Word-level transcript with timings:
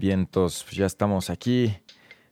Vientos, 0.00 0.64
pues 0.64 0.76
ya 0.76 0.86
estamos 0.86 1.28
aquí. 1.28 1.76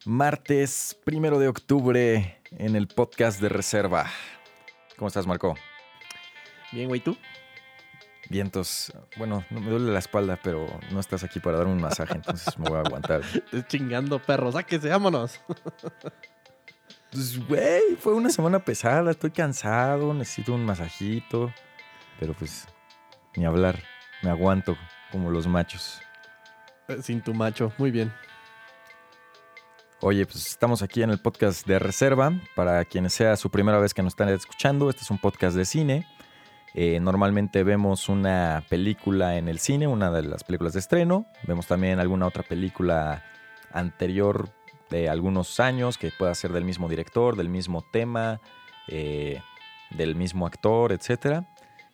Martes 0.07 0.99
primero 1.05 1.39
de 1.39 1.49
octubre 1.49 2.41
en 2.53 2.77
el 2.77 2.89
podcast 2.89 3.43
de 3.43 3.51
reserva. 3.51 4.07
¿Cómo 4.97 5.09
estás, 5.09 5.27
Marco? 5.27 5.55
Bien, 6.73 6.89
güey, 6.89 7.03
¿tú? 7.03 7.15
Vientos. 8.31 8.91
Bueno, 9.19 9.45
no 9.51 9.61
me 9.61 9.69
duele 9.69 9.93
la 9.93 9.99
espalda, 9.99 10.41
pero 10.43 10.67
no 10.91 10.99
estás 10.99 11.25
aquí 11.25 11.41
para 11.41 11.59
darme 11.59 11.75
un 11.75 11.83
masaje, 11.83 12.15
entonces 12.15 12.59
me 12.59 12.71
voy 12.71 12.79
a 12.79 12.81
aguantar. 12.81 13.21
Estoy 13.35 13.63
chingando, 13.65 14.19
perro. 14.19 14.51
Sáquese, 14.51 14.89
vámonos. 14.89 15.39
Pues, 17.11 17.47
güey, 17.47 17.97
fue 17.99 18.15
una 18.15 18.31
semana 18.31 18.65
pesada. 18.65 19.11
Estoy 19.11 19.31
cansado, 19.31 20.13
necesito 20.15 20.55
un 20.55 20.65
masajito. 20.65 21.53
Pero 22.19 22.33
pues, 22.33 22.67
ni 23.37 23.45
hablar. 23.45 23.83
Me 24.23 24.31
aguanto 24.31 24.77
como 25.11 25.31
los 25.31 25.47
machos. 25.47 26.01
Sin 27.03 27.21
tu 27.21 27.35
macho. 27.35 27.73
Muy 27.77 27.91
bien. 27.91 28.13
Oye, 30.01 30.25
pues 30.25 30.47
estamos 30.47 30.81
aquí 30.83 31.03
en 31.03 31.11
el 31.11 31.21
podcast 31.21 31.67
de 31.67 31.79
reserva. 31.79 32.33
Para 32.55 32.85
quienes 32.85 33.13
sea 33.13 33.37
su 33.37 33.51
primera 33.51 33.79
vez 33.79 33.93
que 33.93 34.03
nos 34.03 34.13
están 34.13 34.31
escuchando, 34.31 34.89
este 34.89 35.03
es 35.03 35.11
un 35.11 35.19
podcast 35.19 35.57
de 35.57 35.65
cine. 35.65 36.07
Eh, 36.75 36.99
normalmente 37.01 37.63
vemos 37.63 38.09
una 38.09 38.65
película 38.71 39.37
en 39.37 39.49
el 39.49 39.59
cine, 39.59 39.87
una 39.87 40.11
de 40.11 40.23
las 40.23 40.45
películas 40.45 40.73
de 40.73 40.79
estreno. 40.79 41.27
Vemos 41.47 41.67
también 41.67 41.99
alguna 41.99 42.27
otra 42.27 42.43
película 42.43 43.23
anterior 43.71 44.49
de 44.89 45.11
algunos 45.11 45.61
años 45.61 45.99
que 45.99 46.11
pueda 46.11 46.35
ser 46.35 46.53
del 46.53 46.65
mismo 46.65 46.89
director, 46.89 47.37
del 47.37 47.51
mismo 47.51 47.85
tema, 47.93 48.41
eh, 48.87 49.43
del 49.91 50.15
mismo 50.15 50.47
actor, 50.47 50.93
etc. 50.93 51.45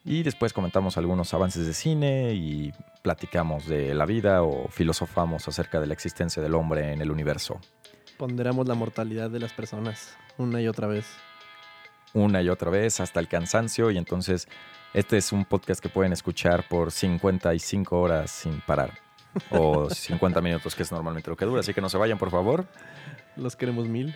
Y 0.05 0.23
después 0.23 0.53
comentamos 0.53 0.99
algunos 0.99 1.33
avances 1.33 1.67
de 1.67 1.73
cine 1.73 2.35
y 2.35 2.73
platicamos 3.03 3.67
de 3.67 3.95
la 3.95 4.05
vida 4.05 4.43
o 4.43 4.69
filosofamos 4.69 5.49
acerca 5.49 5.81
de 5.81 5.87
la 5.87 5.95
existencia 5.95 6.43
del 6.43 6.55
hombre 6.55 6.93
en 6.93 7.01
el 7.01 7.11
universo. 7.11 7.59
Ponderamos 8.19 8.69
la 8.69 8.75
mortalidad 8.75 9.31
de 9.31 9.41
las 9.41 9.53
personas 9.55 10.15
una 10.37 10.61
y 10.61 10.69
otra 10.69 10.87
vez. 10.89 11.07
una 12.13 12.43
y 12.43 12.49
otra 12.49 12.71
vez 12.71 13.01
hasta 13.01 13.19
el 13.19 13.29
cansancio 13.29 13.91
y 13.91 13.99
entonces 13.99 14.47
este 14.93 15.17
es 15.17 15.33
un 15.33 15.45
podcast 15.45 15.81
que 15.81 15.89
pueden 15.89 16.13
escuchar 16.13 16.69
por 16.69 16.93
55 16.93 17.99
horas 17.99 18.31
sin 18.31 18.61
parar 18.61 18.93
o 19.51 19.89
50 19.91 20.41
minutos 20.41 20.75
que 20.77 20.83
es 20.85 20.93
normalmente 20.93 21.29
lo 21.31 21.37
que 21.37 21.45
dura, 21.45 21.61
así 21.61 21.73
que 21.75 21.81
no 21.81 21.89
se 21.89 21.99
vayan 21.99 22.19
por 22.19 22.31
favor, 22.31 22.67
Los 23.37 23.57
queremos 23.57 23.89
mil. 23.89 24.15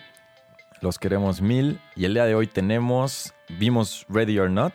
los 0.81 0.97
queremos 0.99 1.41
mil 1.41 1.81
y 1.97 2.05
el 2.05 2.13
día 2.13 2.23
de 2.25 2.35
hoy 2.35 2.47
tenemos, 2.47 3.33
vimos 3.49 4.05
Ready 4.07 4.39
or 4.39 4.49
Not, 4.49 4.73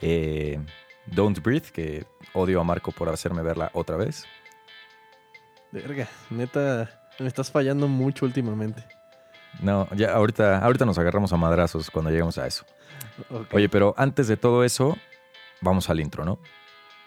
eh, 0.00 0.58
Don't 1.06 1.40
Breathe, 1.42 1.70
que 1.72 2.06
odio 2.34 2.60
a 2.60 2.64
Marco 2.64 2.92
por 2.92 3.08
hacerme 3.08 3.42
verla 3.42 3.70
otra 3.74 3.96
vez, 3.96 4.24
Verga, 5.70 6.08
neta, 6.30 6.88
me 7.18 7.26
estás 7.26 7.50
fallando 7.50 7.88
mucho 7.88 8.24
últimamente. 8.24 8.82
no, 9.60 9.86
ya 9.94 10.12
ahorita, 10.14 10.58
ahorita 10.58 10.86
nos 10.86 10.98
agarramos 10.98 11.32
a 11.32 11.36
madrazos 11.36 11.90
cuando 11.90 12.10
lleguemos 12.10 12.38
a 12.38 12.46
eso. 12.46 12.64
Oye, 13.52 13.68
pero 13.68 13.94
antes 13.98 14.28
de 14.28 14.36
todo 14.36 14.64
eso, 14.64 14.96
vamos 15.60 15.90
al 15.90 16.00
intro, 16.00 16.24
¿no? 16.24 16.38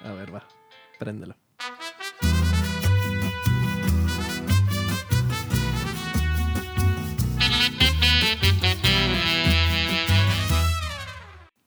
A 0.04 0.12
ver, 0.14 0.34
va. 0.34 0.44
Préndelo. 1.00 1.36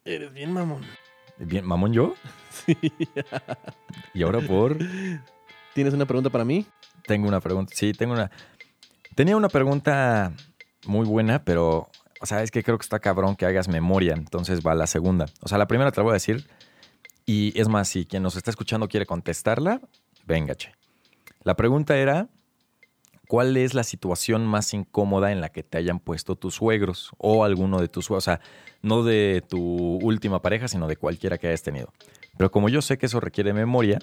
Eres 0.05 0.33
bien 0.33 0.53
mamón. 0.53 0.83
Bien, 1.39 1.65
mamón 1.65 1.93
yo, 1.93 2.15
Sí. 2.51 2.77
y 4.15 4.23
ahora 4.23 4.41
por... 4.41 4.77
¿Tienes 5.75 5.93
una 5.93 6.07
pregunta 6.07 6.31
para 6.31 6.45
mí? 6.45 6.67
Tengo 7.07 7.27
una 7.27 7.41
pregunta. 7.41 7.73
Sí, 7.75 7.93
tengo 7.93 8.13
una. 8.15 8.31
Tenía 9.17 9.37
una 9.37 9.49
pregunta 9.49 10.33
muy 10.87 11.05
buena, 11.05 11.45
pero, 11.45 11.89
o 12.21 12.27
sea, 12.27 12.43
es 12.45 12.51
que 12.53 12.63
creo 12.63 12.79
que 12.79 12.83
está 12.85 13.01
cabrón 13.01 13.35
que 13.35 13.45
hagas 13.45 13.67
memoria. 13.69 14.15
Entonces 14.15 14.61
va 14.65 14.75
la 14.77 14.87
segunda. 14.87 15.27
O 15.41 15.49
sea, 15.49 15.59
la 15.59 15.67
primera 15.67 15.91
te 15.91 15.99
la 15.99 16.05
voy 16.05 16.11
a 16.13 16.15
decir. 16.15 16.49
Y 17.27 17.59
es 17.61 17.69
más, 17.69 17.89
si 17.89 18.07
quien 18.07 18.23
nos 18.23 18.37
está 18.37 18.51
escuchando 18.51 18.87
quiere 18.89 19.05
contestarla, 19.05 19.81
venga, 20.27 20.55
che. 20.55 20.73
La 21.43 21.57
pregunta 21.57 21.97
era: 21.97 22.29
¿Cuál 23.35 23.57
es 23.57 23.75
la 23.75 23.83
situación 23.83 24.47
más 24.47 24.73
incómoda 24.75 25.33
en 25.33 25.41
la 25.41 25.49
que 25.49 25.65
te 25.65 25.77
hayan 25.77 25.99
puesto 25.99 26.37
tus 26.37 26.55
suegros 26.55 27.11
o 27.19 27.43
alguno 27.43 27.81
de 27.81 27.89
tus 27.89 28.05
suegros? 28.05 28.23
O 28.23 28.31
sea, 28.31 28.41
no 28.81 29.03
de 29.03 29.43
tu 29.49 29.59
última 29.61 30.41
pareja, 30.41 30.69
sino 30.69 30.87
de 30.87 30.97
cualquiera 30.97 31.37
que 31.37 31.49
hayas 31.49 31.65
tenido. 31.65 31.93
Pero 32.39 32.53
como 32.53 32.69
yo 32.69 32.81
sé 32.81 32.97
que 32.97 33.07
eso 33.07 33.19
requiere 33.19 33.53
memoria, 33.53 33.99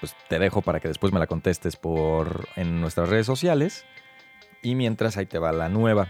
pues 0.00 0.16
te 0.30 0.38
dejo 0.38 0.62
para 0.62 0.80
que 0.80 0.88
después 0.88 1.12
me 1.12 1.18
la 1.18 1.26
contestes 1.26 1.76
por 1.76 2.48
en 2.56 2.80
nuestras 2.80 3.10
redes 3.10 3.26
sociales. 3.26 3.84
Y 4.62 4.76
mientras 4.76 5.18
ahí 5.18 5.26
te 5.26 5.38
va 5.38 5.52
la 5.52 5.68
nueva. 5.68 6.08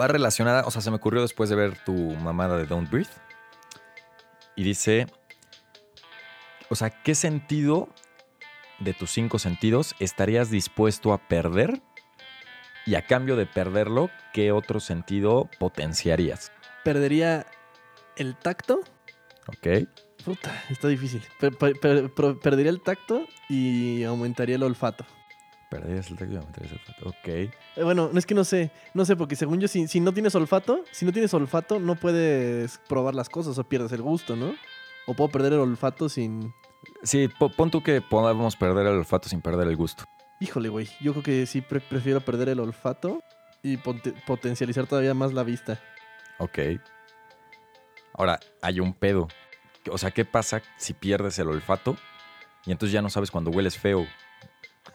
Va 0.00 0.06
relacionada, 0.06 0.66
o 0.66 0.70
sea, 0.70 0.82
se 0.82 0.90
me 0.90 0.98
ocurrió 0.98 1.20
después 1.20 1.50
de 1.50 1.56
ver 1.56 1.82
tu 1.84 1.94
mamada 1.94 2.56
de 2.56 2.66
Don't 2.66 2.88
Breathe. 2.88 3.10
Y 4.54 4.62
dice, 4.62 5.08
o 6.68 6.76
sea, 6.76 6.90
¿qué 6.90 7.16
sentido 7.16 7.88
de 8.78 8.94
tus 8.94 9.10
cinco 9.10 9.38
sentidos 9.38 9.94
estarías 9.98 10.50
dispuesto 10.50 11.12
a 11.12 11.18
perder? 11.18 11.82
Y 12.84 12.94
a 12.94 13.02
cambio 13.06 13.34
de 13.36 13.46
perderlo, 13.46 14.10
¿qué 14.32 14.52
otro 14.52 14.78
sentido 14.80 15.48
potenciarías? 15.58 16.52
¿Perdería 16.84 17.46
el 18.16 18.36
tacto? 18.36 18.80
¿Ok? 19.48 19.88
Puta, 20.24 20.64
está 20.70 20.88
difícil. 20.88 21.22
Per- 21.40 21.56
per- 21.56 21.78
per- 21.80 22.12
pro- 22.14 22.38
perdería 22.38 22.70
el 22.70 22.80
tacto 22.80 23.26
y 23.48 24.02
aumentaría 24.04 24.56
el 24.56 24.62
olfato. 24.62 25.04
Perderías 25.68 26.08
el 26.10 26.16
tacto 26.16 26.32
y 26.34 26.36
aumentarías 26.36 26.72
el 26.72 26.78
olfato. 26.78 27.08
Ok. 27.08 27.28
Eh, 27.28 27.50
Bueno, 27.82 28.10
es 28.14 28.24
que 28.24 28.34
no 28.34 28.44
sé, 28.44 28.70
no 28.94 29.04
sé, 29.04 29.16
porque 29.16 29.34
según 29.34 29.60
yo, 29.60 29.66
si, 29.66 29.88
si 29.88 29.98
no 29.98 30.12
tienes 30.12 30.34
olfato, 30.36 30.84
si 30.92 31.04
no 31.04 31.12
tienes 31.12 31.34
olfato, 31.34 31.80
no 31.80 31.96
puedes 31.96 32.78
probar 32.88 33.14
las 33.16 33.28
cosas 33.28 33.58
o 33.58 33.64
pierdes 33.64 33.90
el 33.92 34.02
gusto, 34.02 34.36
¿no? 34.36 34.54
O 35.06 35.14
puedo 35.14 35.28
perder 35.30 35.54
el 35.54 35.58
olfato 35.60 36.08
sin. 36.08 36.52
Sí, 37.02 37.28
po- 37.28 37.48
pon 37.50 37.70
tú 37.70 37.82
que 37.82 38.00
podamos 38.00 38.56
perder 38.56 38.86
el 38.86 38.94
olfato 38.98 39.28
sin 39.28 39.40
perder 39.40 39.68
el 39.68 39.76
gusto. 39.76 40.04
Híjole, 40.40 40.68
güey. 40.68 40.88
Yo 41.00 41.12
creo 41.12 41.22
que 41.22 41.46
sí 41.46 41.60
pre- 41.60 41.80
prefiero 41.80 42.20
perder 42.20 42.48
el 42.50 42.60
olfato 42.60 43.20
y 43.62 43.76
potencializar 43.78 44.86
todavía 44.86 45.14
más 45.14 45.32
la 45.32 45.42
vista. 45.42 45.80
Ok. 46.38 46.58
Ahora, 48.14 48.38
hay 48.62 48.80
un 48.80 48.92
pedo. 48.92 49.28
O 49.90 49.98
sea, 49.98 50.10
¿qué 50.10 50.24
pasa 50.24 50.62
si 50.78 50.92
pierdes 50.94 51.38
el 51.38 51.48
olfato 51.48 51.96
y 52.64 52.72
entonces 52.72 52.92
ya 52.92 53.02
no 53.02 53.08
sabes 53.10 53.30
cuando 53.30 53.50
hueles 53.50 53.78
feo? 53.78 54.06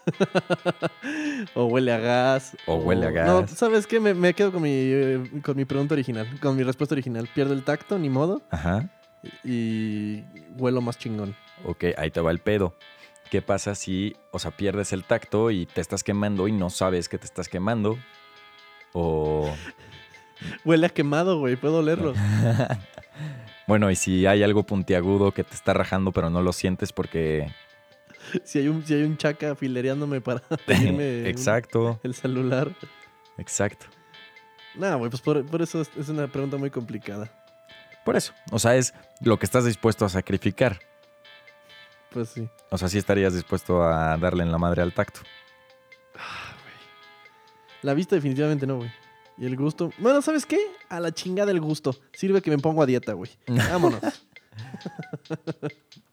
o 1.54 1.64
huele 1.66 1.92
a 1.92 1.98
gas. 1.98 2.56
O 2.66 2.76
huele 2.76 3.06
a 3.06 3.24
No, 3.24 3.40
gas. 3.42 3.50
¿sabes 3.52 3.86
qué? 3.86 4.00
Me, 4.00 4.14
me 4.14 4.34
quedo 4.34 4.52
con 4.52 4.62
mi, 4.62 4.70
eh, 4.72 5.30
con 5.42 5.56
mi 5.56 5.64
pregunta 5.64 5.94
original, 5.94 6.28
con 6.40 6.56
mi 6.56 6.62
respuesta 6.62 6.94
original. 6.94 7.28
Pierdo 7.34 7.52
el 7.54 7.64
tacto, 7.64 7.98
ni 7.98 8.08
modo, 8.08 8.42
Ajá. 8.50 8.88
y 9.44 10.22
huelo 10.56 10.80
más 10.80 10.98
chingón. 10.98 11.34
Ok, 11.64 11.84
ahí 11.96 12.10
te 12.10 12.20
va 12.20 12.30
el 12.30 12.40
pedo. 12.40 12.74
¿Qué 13.30 13.40
pasa 13.40 13.74
si, 13.74 14.14
o 14.30 14.38
sea, 14.38 14.50
pierdes 14.50 14.92
el 14.92 15.04
tacto 15.04 15.50
y 15.50 15.64
te 15.66 15.80
estás 15.80 16.04
quemando 16.04 16.48
y 16.48 16.52
no 16.52 16.68
sabes 16.70 17.08
que 17.08 17.18
te 17.18 17.24
estás 17.24 17.48
quemando? 17.48 17.98
O... 18.92 19.50
Huele 20.64 20.86
a 20.86 20.90
quemado, 20.90 21.38
güey. 21.38 21.56
Puedo 21.56 21.78
olerlo. 21.78 22.14
bueno, 23.66 23.90
y 23.90 23.96
si 23.96 24.26
hay 24.26 24.42
algo 24.42 24.64
puntiagudo 24.64 25.32
que 25.32 25.44
te 25.44 25.54
está 25.54 25.72
rajando 25.72 26.12
pero 26.12 26.30
no 26.30 26.42
lo 26.42 26.52
sientes 26.52 26.92
porque... 26.92 27.50
si, 28.44 28.58
hay 28.58 28.68
un, 28.68 28.84
si 28.84 28.94
hay 28.94 29.02
un 29.04 29.16
chaca 29.16 29.54
filereándome 29.54 30.20
para 30.20 30.40
pedirme 30.66 31.20
un- 31.20 31.26
exacto, 31.26 32.00
el 32.02 32.14
celular. 32.14 32.70
exacto. 33.38 33.86
No, 34.74 34.98
güey, 34.98 35.10
pues 35.10 35.20
por, 35.22 35.44
por 35.46 35.62
eso 35.62 35.80
es, 35.82 35.90
es 35.98 36.08
una 36.08 36.26
pregunta 36.28 36.56
muy 36.56 36.70
complicada. 36.70 37.30
Por 38.04 38.16
eso, 38.16 38.32
o 38.50 38.58
sea, 38.58 38.74
es 38.74 38.94
lo 39.20 39.38
que 39.38 39.46
estás 39.46 39.64
dispuesto 39.64 40.04
a 40.04 40.08
sacrificar. 40.08 40.80
Pues 42.12 42.28
sí. 42.30 42.48
O 42.70 42.78
sea, 42.78 42.88
sí 42.88 42.98
estarías 42.98 43.34
dispuesto 43.34 43.82
a 43.82 44.16
darle 44.16 44.42
en 44.42 44.52
la 44.52 44.58
madre 44.58 44.82
al 44.82 44.92
tacto. 44.92 45.20
La 47.82 47.94
vista 47.94 48.14
definitivamente 48.14 48.66
no, 48.66 48.76
güey. 48.76 48.90
Y 49.38 49.46
el 49.46 49.56
gusto. 49.56 49.90
Bueno, 49.98 50.22
¿sabes 50.22 50.46
qué? 50.46 50.58
A 50.88 51.00
la 51.00 51.12
chingada 51.12 51.50
el 51.50 51.60
gusto. 51.60 51.96
Sirve 52.12 52.42
que 52.42 52.50
me 52.50 52.58
pongo 52.58 52.82
a 52.82 52.86
dieta, 52.86 53.12
güey. 53.14 53.30
Vámonos. 53.46 54.00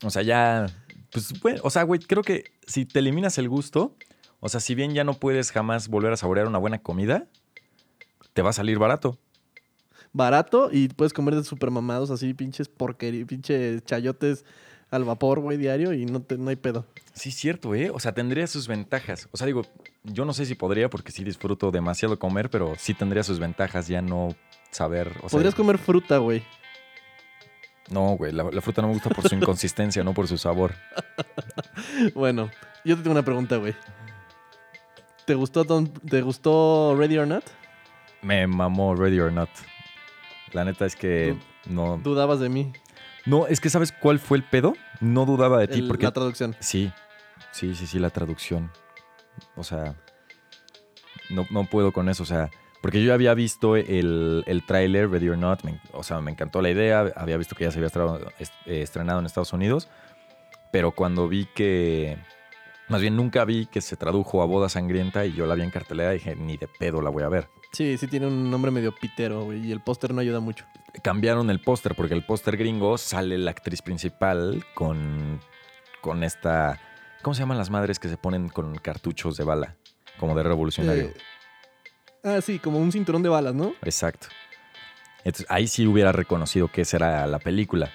O 0.03 0.09
sea, 0.09 0.21
ya. 0.21 0.67
Pues, 1.11 1.39
bueno, 1.41 1.59
o 1.63 1.69
sea, 1.69 1.83
güey, 1.83 1.99
creo 1.99 2.23
que 2.23 2.53
si 2.65 2.85
te 2.85 2.99
eliminas 2.99 3.37
el 3.37 3.49
gusto, 3.49 3.95
o 4.39 4.49
sea, 4.49 4.59
si 4.59 4.73
bien 4.73 4.93
ya 4.93 5.03
no 5.03 5.13
puedes 5.15 5.51
jamás 5.51 5.89
volver 5.89 6.13
a 6.13 6.17
saborear 6.17 6.47
una 6.47 6.57
buena 6.57 6.81
comida, 6.81 7.27
te 8.33 8.41
va 8.41 8.51
a 8.51 8.53
salir 8.53 8.79
barato. 8.79 9.17
Barato 10.11 10.69
y 10.71 10.87
puedes 10.87 11.13
comer 11.13 11.35
de 11.35 11.43
super 11.43 11.69
mamados 11.71 12.09
así, 12.09 12.33
pinches 12.33 12.67
porquerías, 12.67 13.27
pinches 13.27 13.83
chayotes 13.83 14.45
al 14.91 15.03
vapor, 15.03 15.39
güey, 15.39 15.57
diario 15.57 15.93
y 15.93 16.05
no, 16.05 16.21
te, 16.21 16.37
no 16.37 16.49
hay 16.49 16.55
pedo. 16.55 16.85
Sí, 17.13 17.31
cierto, 17.31 17.75
¿eh? 17.75 17.89
O 17.93 17.99
sea, 17.99 18.13
tendría 18.13 18.47
sus 18.47 18.67
ventajas. 18.67 19.27
O 19.31 19.37
sea, 19.37 19.45
digo, 19.47 19.63
yo 20.03 20.25
no 20.25 20.33
sé 20.33 20.45
si 20.45 20.55
podría 20.55 20.89
porque 20.89 21.11
sí 21.11 21.23
disfruto 21.23 21.71
demasiado 21.71 22.17
comer, 22.17 22.49
pero 22.49 22.73
sí 22.77 22.93
tendría 22.93 23.23
sus 23.23 23.39
ventajas 23.39 23.87
ya 23.87 24.01
no 24.01 24.35
saber. 24.71 25.09
O 25.17 25.29
sea, 25.29 25.37
Podrías 25.37 25.55
comer 25.55 25.77
fruta, 25.77 26.17
güey. 26.17 26.43
No, 27.89 28.11
güey, 28.17 28.31
la, 28.31 28.43
la 28.43 28.61
fruta 28.61 28.81
no 28.81 28.87
me 28.89 28.93
gusta 28.93 29.09
por 29.09 29.27
su 29.27 29.35
inconsistencia, 29.39 30.03
no 30.03 30.13
por 30.13 30.27
su 30.27 30.37
sabor. 30.37 30.73
Bueno, 32.13 32.49
Yo 32.85 32.95
te 32.95 33.01
tengo 33.03 33.13
una 33.13 33.25
pregunta, 33.25 33.57
güey. 33.57 33.73
¿Te 35.25 35.35
gustó, 35.35 35.63
Don- 35.63 35.91
¿Te 35.91 36.21
gustó 36.21 36.95
Ready 36.97 37.17
or 37.17 37.27
Not? 37.27 37.43
Me 38.21 38.47
mamó 38.47 38.95
Ready 38.95 39.19
or 39.19 39.31
Not. 39.31 39.49
La 40.53 40.65
neta 40.65 40.85
es 40.85 40.95
que 40.95 41.35
no. 41.67 41.97
Dudabas 41.97 42.39
de 42.39 42.49
mí. 42.49 42.71
No, 43.29 43.47
es 43.47 43.59
que 43.59 43.69
¿sabes 43.69 43.91
cuál 43.91 44.19
fue 44.19 44.37
el 44.37 44.43
pedo? 44.43 44.73
No 45.01 45.25
dudaba 45.25 45.59
de 45.59 45.67
ti 45.67 45.79
el- 45.79 45.87
porque. 45.87 46.05
La 46.05 46.11
traducción. 46.11 46.55
Sí, 46.59 46.91
sí, 47.51 47.75
sí, 47.75 47.85
sí, 47.87 47.99
la 47.99 48.09
traducción. 48.09 48.71
O 49.55 49.63
sea, 49.63 49.95
no, 51.29 51.45
no 51.51 51.65
puedo 51.65 51.91
con 51.91 52.09
eso. 52.09 52.23
O 52.23 52.25
sea, 52.25 52.49
porque 52.81 53.01
yo 53.01 53.07
ya 53.09 53.13
había 53.13 53.33
visto 53.33 53.75
el, 53.75 54.43
el 54.47 54.65
tráiler, 54.65 55.09
Ready 55.09 55.29
or 55.29 55.37
Not. 55.37 55.63
me- 55.63 55.79
o 55.93 56.03
sea, 56.03 56.21
me 56.21 56.31
encantó 56.31 56.61
la 56.61 56.69
idea. 56.71 57.11
Había 57.15 57.37
visto 57.37 57.55
que 57.55 57.65
ya 57.65 57.71
se 57.71 57.77
había 57.79 57.91
eh, 58.65 58.81
estrenado 58.81 59.19
en 59.19 59.25
Estados 59.25 59.53
Unidos. 59.53 59.87
Pero 60.71 60.91
cuando 60.91 61.27
vi 61.27 61.45
que. 61.53 62.17
Más 62.87 63.01
bien, 63.01 63.15
nunca 63.15 63.45
vi 63.45 63.67
que 63.67 63.81
se 63.81 63.95
tradujo 63.95 64.41
a 64.41 64.45
Boda 64.45 64.67
Sangrienta 64.67 65.23
y 65.25 65.33
yo 65.33 65.45
la 65.45 65.53
vi 65.53 65.61
en 65.61 65.69
cartelera, 65.69 66.09
dije, 66.09 66.35
ni 66.35 66.57
de 66.57 66.67
pedo 66.67 67.01
la 67.03 67.11
voy 67.11 67.21
a 67.21 67.29
ver. 67.29 67.47
Sí, 67.71 67.97
sí 67.97 68.07
tiene 68.07 68.27
un 68.27 68.49
nombre 68.49 68.71
medio 68.71 68.93
pitero, 68.93 69.45
güey. 69.45 69.67
Y 69.67 69.71
el 69.71 69.81
póster 69.81 70.13
no 70.13 70.21
ayuda 70.21 70.39
mucho. 70.39 70.65
cambiaron 71.03 71.49
el 71.49 71.61
póster 71.61 71.95
porque 71.95 72.13
el 72.13 72.25
póster 72.25 72.57
gringo 72.57 72.97
sale 72.97 73.37
la 73.37 73.51
actriz 73.51 73.81
principal 73.81 74.65
con, 74.73 75.39
con 76.01 76.23
esta... 76.23 76.79
¿Cómo 77.21 77.33
se 77.33 77.41
llaman 77.41 77.57
las 77.57 77.69
madres 77.69 77.99
que 77.99 78.09
se 78.09 78.17
ponen 78.17 78.49
con 78.49 78.75
cartuchos 78.75 79.37
de 79.37 79.43
bala? 79.43 79.75
Como 80.19 80.35
de 80.35 80.43
revolucionario. 80.43 81.03
Eh, 81.03 81.17
ah, 82.23 82.41
sí, 82.41 82.59
como 82.59 82.79
un 82.79 82.91
cinturón 82.91 83.21
de 83.23 83.29
balas, 83.29 83.53
¿no? 83.53 83.73
Exacto. 83.83 84.27
Entonces 85.23 85.45
ahí 85.49 85.67
sí 85.67 85.85
hubiera 85.85 86.11
reconocido 86.11 86.69
que 86.69 86.81
esa 86.81 86.97
era 86.97 87.27
la 87.27 87.39
película. 87.39 87.91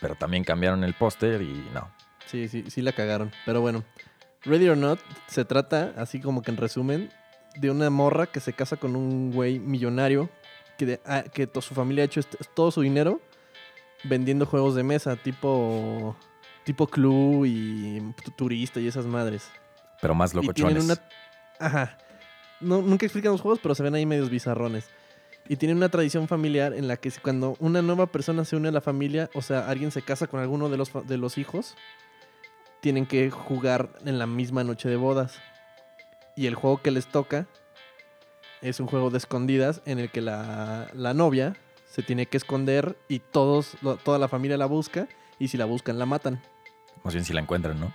Pero 0.00 0.14
también 0.14 0.44
cambiaron 0.44 0.84
el 0.84 0.94
póster 0.94 1.40
y 1.42 1.68
no. 1.72 1.90
Sí, 2.26 2.48
sí, 2.48 2.64
sí 2.68 2.82
la 2.82 2.92
cagaron. 2.92 3.32
Pero 3.46 3.60
bueno, 3.60 3.84
Ready 4.44 4.68
or 4.68 4.76
Not 4.76 5.00
se 5.26 5.44
trata, 5.44 5.94
así 5.96 6.20
como 6.20 6.42
que 6.42 6.50
en 6.50 6.56
resumen, 6.56 7.10
de 7.56 7.70
una 7.70 7.90
morra 7.90 8.26
que 8.26 8.40
se 8.40 8.52
casa 8.52 8.76
con 8.76 8.96
un 8.96 9.32
güey 9.32 9.58
millonario 9.58 10.28
que, 10.78 10.86
de- 10.86 11.00
ah, 11.06 11.24
que 11.32 11.46
to- 11.46 11.60
su 11.62 11.74
familia 11.74 12.02
ha 12.02 12.06
hecho 12.06 12.20
todo 12.54 12.70
su 12.70 12.82
dinero 12.82 13.20
vendiendo 14.04 14.46
juegos 14.46 14.74
de 14.74 14.82
mesa, 14.82 15.16
tipo, 15.16 16.14
tipo 16.64 16.86
club 16.86 17.44
y 17.46 18.00
tu- 18.24 18.30
turista 18.32 18.78
y 18.80 18.86
esas 18.88 19.06
madres. 19.06 19.48
Pero 20.00 20.14
más 20.14 20.34
locochones. 20.34 20.84
una... 20.84 20.96
Ajá. 21.58 21.98
No, 22.60 22.82
nunca 22.82 23.06
explican 23.06 23.32
los 23.32 23.40
juegos, 23.40 23.58
pero 23.62 23.74
se 23.74 23.82
ven 23.82 23.94
ahí 23.94 24.04
medios 24.06 24.30
bizarrones. 24.30 24.88
Y 25.48 25.56
tienen 25.56 25.76
una 25.76 25.88
tradición 25.88 26.26
familiar 26.28 26.72
en 26.74 26.88
la 26.88 26.96
que 26.96 27.10
cuando 27.22 27.56
una 27.60 27.80
nueva 27.80 28.06
persona 28.06 28.44
se 28.44 28.56
une 28.56 28.68
a 28.68 28.72
la 28.72 28.80
familia, 28.80 29.30
o 29.34 29.42
sea, 29.42 29.68
alguien 29.68 29.90
se 29.92 30.02
casa 30.02 30.26
con 30.26 30.40
alguno 30.40 30.68
de 30.68 30.76
los, 30.76 30.90
de 31.06 31.16
los 31.18 31.38
hijos, 31.38 31.76
tienen 32.80 33.06
que 33.06 33.30
jugar 33.30 33.90
en 34.04 34.18
la 34.18 34.26
misma 34.26 34.64
noche 34.64 34.88
de 34.88 34.96
bodas. 34.96 35.38
Y 36.36 36.46
el 36.46 36.54
juego 36.54 36.82
que 36.82 36.90
les 36.90 37.06
toca 37.06 37.46
es 38.62 38.80
un 38.80 38.86
juego 38.86 39.10
de 39.10 39.18
escondidas 39.18 39.82
en 39.86 39.98
el 39.98 40.10
que 40.10 40.20
la, 40.20 40.88
la 40.94 41.14
novia 41.14 41.56
se 41.90 42.02
tiene 42.02 42.26
que 42.26 42.36
esconder 42.36 42.96
y 43.08 43.20
todos, 43.20 43.76
lo- 43.82 43.96
toda 43.96 44.18
la 44.18 44.28
familia 44.28 44.56
la 44.58 44.66
busca 44.66 45.08
y 45.38 45.48
si 45.48 45.56
la 45.56 45.64
buscan 45.64 45.98
la 45.98 46.06
matan. 46.06 46.42
Más 47.04 47.14
bien 47.14 47.24
si 47.24 47.32
la 47.32 47.40
encuentran, 47.40 47.78
¿no? 47.80 47.92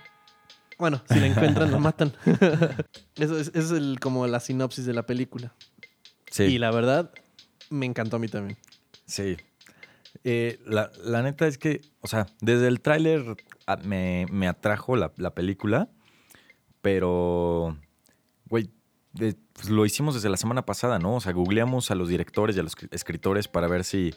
Bueno, 0.78 1.02
si 1.08 1.20
la 1.20 1.26
encuentran, 1.26 1.70
la 1.70 1.78
matan. 1.78 2.12
Eso 3.16 3.38
es, 3.38 3.52
es 3.54 3.70
el, 3.70 3.98
como 4.00 4.26
la 4.26 4.40
sinopsis 4.40 4.84
de 4.86 4.94
la 4.94 5.04
película. 5.06 5.54
Sí. 6.30 6.44
Y 6.44 6.58
la 6.58 6.70
verdad, 6.70 7.12
me 7.70 7.86
encantó 7.86 8.16
a 8.16 8.18
mí 8.18 8.26
también. 8.28 8.58
Sí. 9.06 9.36
Eh, 10.24 10.58
la, 10.66 10.90
la 11.04 11.22
neta 11.22 11.46
es 11.46 11.58
que, 11.58 11.80
o 12.00 12.06
sea, 12.08 12.26
desde 12.40 12.68
el 12.68 12.80
tráiler 12.80 13.36
ah, 13.66 13.76
me, 13.84 14.26
me 14.30 14.48
atrajo 14.48 14.96
la, 14.96 15.12
la 15.16 15.34
película, 15.34 15.88
pero, 16.80 17.76
güey, 18.52 18.68
de- 19.14 19.34
pues 19.54 19.70
lo 19.70 19.86
hicimos 19.86 20.14
desde 20.14 20.28
la 20.28 20.36
semana 20.36 20.64
pasada, 20.66 20.98
¿no? 20.98 21.16
O 21.16 21.20
sea, 21.20 21.32
googleamos 21.32 21.90
a 21.90 21.94
los 21.94 22.08
directores 22.10 22.54
y 22.54 22.60
a 22.60 22.62
los 22.62 22.76
escri- 22.76 22.88
escritores 22.92 23.48
para 23.48 23.66
ver 23.66 23.82
si 23.84 24.14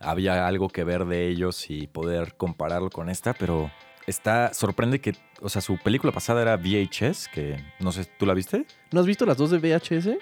había 0.00 0.46
algo 0.46 0.68
que 0.70 0.82
ver 0.82 1.04
de 1.04 1.28
ellos 1.28 1.70
y 1.70 1.86
poder 1.86 2.36
compararlo 2.38 2.88
con 2.88 3.10
esta, 3.10 3.34
pero 3.34 3.70
está, 4.06 4.54
sorprende 4.54 5.00
que, 5.02 5.14
o 5.42 5.48
sea, 5.50 5.60
su 5.60 5.76
película 5.76 6.10
pasada 6.10 6.40
era 6.40 6.56
VHS, 6.56 7.28
que 7.32 7.62
no 7.80 7.92
sé, 7.92 8.06
¿tú 8.18 8.24
la 8.24 8.32
viste? 8.32 8.64
¿No 8.92 9.00
has 9.00 9.06
visto 9.06 9.26
las 9.26 9.36
dos 9.36 9.50
de 9.50 9.58
VHS? 9.58 10.16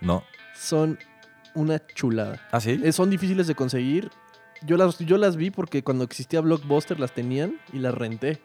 No. 0.00 0.24
Son 0.54 0.98
una 1.54 1.86
chulada. 1.86 2.48
¿Ah, 2.50 2.60
sí? 2.60 2.80
Eh, 2.82 2.92
son 2.92 3.10
difíciles 3.10 3.46
de 3.46 3.54
conseguir. 3.54 4.10
Yo 4.62 4.78
las, 4.78 4.98
yo 5.00 5.18
las 5.18 5.36
vi 5.36 5.50
porque 5.50 5.82
cuando 5.82 6.04
existía 6.04 6.40
Blockbuster 6.40 6.98
las 6.98 7.12
tenían 7.12 7.60
y 7.74 7.78
las 7.78 7.94
renté. 7.94 8.40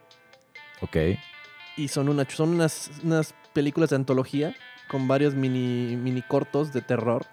Ok. 0.81 0.97
Y 1.77 1.87
son, 1.87 2.09
una, 2.09 2.25
son 2.29 2.49
unas, 2.49 2.91
unas 3.03 3.33
películas 3.53 3.89
de 3.89 3.95
antología 3.97 4.55
con 4.87 5.07
varios 5.07 5.35
mini, 5.35 5.95
mini 5.95 6.21
cortos 6.21 6.73
de 6.73 6.81
terror 6.81 7.25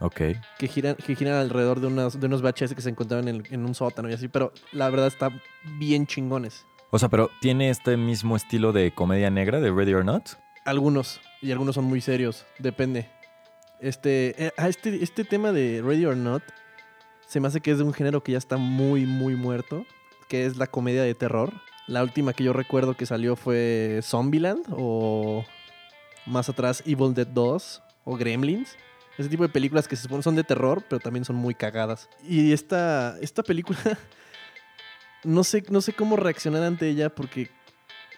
Ok. 0.00 0.20
que 0.58 0.68
giran, 0.68 0.96
que 0.96 1.14
giran 1.14 1.34
alrededor 1.34 1.80
de 1.80 1.86
unos, 1.86 2.18
de 2.18 2.26
unos 2.26 2.42
VHS 2.42 2.74
que 2.74 2.82
se 2.82 2.90
encontraban 2.90 3.28
en, 3.28 3.42
en 3.50 3.64
un 3.64 3.74
sótano 3.74 4.10
y 4.10 4.12
así. 4.12 4.28
Pero 4.28 4.52
la 4.72 4.90
verdad 4.90 5.06
está 5.06 5.30
bien 5.78 6.06
chingones. 6.06 6.66
O 6.90 6.98
sea, 6.98 7.08
pero 7.08 7.30
¿tiene 7.40 7.70
este 7.70 7.96
mismo 7.96 8.36
estilo 8.36 8.72
de 8.72 8.92
comedia 8.92 9.30
negra 9.30 9.60
de 9.60 9.70
Ready 9.72 9.94
or 9.94 10.04
Not? 10.04 10.30
Algunos, 10.64 11.20
y 11.42 11.52
algunos 11.52 11.74
son 11.74 11.84
muy 11.84 12.00
serios, 12.00 12.46
depende. 12.58 13.08
Este, 13.80 14.46
eh, 14.46 14.52
ah, 14.56 14.68
este, 14.68 15.02
este 15.02 15.24
tema 15.24 15.52
de 15.52 15.82
Ready 15.84 16.06
or 16.06 16.16
Not 16.16 16.42
se 17.26 17.40
me 17.40 17.48
hace 17.48 17.60
que 17.60 17.70
es 17.72 17.78
de 17.78 17.84
un 17.84 17.92
género 17.92 18.22
que 18.22 18.32
ya 18.32 18.38
está 18.38 18.56
muy, 18.56 19.06
muy 19.06 19.34
muerto, 19.34 19.84
que 20.28 20.46
es 20.46 20.56
la 20.56 20.66
comedia 20.68 21.02
de 21.02 21.14
terror. 21.14 21.52
La 21.86 22.02
última 22.02 22.32
que 22.32 22.44
yo 22.44 22.52
recuerdo 22.52 22.94
que 22.96 23.06
salió 23.06 23.36
fue 23.36 24.00
Zombieland 24.02 24.64
o 24.70 25.44
más 26.26 26.48
atrás 26.48 26.82
Evil 26.86 27.14
Dead 27.14 27.26
2 27.26 27.82
o 28.04 28.16
Gremlins. 28.16 28.76
Ese 29.16 29.28
tipo 29.28 29.44
de 29.44 29.48
películas 29.48 29.86
que 29.86 29.94
se 29.96 30.02
supone 30.02 30.22
son 30.22 30.34
de 30.34 30.42
terror, 30.44 30.82
pero 30.88 30.98
también 31.00 31.24
son 31.24 31.36
muy 31.36 31.54
cagadas. 31.54 32.08
Y 32.28 32.52
esta, 32.52 33.16
esta 33.20 33.42
película, 33.44 33.78
no 35.24 35.44
sé, 35.44 35.62
no 35.70 35.80
sé 35.80 35.92
cómo 35.92 36.16
reaccionar 36.16 36.62
ante 36.62 36.88
ella 36.88 37.08
porque 37.14 37.50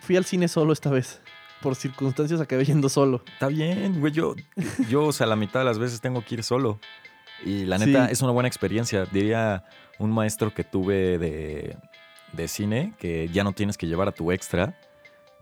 fui 0.01 0.17
al 0.17 0.25
cine 0.25 0.49
solo 0.49 0.73
esta 0.73 0.91
vez. 0.91 1.21
Por 1.63 1.75
circunstancias 1.75 2.41
acabé 2.41 2.65
yendo 2.65 2.89
solo. 2.89 3.23
Está 3.33 3.49
bien, 3.49 3.99
güey. 4.01 4.13
Yo, 4.13 4.35
yo, 4.89 5.05
o 5.05 5.13
sea, 5.13 5.27
la 5.27 5.37
mitad 5.37 5.61
de 5.61 5.65
las 5.67 5.79
veces 5.79 6.01
tengo 6.01 6.25
que 6.25 6.37
ir 6.37 6.43
solo. 6.43 6.81
Y 7.45 7.65
la 7.65 7.77
neta 7.79 8.07
Sí. 8.07 8.13
es 8.13 8.23
una 8.23 8.33
buena 8.33 8.49
experiencia. 8.49 9.05
Diría 9.07 9.65
un 9.99 10.11
maestro 10.13 10.53
que 10.55 10.65
tuve 10.65 11.19
de, 11.19 11.77
de 12.33 12.49
cine 12.49 12.95
que 12.99 13.29
ya 13.29 13.45
no 13.45 13.53
tienes 13.53 13.77
que 13.77 13.87
llevar 13.87 14.09
a 14.09 14.13
tu 14.13 14.33
extra, 14.33 14.79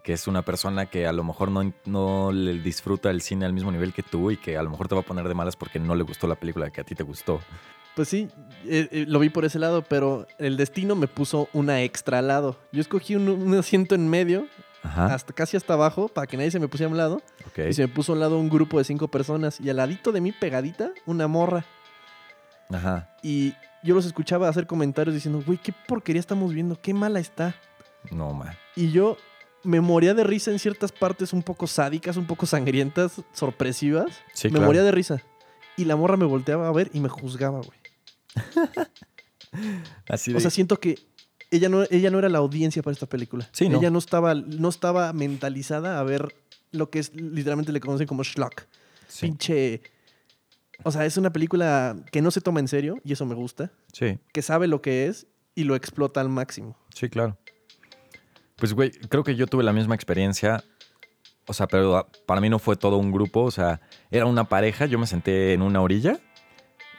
que 0.05 0.13
es 0.13 0.29
una 0.29 0.43
persona 0.43 0.85
que 0.85 1.07
a 1.07 1.13
lo 1.13 1.25
mejor 1.25 1.51
no, 1.51 1.73
no 1.87 2.31
le 2.31 2.53
disfruta 2.61 3.11
el 3.11 3.23
cine 3.23 3.47
al 3.47 3.55
mismo 3.55 3.73
nivel 3.73 3.95
que 3.95 4.03
tú 4.03 4.31
y 4.31 4.37
que 4.37 4.59
a 4.59 4.63
lo 4.63 4.69
mejor 4.69 4.87
te 4.87 4.95
va 4.95 5.01
a 5.01 5.05
poner 5.05 5.27
de 5.27 5.33
malas 5.33 5.57
porque 5.57 5.81
no 5.81 5.95
le 5.95 6.05
gustó 6.05 6.27
la 6.29 6.35
película 6.35 6.71
que 6.71 6.83
a 6.83 6.85
ti 6.85 6.95
te 6.95 7.03
gustó. 7.03 7.41
Pues 7.97 8.09
sí, 8.09 8.29
eh, 8.67 8.87
eh, 8.93 9.05
lo 9.09 9.19
vi 9.19 9.31
por 9.31 9.47
ese 9.47 9.59
lado, 9.59 9.83
pero 9.83 10.27
el 10.39 10.59
destino 10.59 10.95
me 10.95 11.09
puso 11.09 11.49
una 11.55 11.81
extra 11.83 12.19
al 12.19 12.29
lado. 12.29 12.61
Yo 12.71 12.83
escogí 12.83 13.17
un, 13.17 13.31
un 13.31 13.55
asiento 13.55 13.95
en 13.95 14.07
medio, 14.11 14.47
Ajá. 14.83 15.07
hasta 15.15 15.33
casi 15.33 15.57
hasta 15.57 15.73
abajo, 15.73 16.09
para 16.09 16.27
que 16.27 16.37
nadie 16.37 16.51
se 16.51 16.61
me 16.61 16.69
pusiera 16.69 16.89
a 16.89 16.93
un 16.93 16.99
lado. 16.99 17.23
Ok. 17.47 17.61
Y 17.71 17.73
se 17.73 17.81
me 17.83 17.89
puso 17.89 18.13
a 18.13 18.15
un 18.17 18.21
lado 18.21 18.39
un 18.39 18.51
grupo 18.51 18.77
de 18.77 18.85
cinco 18.85 19.09
personas. 19.09 19.59
Y 19.59 19.71
al 19.71 19.77
ladito 19.77 20.13
de 20.13 20.21
mí, 20.21 20.33
pegadita, 20.33 20.93
una 21.07 21.29
morra. 21.29 21.65
Ajá. 22.69 23.09
Y 23.23 23.55
yo 23.83 23.95
los 23.95 24.05
escuchaba 24.05 24.51
hacer 24.51 24.67
comentarios 24.67 25.15
diciendo, 25.15 25.43
güey, 25.47 25.57
qué 25.57 25.73
porquería 25.87 26.21
estamos 26.21 26.53
viendo, 26.53 26.79
qué 26.79 26.93
mala 26.93 27.21
está. 27.21 27.55
No, 28.11 28.35
man. 28.35 28.55
Y 28.77 28.91
yo 28.91 29.17
me 29.65 29.81
moría 29.81 30.15
de 30.15 30.25
risa 30.25 30.51
en 30.51 30.59
ciertas 30.59 30.93
partes 30.93 31.33
un 31.33 31.43
poco 31.43 31.67
sádicas, 31.67 32.17
un 32.17 32.27
poco 32.27 32.47
sangrientas, 32.47 33.23
sorpresivas. 33.33 34.11
Sí, 34.33 34.49
me 34.49 34.53
claro. 34.53 34.67
moría 34.67 34.83
de 34.83 34.93
risa. 34.93 35.23
Y 35.77 35.87
la 35.87 35.97
morra 35.97 36.17
me 36.17 36.27
volteaba 36.27 36.69
a 36.69 36.73
ver 36.73 36.91
y 36.93 37.01
me 37.01 37.09
juzgaba, 37.09 37.61
güey. 37.61 37.79
Así 40.09 40.33
de... 40.33 40.39
O 40.39 40.41
sea, 40.41 40.51
siento 40.51 40.79
que 40.79 40.99
ella 41.51 41.69
no, 41.69 41.85
ella 41.91 42.11
no 42.11 42.19
era 42.19 42.29
la 42.29 42.39
audiencia 42.39 42.83
para 42.83 42.93
esta 42.93 43.07
película. 43.07 43.49
Sí, 43.53 43.69
¿no? 43.69 43.79
Ella 43.79 43.91
no 43.91 43.99
estaba, 43.99 44.35
no 44.35 44.69
estaba 44.69 45.13
mentalizada 45.13 45.99
a 45.99 46.03
ver 46.03 46.35
lo 46.71 46.91
que 46.91 46.99
es, 46.99 47.15
literalmente 47.15 47.73
le 47.73 47.81
conocen 47.81 48.07
como 48.07 48.25
schlock. 48.25 48.63
sí, 49.09 49.27
Pinche... 49.27 49.83
O 50.83 50.91
sea, 50.91 51.07
es 51.07 51.17
una 51.17 51.33
película 51.33 51.97
que 52.11 52.21
no 52.21 52.33
se 52.33 52.41
toma 52.41 52.59
en 52.59 52.67
serio, 52.67 52.99
y 53.05 53.13
eso 53.13 53.25
me 53.25 53.37
gusta. 53.37 53.71
sí. 53.93 54.19
Que 54.33 54.43
sabe 54.43 54.67
lo 54.67 54.83
que 54.83 55.07
es 55.07 55.29
y 55.55 55.65
lo 55.65 55.77
explota 55.77 56.21
al 56.21 56.29
máximo. 56.29 56.77
Sí, 56.93 57.09
claro. 57.09 57.39
Pues, 58.57 58.73
güey, 58.73 58.91
creo 58.91 59.25
que 59.25 59.35
yo 59.35 59.47
tuve 59.47 59.65
la 59.65 59.73
misma 59.73 59.95
experiencia. 59.95 60.63
O 61.47 61.53
sea, 61.53 61.67
pero 61.67 62.09
para 62.27 62.41
mí 62.41 62.49
no 62.49 62.59
fue 62.59 62.77
todo 62.77 62.97
un 62.97 63.13
grupo. 63.13 63.43
O 63.43 63.51
sea, 63.51 63.81
era 64.11 64.27
una 64.27 64.45
pareja. 64.45 64.87
Yo 64.87 64.99
me 64.99 65.07
senté 65.07 65.53
en 65.53 65.63
una 65.63 65.81
orilla 65.81 66.19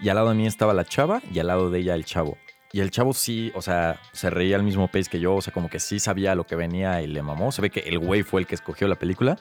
y 0.02 0.10
al 0.10 0.16
lado 0.16 0.30
de 0.30 0.36
mí 0.36 0.46
estaba 0.46 0.74
la 0.74 0.86
chava 0.86 1.22
y 1.32 1.40
al 1.40 1.48
lado 1.48 1.70
de 1.70 1.80
ella 1.80 1.96
el 1.96 2.06
chavo. 2.06 2.38
Y 2.74 2.82
el 2.82 2.92
chavo 2.92 3.14
sí, 3.14 3.54
o 3.56 3.62
sea, 3.62 4.02
se 4.12 4.30
reía 4.30 4.58
al 4.58 4.64
mismo 4.64 4.88
pace 4.90 5.10
que 5.10 5.20
yo. 5.20 5.36
O 5.36 5.42
sea, 5.42 5.54
como 5.54 5.70
que 5.70 5.80
sí 5.80 6.00
sabía 6.00 6.36
lo 6.36 6.46
que 6.46 6.56
venía 6.56 7.02
y 7.02 7.08
le 7.08 7.22
mamó. 7.22 7.52
Se 7.52 7.62
ve 7.62 7.70
que 7.70 7.82
el 7.82 8.00
güey 8.00 8.24
fue 8.24 8.42
el 8.42 8.48
que 8.48 8.56
escogió 8.56 8.88
la 8.88 8.96
película. 8.96 9.38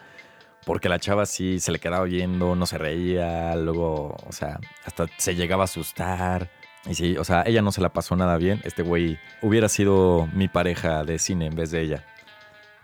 Porque 0.64 0.88
la 0.88 0.98
chava 0.98 1.26
sí 1.26 1.60
se 1.60 1.72
le 1.72 1.78
quedaba 1.78 2.04
viendo, 2.04 2.54
no 2.54 2.64
se 2.64 2.78
reía. 2.78 3.54
Luego, 3.56 4.16
o 4.26 4.32
sea, 4.32 4.60
hasta 4.84 5.06
se 5.18 5.34
llegaba 5.34 5.64
a 5.64 5.66
asustar. 5.66 6.48
Y 6.86 6.94
sí, 6.94 7.16
o 7.16 7.24
sea, 7.24 7.42
ella 7.46 7.62
no 7.62 7.72
se 7.72 7.80
la 7.80 7.92
pasó 7.92 8.14
nada 8.16 8.36
bien. 8.36 8.60
Este 8.64 8.82
güey 8.82 9.18
hubiera 9.40 9.68
sido 9.68 10.28
mi 10.32 10.48
pareja 10.48 11.04
de 11.04 11.18
cine 11.18 11.46
en 11.46 11.54
vez 11.54 11.70
de 11.70 11.80
ella. 11.80 12.04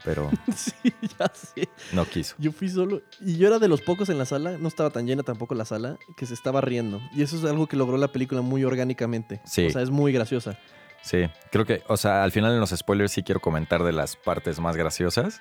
pero 0.05 0.31
sí, 0.57 0.73
ya 1.19 1.31
sé. 1.35 1.69
no 1.93 2.05
quiso. 2.07 2.35
Yo 2.39 2.53
fui 2.53 2.69
solo 2.69 3.03
y 3.21 3.37
yo 3.37 3.49
era 3.49 3.59
de 3.59 3.69
los 3.69 3.83
pocos 3.83 4.09
en 4.09 4.19
la 4.19 4.25
sala, 4.25 4.57
no 4.59 4.69
estaba 4.69 4.91
tan 4.91 5.07
llena 5.07 5.23
tampoco 5.23 5.55
la 5.55 5.65
sala, 5.65 5.99
que 6.17 6.27
se 6.27 6.35
estaba 6.35 6.61
riendo. 6.61 7.01
Y 7.15 7.23
eso 7.23 7.37
es 7.37 7.45
algo 7.45 7.67
que 7.67 7.77
logró 7.77 7.99
la 7.99 8.09
película 8.09 8.41
muy 8.41 8.65
orgánicamente. 8.65 9.41
Sí. 9.45 9.67
O 9.67 9.71
sea, 9.71 9.83
es 9.83 9.91
muy 9.91 10.13
graciosa. 10.13 10.59
Sí, 11.03 11.29
creo 11.51 11.65
que, 11.65 11.83
o 11.89 11.97
sea, 11.97 12.23
al 12.23 12.33
final 12.33 12.53
en 12.53 12.61
los 12.61 12.71
spoilers 12.71 13.13
sí 13.13 13.23
quiero 13.23 13.41
comentar 13.41 13.83
de 13.83 13.93
las 13.93 14.17
partes 14.17 14.61
más 14.61 14.77
graciosas. 14.77 15.41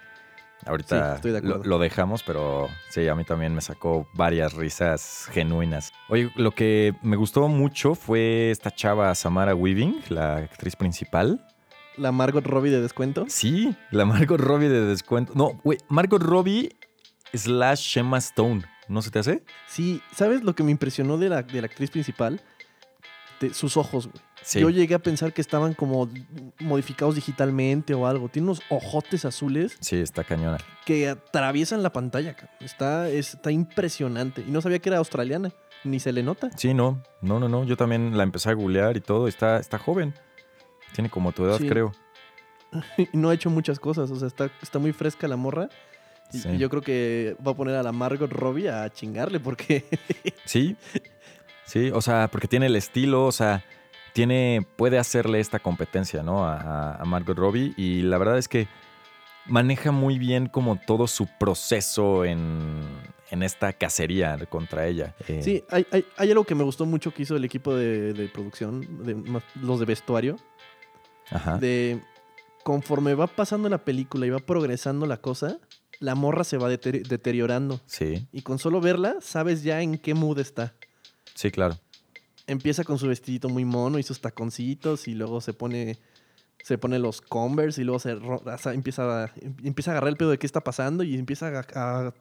Ahorita 0.66 1.12
Sí, 1.12 1.16
estoy 1.16 1.32
de 1.32 1.42
lo, 1.42 1.48
acuerdo. 1.56 1.70
lo 1.70 1.80
dejamos, 1.80 2.24
pero 2.24 2.68
sí, 2.90 3.08
a 3.08 3.16
mí 3.16 3.24
también 3.24 3.54
me 3.56 3.62
sacó 3.62 4.08
varias 4.14 4.54
risas 4.54 5.28
genuinas. 5.32 5.92
Oye, 6.10 6.32
lo 6.36 6.52
que 6.52 6.94
me 7.02 7.16
gustó 7.16 7.48
mucho 7.48 7.96
fue 7.96 8.52
esta 8.52 8.72
chava 8.72 9.14
Samara 9.16 9.56
Weaving, 9.56 10.02
la 10.10 10.38
actriz 10.38 10.76
principal. 10.76 11.46
La 11.98 12.12
Margot 12.12 12.46
Robbie 12.46 12.72
de 12.72 12.82
descuento. 12.82 13.26
Sí, 13.30 13.76
la 13.92 14.06
Margot 14.06 14.40
Robbie 14.40 14.70
de 14.70 14.86
descuento. 14.86 15.34
No, 15.36 15.60
güey, 15.64 15.78
Margot 15.90 16.22
Robbie 16.22 16.76
slash 17.34 17.82
Shema 17.82 18.18
Stone. 18.20 18.64
¿No 18.88 19.02
se 19.02 19.12
te 19.12 19.20
hace? 19.20 19.44
Sí, 19.68 20.02
¿sabes 20.16 20.44
lo 20.44 20.56
que 20.56 20.64
me 20.64 20.72
impresionó 20.72 21.18
de 21.18 21.30
la, 21.30 21.44
de 21.44 21.62
la 21.62 21.68
actriz 21.68 21.92
principal? 21.92 22.42
De 23.40 23.54
sus 23.54 23.78
ojos, 23.78 24.08
güey. 24.08 24.22
Sí. 24.44 24.60
Yo 24.62 24.70
llegué 24.70 24.96
a 24.96 25.00
pensar 25.00 25.34
que 25.34 25.42
estaban 25.42 25.74
como 25.74 26.10
modificados 26.60 27.16
digitalmente 27.16 27.94
o 27.94 28.08
algo. 28.08 28.30
Tiene 28.30 28.48
unos 28.48 28.62
ojotes 28.70 29.26
azules 29.26 29.78
Sí, 29.80 29.98
está 29.98 30.24
cañona. 30.24 30.58
que 30.86 31.08
atraviesan 31.10 31.84
la 31.84 31.92
pantalla. 31.92 32.36
Está, 32.60 33.10
está 33.10 33.52
impresionante. 33.52 34.44
Y 34.48 34.52
no 34.52 34.62
sabía 34.62 34.80
que 34.80 34.90
era 34.90 34.98
australiana. 34.98 35.52
Ni 35.84 36.00
se 36.00 36.12
le 36.12 36.24
nota. 36.24 36.50
Sí, 36.58 36.74
no, 36.74 37.02
no, 37.22 37.40
no, 37.40 37.48
no. 37.48 37.64
Yo 37.64 37.78
también 37.78 38.18
la 38.18 38.24
empecé 38.24 38.50
a 38.50 38.54
googlear 38.54 38.98
y 38.98 39.02
todo. 39.02 39.28
Está, 39.28 39.58
está 39.60 39.78
joven. 39.78 40.14
Tiene 40.94 41.10
como 41.10 41.32
tu 41.32 41.46
edad, 41.46 41.58
Sí. 41.58 41.68
creo. 41.68 41.92
Y 42.98 43.08
no 43.18 43.30
ha 43.30 43.34
hecho 43.34 43.50
muchas 43.50 43.80
cosas. 43.80 44.12
O 44.12 44.16
sea, 44.16 44.28
está, 44.28 44.50
está 44.62 44.78
muy 44.80 44.92
fresca 44.94 45.28
la 45.28 45.36
morra. 45.38 45.70
Y, 46.34 46.40
Sí. 46.40 46.50
y 46.50 46.58
yo 46.58 46.70
creo 46.70 46.82
que 46.82 47.36
va 47.46 47.52
a 47.52 47.56
poner 47.56 47.76
a 47.76 47.84
la 47.84 47.92
Margot 47.92 48.32
Robbie 48.32 48.70
a 48.70 48.90
chingarle 48.92 49.40
porque 49.40 49.86
Sí, 50.46 50.76
sí, 51.66 51.90
o 51.92 52.02
sea, 52.02 52.28
porque 52.32 52.48
tiene 52.48 52.68
el 52.68 52.76
estilo, 52.76 53.26
o 53.26 53.32
sea, 53.32 53.64
tiene, 54.14 54.66
puede 54.76 54.98
hacerle 54.98 55.40
esta 55.40 55.60
competencia, 55.60 56.24
¿no? 56.24 56.46
A, 56.46 56.96
a 56.96 57.06
Margot 57.06 57.38
Robbie 57.38 57.74
y 57.78 58.02
la 58.02 58.18
verdad 58.18 58.38
es 58.38 58.48
que 58.48 58.68
maneja 59.46 59.92
muy 59.92 60.20
bien 60.20 60.48
como 60.48 60.76
todo 60.80 61.08
su 61.08 61.28
proceso 61.40 62.24
en, 62.26 62.82
en 63.32 63.42
esta 63.44 63.74
cacería 63.74 64.38
contra 64.48 64.86
ella. 64.88 65.16
Eh, 65.28 65.42
Sí, 65.44 65.64
hay, 65.70 65.86
hay- 65.92 66.06
hay 66.18 66.30
algo 66.32 66.44
que 66.44 66.56
me 66.56 66.64
gustó 66.64 66.86
mucho 66.86 67.14
que 67.14 67.24
hizo 67.24 67.36
el 67.36 67.44
equipo 67.46 67.74
de, 67.76 68.14
de 68.14 68.28
producción, 68.28 68.82
de, 69.06 69.42
los 69.62 69.80
de 69.80 69.86
vestuario, 69.86 70.38
Ajá. 71.32 71.58
de 71.58 72.02
conforme 72.64 73.16
va 73.16 73.28
pasando 73.28 73.70
la 73.70 73.80
película 73.84 74.26
y 74.26 74.30
va 74.30 74.40
progresando 74.40 75.06
la 75.08 75.18
cosa, 75.18 75.58
la 76.00 76.14
morra 76.16 76.44
se 76.44 76.58
va 76.58 76.70
deteri- 76.70 77.06
deteriorando. 77.08 77.80
Sí, 77.88 78.28
Y 78.32 78.42
con 78.44 78.60
solo 78.60 78.80
verla, 78.82 79.16
sabes 79.22 79.64
ya 79.64 79.82
en 79.82 79.98
qué 79.98 80.14
mood 80.14 80.40
está. 80.40 80.74
sí, 81.34 81.50
claro. 81.52 81.78
Empieza 82.50 82.84
con 82.84 82.98
su 82.98 83.08
vestidito 83.08 83.48
muy 83.50 83.66
mono 83.66 84.00
y 84.00 84.04
sus 84.04 84.20
taconcitos 84.20 85.08
y 85.08 85.14
luego 85.14 85.40
se 85.42 85.54
pone 85.54 86.00
se 86.64 86.78
pone 86.78 87.00
los 87.00 87.22
Converse 87.22 87.82
y 87.82 87.86
luego 87.86 88.00
se 88.00 88.18
empieza, 88.74 89.24
a, 89.24 89.32
empieza 89.64 89.92
a 89.92 89.94
agarrar 89.94 90.10
el 90.10 90.18
pedo 90.18 90.32
de 90.32 90.38
qué 90.38 90.46
está 90.46 90.62
pasando 90.62 91.04
y 91.04 91.16
empieza 91.16 91.64
a, 91.74 92.14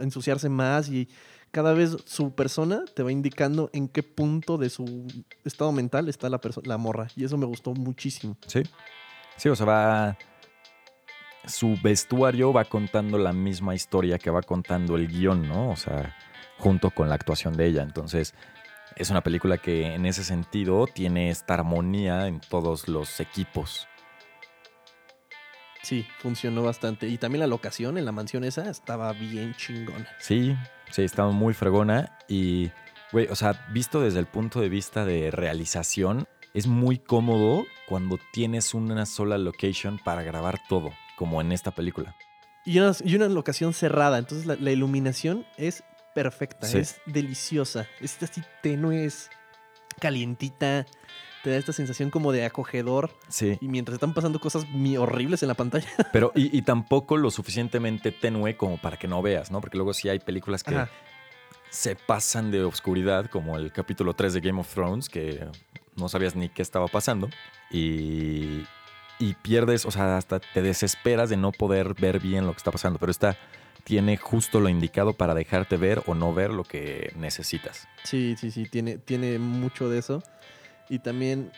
ensuciarse 0.00 0.48
más 0.48 0.88
y 0.88 1.08
cada 1.50 1.72
vez 1.72 1.96
su 2.04 2.34
persona 2.34 2.84
te 2.94 3.02
va 3.02 3.12
indicando 3.12 3.70
en 3.72 3.88
qué 3.88 4.02
punto 4.02 4.58
de 4.58 4.70
su 4.70 5.06
estado 5.44 5.72
mental 5.72 6.08
está 6.08 6.28
la, 6.28 6.40
la 6.64 6.76
morra. 6.76 7.08
Y 7.16 7.24
eso 7.24 7.38
me 7.38 7.46
gustó 7.46 7.72
muchísimo. 7.72 8.36
Sí. 8.46 8.62
Sí, 9.36 9.48
o 9.48 9.56
sea, 9.56 9.66
va. 9.66 10.18
Su 11.46 11.78
vestuario 11.82 12.52
va 12.52 12.64
contando 12.64 13.16
la 13.16 13.32
misma 13.32 13.74
historia 13.74 14.18
que 14.18 14.30
va 14.30 14.42
contando 14.42 14.96
el 14.96 15.08
guion, 15.08 15.48
¿no? 15.48 15.70
O 15.70 15.76
sea, 15.76 16.14
junto 16.58 16.90
con 16.90 17.08
la 17.08 17.14
actuación 17.14 17.56
de 17.56 17.66
ella. 17.66 17.82
Entonces, 17.82 18.34
es 18.98 19.10
una 19.10 19.22
película 19.22 19.58
que 19.58 19.94
en 19.94 20.06
ese 20.06 20.24
sentido 20.24 20.86
tiene 20.86 21.30
esta 21.30 21.54
armonía 21.54 22.26
en 22.26 22.40
todos 22.40 22.88
los 22.88 23.20
equipos. 23.20 23.86
Sí, 25.82 26.06
funcionó 26.18 26.64
bastante. 26.64 27.06
Y 27.08 27.16
también 27.16 27.40
la 27.40 27.46
locación 27.46 27.96
en 27.96 28.04
la 28.04 28.12
mansión 28.12 28.44
esa 28.44 28.68
estaba 28.68 29.12
bien 29.12 29.54
chingona. 29.54 30.06
Sí, 30.18 30.56
sí, 30.90 31.02
está 31.02 31.24
muy 31.26 31.54
fregona. 31.54 32.18
Y, 32.28 32.70
güey, 33.12 33.28
o 33.28 33.36
sea, 33.36 33.66
visto 33.72 34.00
desde 34.00 34.18
el 34.18 34.26
punto 34.26 34.60
de 34.60 34.68
vista 34.68 35.04
de 35.04 35.30
realización, 35.30 36.26
es 36.52 36.66
muy 36.66 36.98
cómodo 36.98 37.64
cuando 37.86 38.18
tienes 38.32 38.74
una 38.74 39.06
sola 39.06 39.38
location 39.38 39.98
para 40.04 40.22
grabar 40.22 40.58
todo, 40.68 40.90
como 41.16 41.40
en 41.40 41.52
esta 41.52 41.70
película. 41.70 42.16
Y 42.66 42.80
una, 42.80 42.92
y 43.02 43.14
una 43.14 43.28
locación 43.28 43.72
cerrada. 43.72 44.18
Entonces 44.18 44.46
la, 44.46 44.56
la 44.56 44.72
iluminación 44.72 45.46
es 45.56 45.84
perfecta, 46.22 46.66
Sí. 46.66 46.78
es 46.78 47.00
deliciosa. 47.06 47.86
Es 48.00 48.20
así 48.22 48.42
tenue, 48.62 49.04
es 49.04 49.30
calientita. 50.00 50.86
Te 51.44 51.50
da 51.50 51.56
esta 51.56 51.72
sensación 51.72 52.10
como 52.10 52.32
de 52.32 52.44
acogedor. 52.44 53.10
Sí. 53.28 53.56
Y 53.60 53.68
mientras 53.68 53.94
están 53.94 54.12
pasando 54.12 54.40
cosas 54.40 54.66
horribles 54.98 55.42
en 55.42 55.48
la 55.48 55.54
pantalla. 55.54 55.86
Pero, 56.12 56.32
y, 56.34 56.56
y 56.56 56.62
tampoco 56.62 57.16
lo 57.16 57.30
suficientemente 57.30 58.10
tenue 58.10 58.56
como 58.56 58.78
para 58.80 58.96
que 58.96 59.06
no 59.06 59.22
veas, 59.22 59.50
¿no? 59.50 59.60
Porque 59.60 59.76
luego 59.76 59.94
sí 59.94 60.08
hay 60.08 60.18
películas 60.18 60.64
que 60.64 60.74
Ajá. 60.74 60.90
se 61.70 61.94
pasan 61.94 62.50
de 62.50 62.64
oscuridad, 62.64 63.26
como 63.30 63.56
el 63.56 63.72
capítulo 63.72 64.14
3 64.14 64.34
de 64.34 64.40
Game 64.40 64.60
of 64.60 64.72
Thrones, 64.74 65.08
que 65.08 65.46
no 65.94 66.08
sabías 66.08 66.34
ni 66.34 66.48
qué 66.48 66.62
estaba 66.62 66.88
pasando. 66.88 67.28
Y, 67.70 68.64
y 69.20 69.34
pierdes, 69.42 69.86
o 69.86 69.90
sea, 69.92 70.16
hasta 70.16 70.40
te 70.40 70.60
desesperas 70.62 71.30
de 71.30 71.36
no 71.36 71.52
poder 71.52 71.94
ver 71.94 72.18
bien 72.18 72.46
lo 72.46 72.52
que 72.52 72.58
está 72.58 72.72
pasando. 72.72 72.98
Pero 72.98 73.12
esta 73.12 73.36
tiene 73.84 74.16
justo 74.16 74.60
lo 74.60 74.68
indicado 74.68 75.12
para 75.14 75.34
dejarte 75.34 75.76
ver 75.76 76.02
o 76.06 76.14
no 76.14 76.34
ver 76.34 76.50
lo 76.50 76.64
que 76.64 77.12
necesitas. 77.16 77.88
Sí, 78.04 78.36
sí, 78.38 78.50
sí, 78.50 78.64
tiene, 78.66 78.98
tiene 78.98 79.38
mucho 79.38 79.88
de 79.88 79.98
eso. 79.98 80.22
Y 80.88 80.98
también. 80.98 81.50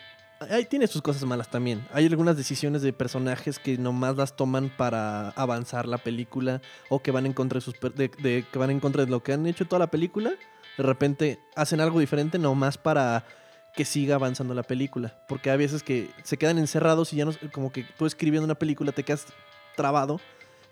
Ahí 0.49 0.65
tiene 0.65 0.87
sus 0.87 1.03
cosas 1.03 1.23
malas 1.25 1.51
también. 1.51 1.87
Hay 1.93 2.07
algunas 2.07 2.35
decisiones 2.35 2.81
de 2.81 2.93
personajes 2.93 3.59
que 3.59 3.77
nomás 3.77 4.15
las 4.17 4.35
toman 4.35 4.69
para 4.75 5.29
avanzar 5.31 5.87
la 5.87 5.99
película 5.99 6.61
o 6.89 6.99
que 7.03 7.11
van 7.11 7.27
en 7.27 7.33
contra 7.33 7.57
de 7.57 7.61
sus 7.61 7.75
de- 7.79 8.09
que 8.51 8.57
van 8.59 8.71
en 8.71 8.79
contra 8.79 9.05
de 9.05 9.11
lo 9.11 9.21
que 9.21 9.33
han 9.33 9.45
hecho 9.45 9.65
toda 9.67 9.77
la 9.79 9.91
película. 9.91 10.31
De 10.77 10.83
repente 10.83 11.39
hacen 11.55 11.79
algo 11.79 11.99
diferente 11.99 12.39
nomás 12.39 12.79
para 12.79 13.23
que 13.75 13.85
siga 13.85 14.15
avanzando 14.15 14.55
la 14.55 14.63
película. 14.63 15.13
Porque 15.27 15.51
hay 15.51 15.59
veces 15.59 15.83
que 15.83 16.09
se 16.23 16.37
quedan 16.37 16.57
encerrados 16.57 17.13
y 17.13 17.17
ya 17.17 17.25
no 17.25 17.33
como 17.53 17.71
que 17.71 17.83
tú 17.83 18.07
escribiendo 18.07 18.45
una 18.45 18.55
película 18.55 18.91
te 18.93 19.03
quedas 19.03 19.27
trabado 19.75 20.19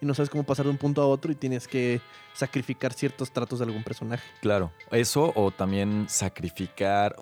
y 0.01 0.05
no 0.05 0.13
sabes 0.13 0.29
cómo 0.29 0.43
pasar 0.43 0.65
de 0.65 0.71
un 0.71 0.77
punto 0.77 1.01
a 1.01 1.07
otro 1.07 1.31
y 1.31 1.35
tienes 1.35 1.67
que 1.67 2.01
sacrificar 2.33 2.93
ciertos 2.93 3.31
tratos 3.31 3.59
de 3.59 3.65
algún 3.65 3.83
personaje. 3.83 4.23
Claro, 4.41 4.71
eso 4.91 5.33
o 5.35 5.51
también 5.51 6.07
sacrificar, 6.09 7.15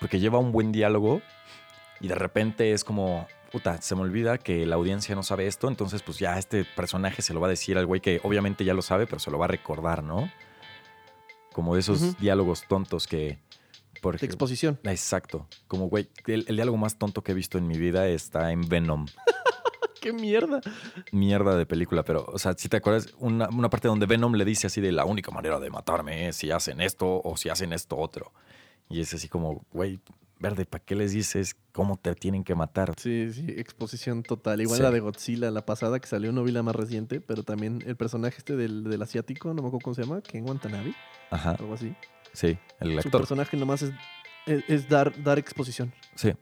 porque 0.00 0.18
lleva 0.18 0.38
un 0.38 0.52
buen 0.52 0.72
diálogo 0.72 1.22
y 2.00 2.08
de 2.08 2.14
repente 2.14 2.72
es 2.72 2.84
como, 2.84 3.26
puta, 3.52 3.80
se 3.80 3.94
me 3.94 4.02
olvida 4.02 4.38
que 4.38 4.66
la 4.66 4.76
audiencia 4.76 5.14
no 5.14 5.22
sabe 5.22 5.46
esto, 5.46 5.68
entonces 5.68 6.02
pues 6.02 6.18
ya 6.18 6.38
este 6.38 6.64
personaje 6.64 7.22
se 7.22 7.32
lo 7.32 7.40
va 7.40 7.46
a 7.46 7.50
decir 7.50 7.78
al 7.78 7.86
güey 7.86 8.00
que 8.00 8.20
obviamente 8.24 8.64
ya 8.64 8.74
lo 8.74 8.82
sabe, 8.82 9.06
pero 9.06 9.18
se 9.18 9.30
lo 9.30 9.38
va 9.38 9.44
a 9.46 9.48
recordar, 9.48 10.02
¿no? 10.02 10.30
Como 11.52 11.74
de 11.74 11.80
esos 11.80 12.18
diálogos 12.18 12.64
tontos 12.68 13.06
que... 13.06 13.38
Por 14.02 14.18
De 14.20 14.26
exposición. 14.26 14.78
Exacto, 14.84 15.48
como 15.68 15.88
güey, 15.88 16.10
el, 16.26 16.44
el 16.48 16.56
diálogo 16.56 16.76
más 16.76 16.98
tonto 16.98 17.22
que 17.22 17.32
he 17.32 17.34
visto 17.34 17.56
en 17.56 17.66
mi 17.66 17.78
vida 17.78 18.06
está 18.08 18.52
en 18.52 18.68
Venom. 18.68 19.06
¡Qué 20.06 20.12
mierda! 20.12 20.60
Mierda 21.10 21.56
de 21.56 21.66
película, 21.66 22.04
pero, 22.04 22.24
o 22.26 22.38
sea, 22.38 22.54
si 22.56 22.68
te 22.68 22.76
acuerdas, 22.76 23.12
una, 23.18 23.48
una 23.48 23.68
parte 23.68 23.88
donde 23.88 24.06
Venom 24.06 24.34
le 24.34 24.44
dice 24.44 24.68
así 24.68 24.80
de 24.80 24.92
la 24.92 25.04
única 25.04 25.30
manera 25.32 25.58
de 25.58 25.68
matarme 25.70 26.28
es 26.28 26.36
si 26.36 26.50
hacen 26.52 26.80
esto 26.80 27.20
o 27.24 27.36
si 27.36 27.48
hacen 27.48 27.72
esto 27.72 27.96
otro. 27.96 28.32
Y 28.88 29.00
es 29.00 29.12
así 29.14 29.28
como, 29.28 29.64
güey, 29.72 29.98
verde, 30.38 30.64
¿para 30.64 30.84
qué 30.84 30.94
les 30.94 31.10
dices 31.12 31.56
cómo 31.72 31.96
te 31.96 32.14
tienen 32.14 32.44
que 32.44 32.54
matar? 32.54 32.94
Sí, 32.98 33.32
sí, 33.32 33.46
exposición 33.56 34.22
total. 34.22 34.60
Igual 34.60 34.76
Sí. 34.76 34.82
la 34.84 34.90
de 34.92 35.00
Godzilla, 35.00 35.50
la 35.50 35.66
pasada 35.66 35.98
que 35.98 36.06
salió, 36.06 36.30
no 36.30 36.44
vi 36.44 36.52
la 36.52 36.62
más 36.62 36.76
reciente, 36.76 37.20
pero 37.20 37.42
también 37.42 37.82
el 37.86 37.96
personaje 37.96 38.36
este 38.38 38.54
del, 38.54 38.84
del 38.84 39.02
asiático, 39.02 39.48
no 39.48 39.54
me 39.62 39.68
acuerdo 39.68 39.78
cómo 39.82 39.94
se 39.94 40.02
llama, 40.02 40.20
Ken 40.20 40.48
Watanabe, 40.48 40.94
Ajá, 41.30 41.52
algo 41.58 41.74
así. 41.74 41.94
sí, 42.32 42.56
el 42.78 42.92
Su 42.92 42.98
actor. 43.08 43.22
personaje 43.22 43.56
nomás 43.56 43.82
es, 43.82 43.90
es, 44.46 44.62
es 44.68 44.88
dar, 44.88 45.20
dar 45.24 45.38
exposición. 45.40 45.92
Sí, 46.14 46.32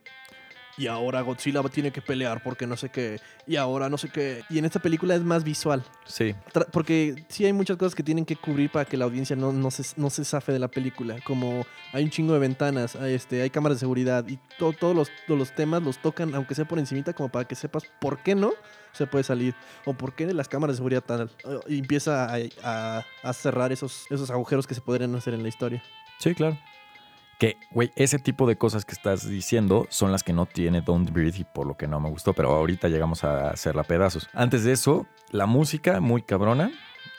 Y 0.77 0.87
ahora 0.87 1.21
Godzilla 1.21 1.63
tiene 1.63 1.91
que 1.91 2.01
pelear 2.01 2.43
porque 2.43 2.67
no 2.67 2.75
sé 2.75 2.89
qué. 2.89 3.19
Y 3.47 3.55
ahora 3.55 3.87
no 3.89 3.97
sé 3.97 4.09
qué. 4.09 4.43
Y 4.49 4.57
en 4.57 4.65
esta 4.65 4.79
película 4.81 5.15
es 5.15 5.21
más 5.21 5.43
visual. 5.45 5.83
sí, 6.05 6.35
Tra- 6.53 6.67
Porque 6.69 7.25
sí 7.29 7.45
hay 7.45 7.53
muchas 7.53 7.77
cosas 7.77 7.95
que 7.95 8.03
tienen 8.03 8.25
que 8.25 8.35
cubrir 8.35 8.69
para 8.69 8.83
que 8.83 8.97
la 8.97 9.05
audiencia 9.05 9.35
no, 9.37 9.53
no, 9.53 9.71
se, 9.71 9.83
no 9.95 10.09
se 10.09 10.25
zafe 10.25 10.51
de 10.51 10.59
la 10.59 10.67
película. 10.67 11.15
Como 11.23 11.65
hay 11.93 12.03
un 12.03 12.09
chingo 12.09 12.33
de 12.33 12.39
ventanas, 12.39 12.95
hay, 12.97 13.13
este, 13.13 13.41
hay 13.41 13.49
cámaras 13.49 13.77
de 13.77 13.79
seguridad 13.81 14.25
y 14.27 14.37
to- 14.59 14.73
todos, 14.73 14.93
los, 14.95 15.09
todos 15.27 15.39
los 15.39 15.55
temas 15.55 15.81
los 15.81 15.97
tocan, 15.99 16.35
aunque 16.35 16.55
sea 16.55 16.65
por 16.65 16.77
encimita, 16.77 17.13
como 17.13 17.29
para 17.29 17.45
que 17.45 17.55
sepas 17.55 17.83
por 18.01 18.19
qué 18.21 18.35
no 18.35 18.51
se 18.91 19.07
puede 19.07 19.23
salir. 19.23 19.55
O 19.85 19.93
por 19.93 20.13
qué 20.13 20.25
las 20.33 20.49
cámaras 20.49 20.75
de 20.75 20.77
seguridad 20.79 21.03
tal. 21.05 21.29
empieza 21.67 22.25
a, 22.33 22.37
a- 22.63 23.05
a 23.23 23.33
cerrar 23.33 23.71
esos, 23.71 24.07
esos 24.09 24.29
agujeros 24.29 24.67
que 24.67 24.75
se 24.75 24.81
podrían 24.81 25.15
hacer 25.15 25.33
en 25.33 25.43
la 25.43 25.49
historia. 25.49 25.81
sí, 26.19 26.35
claro. 26.35 26.57
Que, 27.39 27.57
güey, 27.71 27.91
ese 27.95 28.17
tipo 28.19 28.47
de 28.47 28.57
cosas 28.57 28.85
que 28.85 28.93
estás 28.93 29.27
diciendo 29.27 29.87
son 29.89 30.11
las 30.11 30.23
que 30.23 30.31
no 30.33 30.45
tiene 30.45 30.81
Don't 30.81 31.11
Breathe 31.11 31.39
y 31.39 31.43
por 31.43 31.67
lo 31.67 31.75
que 31.75 31.87
no 31.87 31.99
me 31.99 32.09
gustó, 32.09 32.33
pero 32.33 32.53
ahorita 32.53 32.87
llegamos 32.87 33.23
a 33.25 33.49
hacerla 33.49 33.83
pedazos. 33.83 34.29
Antes 34.33 34.63
de 34.63 34.71
eso, 34.71 35.05
la 35.31 35.45
música 35.45 35.99
muy 35.99 36.21
cabrona. 36.21 36.71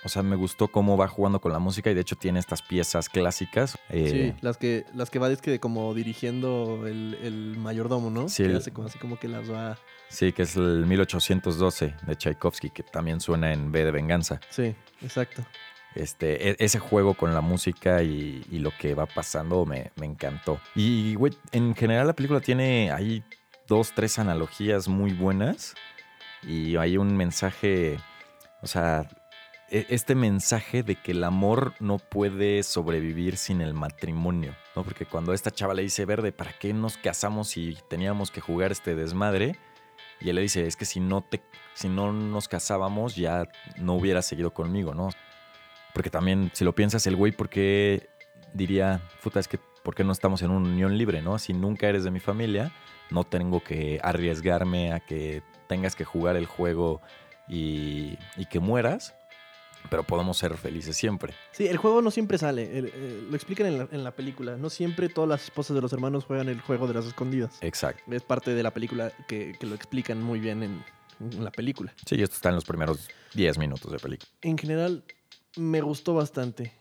O 0.04 0.08
sea, 0.08 0.22
me 0.22 0.36
gustó 0.36 0.68
cómo 0.68 0.96
va 0.96 1.08
jugando 1.08 1.40
con 1.40 1.52
la 1.52 1.58
música 1.58 1.90
y 1.90 1.94
de 1.94 2.00
hecho 2.00 2.14
tiene 2.14 2.38
estas 2.38 2.62
piezas 2.62 3.08
clásicas. 3.08 3.76
eh, 3.90 4.32
Sí, 4.36 4.40
las 4.40 4.56
que, 4.56 4.84
las 4.94 5.10
que 5.10 5.18
va 5.18 5.28
es 5.30 5.42
que 5.42 5.58
como 5.58 5.92
dirigiendo 5.94 6.86
el, 6.86 7.18
el 7.22 7.56
mayordomo, 7.58 8.08
¿no? 8.08 8.28
Sí, 8.28 8.44
Que 8.44 8.50
el- 8.50 8.56
hace 8.56 8.70
como 8.72 8.86
así 8.86 8.98
como 9.00 9.18
que 9.18 9.26
las 9.26 9.50
va. 9.50 9.76
Sí, 10.08 10.32
que 10.32 10.42
es 10.42 10.54
el 10.56 10.86
1812 10.86 11.94
de 12.06 12.14
Tchaikovsky, 12.16 12.70
que 12.70 12.84
también 12.84 13.20
suena 13.20 13.52
en 13.52 13.72
B 13.72 13.84
de 13.84 13.90
Venganza. 13.90 14.40
Sí, 14.48 14.76
exacto. 15.02 15.44
Este, 15.96 16.50
e- 16.50 16.56
ese 16.58 16.78
juego 16.78 17.14
con 17.14 17.32
la 17.34 17.40
música 17.40 18.02
y, 18.02 18.44
lo 18.50 18.70
que 18.78 18.94
va 18.94 19.06
pasando 19.06 19.64
me, 19.64 19.90
encantó. 20.00 20.60
Y, 20.74 21.14
güey, 21.14 21.32
en 21.52 21.74
general 21.74 22.06
la 22.06 22.12
película 22.12 22.40
tiene 22.40 22.92
ahí 22.92 23.24
dos, 23.66 23.92
tres 23.94 24.18
analogías 24.18 24.88
muy 24.88 25.12
buenas. 25.12 25.74
Y 26.42 26.76
hay 26.76 26.98
un 26.98 27.16
mensaje, 27.16 27.98
o 28.62 28.66
sea, 28.66 29.08
e- 29.70 29.86
este 29.88 30.14
mensaje 30.14 30.82
de 30.82 30.96
que 30.96 31.12
el 31.12 31.24
amor 31.24 31.74
no 31.80 31.98
puede 31.98 32.62
sobrevivir 32.62 33.36
sin 33.36 33.60
el 33.60 33.74
matrimonio, 33.74 34.54
¿no? 34.76 34.84
Porque 34.84 35.06
cuando 35.06 35.32
esta 35.32 35.50
chava 35.50 35.74
le 35.74 35.82
dice, 35.82 36.04
Verde, 36.04 36.30
¿para 36.30 36.52
qué 36.52 36.72
nos 36.74 36.98
casamos 36.98 37.48
si 37.48 37.76
teníamos 37.88 38.30
que 38.30 38.40
jugar 38.40 38.70
este 38.70 38.94
desmadre? 38.94 39.58
Y 40.20 40.28
él 40.28 40.36
le 40.36 40.42
dice, 40.42 40.66
es 40.66 40.76
que 40.76 40.84
si 40.84 41.00
no, 41.00 41.22
te, 41.22 41.42
si 41.74 41.88
no 41.88 42.12
nos 42.12 42.48
casábamos 42.48 43.16
ya 43.16 43.48
no 43.78 43.94
hubieras 43.94 44.26
seguido 44.26 44.52
conmigo, 44.52 44.94
¿no? 44.94 45.10
Porque 45.96 46.10
también, 46.10 46.50
si 46.52 46.62
lo 46.62 46.74
piensas, 46.74 47.06
el 47.06 47.16
güey, 47.16 47.32
¿por 47.32 47.48
qué 47.48 48.06
diría, 48.52 49.00
puta, 49.22 49.40
es 49.40 49.48
que, 49.48 49.58
¿por 49.82 49.94
qué 49.94 50.04
no 50.04 50.12
estamos 50.12 50.42
en 50.42 50.50
una 50.50 50.68
unión 50.68 50.98
libre, 50.98 51.22
no? 51.22 51.38
Si 51.38 51.54
nunca 51.54 51.88
eres 51.88 52.04
de 52.04 52.10
mi 52.10 52.20
familia, 52.20 52.70
no 53.10 53.24
tengo 53.24 53.64
que 53.64 53.98
arriesgarme 54.02 54.92
a 54.92 55.00
que 55.00 55.42
tengas 55.68 55.96
que 55.96 56.04
jugar 56.04 56.36
el 56.36 56.44
juego 56.44 57.00
y, 57.48 58.18
y 58.36 58.44
que 58.50 58.60
mueras, 58.60 59.14
pero 59.88 60.02
podemos 60.02 60.36
ser 60.36 60.54
felices 60.58 60.98
siempre. 60.98 61.32
Sí, 61.52 61.66
el 61.66 61.78
juego 61.78 62.02
no 62.02 62.10
siempre 62.10 62.36
sale. 62.36 62.76
el- 62.78 62.92
eh, 62.92 63.26
lo 63.30 63.34
explican 63.34 63.66
en 63.68 63.78
la, 63.78 63.88
en 63.90 64.04
la 64.04 64.10
película. 64.10 64.58
No 64.58 64.68
siempre 64.68 65.08
todas 65.08 65.30
las 65.30 65.44
esposas 65.44 65.74
de 65.76 65.80
los 65.80 65.94
hermanos 65.94 66.24
juegan 66.26 66.50
el 66.50 66.60
juego 66.60 66.86
de 66.86 66.92
las 66.92 67.06
escondidas. 67.06 67.56
Exacto. 67.62 68.02
Es 68.12 68.22
parte 68.22 68.52
de 68.52 68.62
la 68.62 68.70
película 68.72 69.12
que, 69.26 69.56
que 69.58 69.64
lo 69.66 69.74
explican 69.74 70.22
muy 70.22 70.40
bien 70.40 70.62
en, 70.62 70.84
en 71.20 71.42
la 71.42 71.50
película. 71.52 71.94
Sí, 72.04 72.20
esto 72.22 72.36
está 72.36 72.50
en 72.50 72.56
los 72.56 72.66
primeros 72.66 73.08
10 73.32 73.56
minutos 73.56 73.90
de 73.90 73.98
película. 73.98 74.28
En 74.42 74.58
general, 74.58 75.04
me 75.56 75.80
gustó 75.80 76.14
bastante. 76.14 76.72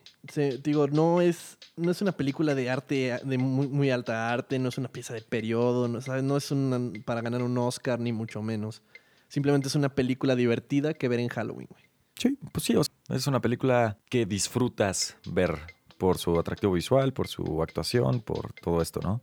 Digo, 0.63 0.88
no 0.88 1.22
es, 1.22 1.58
no 1.75 1.91
es 1.91 2.01
una 2.01 2.12
película 2.12 2.55
de 2.55 2.70
arte, 2.70 3.20
de 3.24 3.38
muy, 3.38 3.91
alta 3.91 4.32
arte, 4.32 4.58
no 4.58 4.70
es 4.70 4.77
una 4.77 4.88
pieza 4.88 5.13
de 5.13 5.22
periodo, 5.22 5.88
no, 5.88 6.01
¿sabes? 6.01 6.24
no 6.24 6.36
es 6.36 6.50
una, 6.51 6.79
para 7.05 7.22
ganar 7.22 7.44
un 7.44 7.58
Oscar, 7.58 8.00
ni 8.00 8.12
mucho 8.12 8.41
menos. 8.41 8.82
Simplemente 9.27 9.67
es 9.67 9.75
una 9.75 9.89
película 9.89 10.36
divertida 10.36 10.94
que 10.94 11.08
ver 11.08 11.20
en 11.20 11.29
Halloween, 11.29 11.67
güey. 11.70 11.84
Sí, 12.17 12.38
pues 12.51 12.63
sí, 12.65 12.75
es 13.10 13.27
una 13.27 13.41
película 13.41 13.98
que 14.10 14.25
disfrutas 14.25 15.17
ver 15.25 15.60
por 15.98 16.17
su 16.17 16.39
atractivo 16.39 16.74
visual, 16.74 17.13
por 17.13 17.27
su 17.27 17.62
actuación, 17.62 18.22
por 18.22 18.53
todo 18.53 18.82
esto, 18.82 19.01
¿no? 19.01 19.22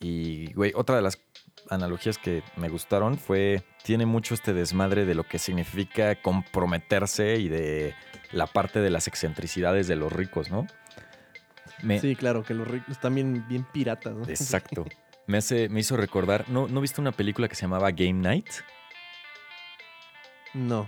Y, 0.00 0.52
güey, 0.52 0.72
otra 0.74 0.96
de 0.96 1.02
las 1.02 1.18
analogías 1.70 2.18
que 2.18 2.42
me 2.56 2.68
gustaron 2.68 3.16
fue, 3.16 3.64
tiene 3.82 4.06
mucho 4.06 4.34
este 4.34 4.52
desmadre 4.52 5.06
de 5.06 5.14
lo 5.14 5.24
que 5.24 5.38
significa 5.38 6.20
comprometerse 6.20 7.36
y 7.36 7.48
de 7.48 7.94
la 8.34 8.46
parte 8.46 8.80
de 8.80 8.90
las 8.90 9.06
excentricidades 9.08 9.86
de 9.88 9.96
los 9.96 10.12
ricos, 10.12 10.50
¿no? 10.50 10.66
Me, 11.82 11.98
Sí, 12.00 12.16
claro, 12.16 12.42
que 12.44 12.54
los 12.54 12.66
ricos 12.68 12.90
están 12.90 13.14
bien, 13.14 13.46
bien 13.48 13.64
piratas, 13.64 14.14
¿no? 14.14 14.24
Exacto. 14.28 14.84
Me, 15.26 15.38
hace, 15.38 15.70
me 15.70 15.80
hizo 15.80 15.96
recordar, 15.96 16.44
¿no, 16.50 16.68
¿no 16.68 16.82
viste 16.82 17.00
una 17.00 17.10
película 17.12 17.48
que 17.48 17.54
se 17.54 17.62
llamaba 17.62 17.90
Game 17.92 18.12
Night? 18.12 18.46
No. 20.52 20.86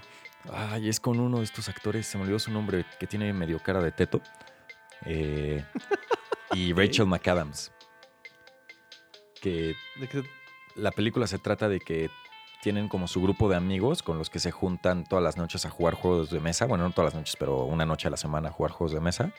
Ay, 0.53 0.91
es 0.91 1.01
con 1.01 1.19
uno 1.21 1.39
de 1.39 1.45
estos 1.45 1.71
actores, 1.71 2.07
se 2.07 2.19
me 2.19 2.25
olvidó 2.25 2.39
su 2.39 2.51
nombre, 2.53 2.85
que 3.01 3.07
tiene 3.07 3.33
medio 3.33 3.59
cara 3.61 3.81
de 3.81 3.93
teto. 3.93 4.21
Eh, 5.07 5.65
y 6.53 6.75
Rachel 6.75 7.07
McAdams. 7.07 7.73
Que 9.41 9.75
¿De 9.99 10.07
qué- 10.09 10.23
la 10.75 10.91
película 10.93 11.27
se 11.27 11.39
trata 11.39 11.67
de 11.69 11.81
que 11.81 12.11
tienen 12.67 12.89
como 12.89 13.07
su 13.07 13.23
grupo 13.23 13.49
de 13.49 13.55
amigos 13.55 14.03
con 14.03 14.19
los 14.19 14.29
que 14.29 14.41
se 14.41 14.51
juntan 14.51 15.05
todas 15.05 15.23
las 15.23 15.37
noches 15.37 15.65
a 15.65 15.71
jugar 15.71 15.95
juegos 15.95 16.31
de 16.31 16.41
mesa. 16.41 16.67
Bueno, 16.67 16.83
no 16.83 16.91
todas 16.91 17.13
las 17.13 17.21
noches, 17.21 17.37
pero 17.39 17.63
una 17.63 17.87
noche 17.87 18.09
a 18.09 18.11
la 18.11 18.17
semana 18.17 18.49
a 18.49 18.51
jugar 18.51 18.73
juegos 18.73 18.93
de 18.93 18.99
mesa. 18.99 19.31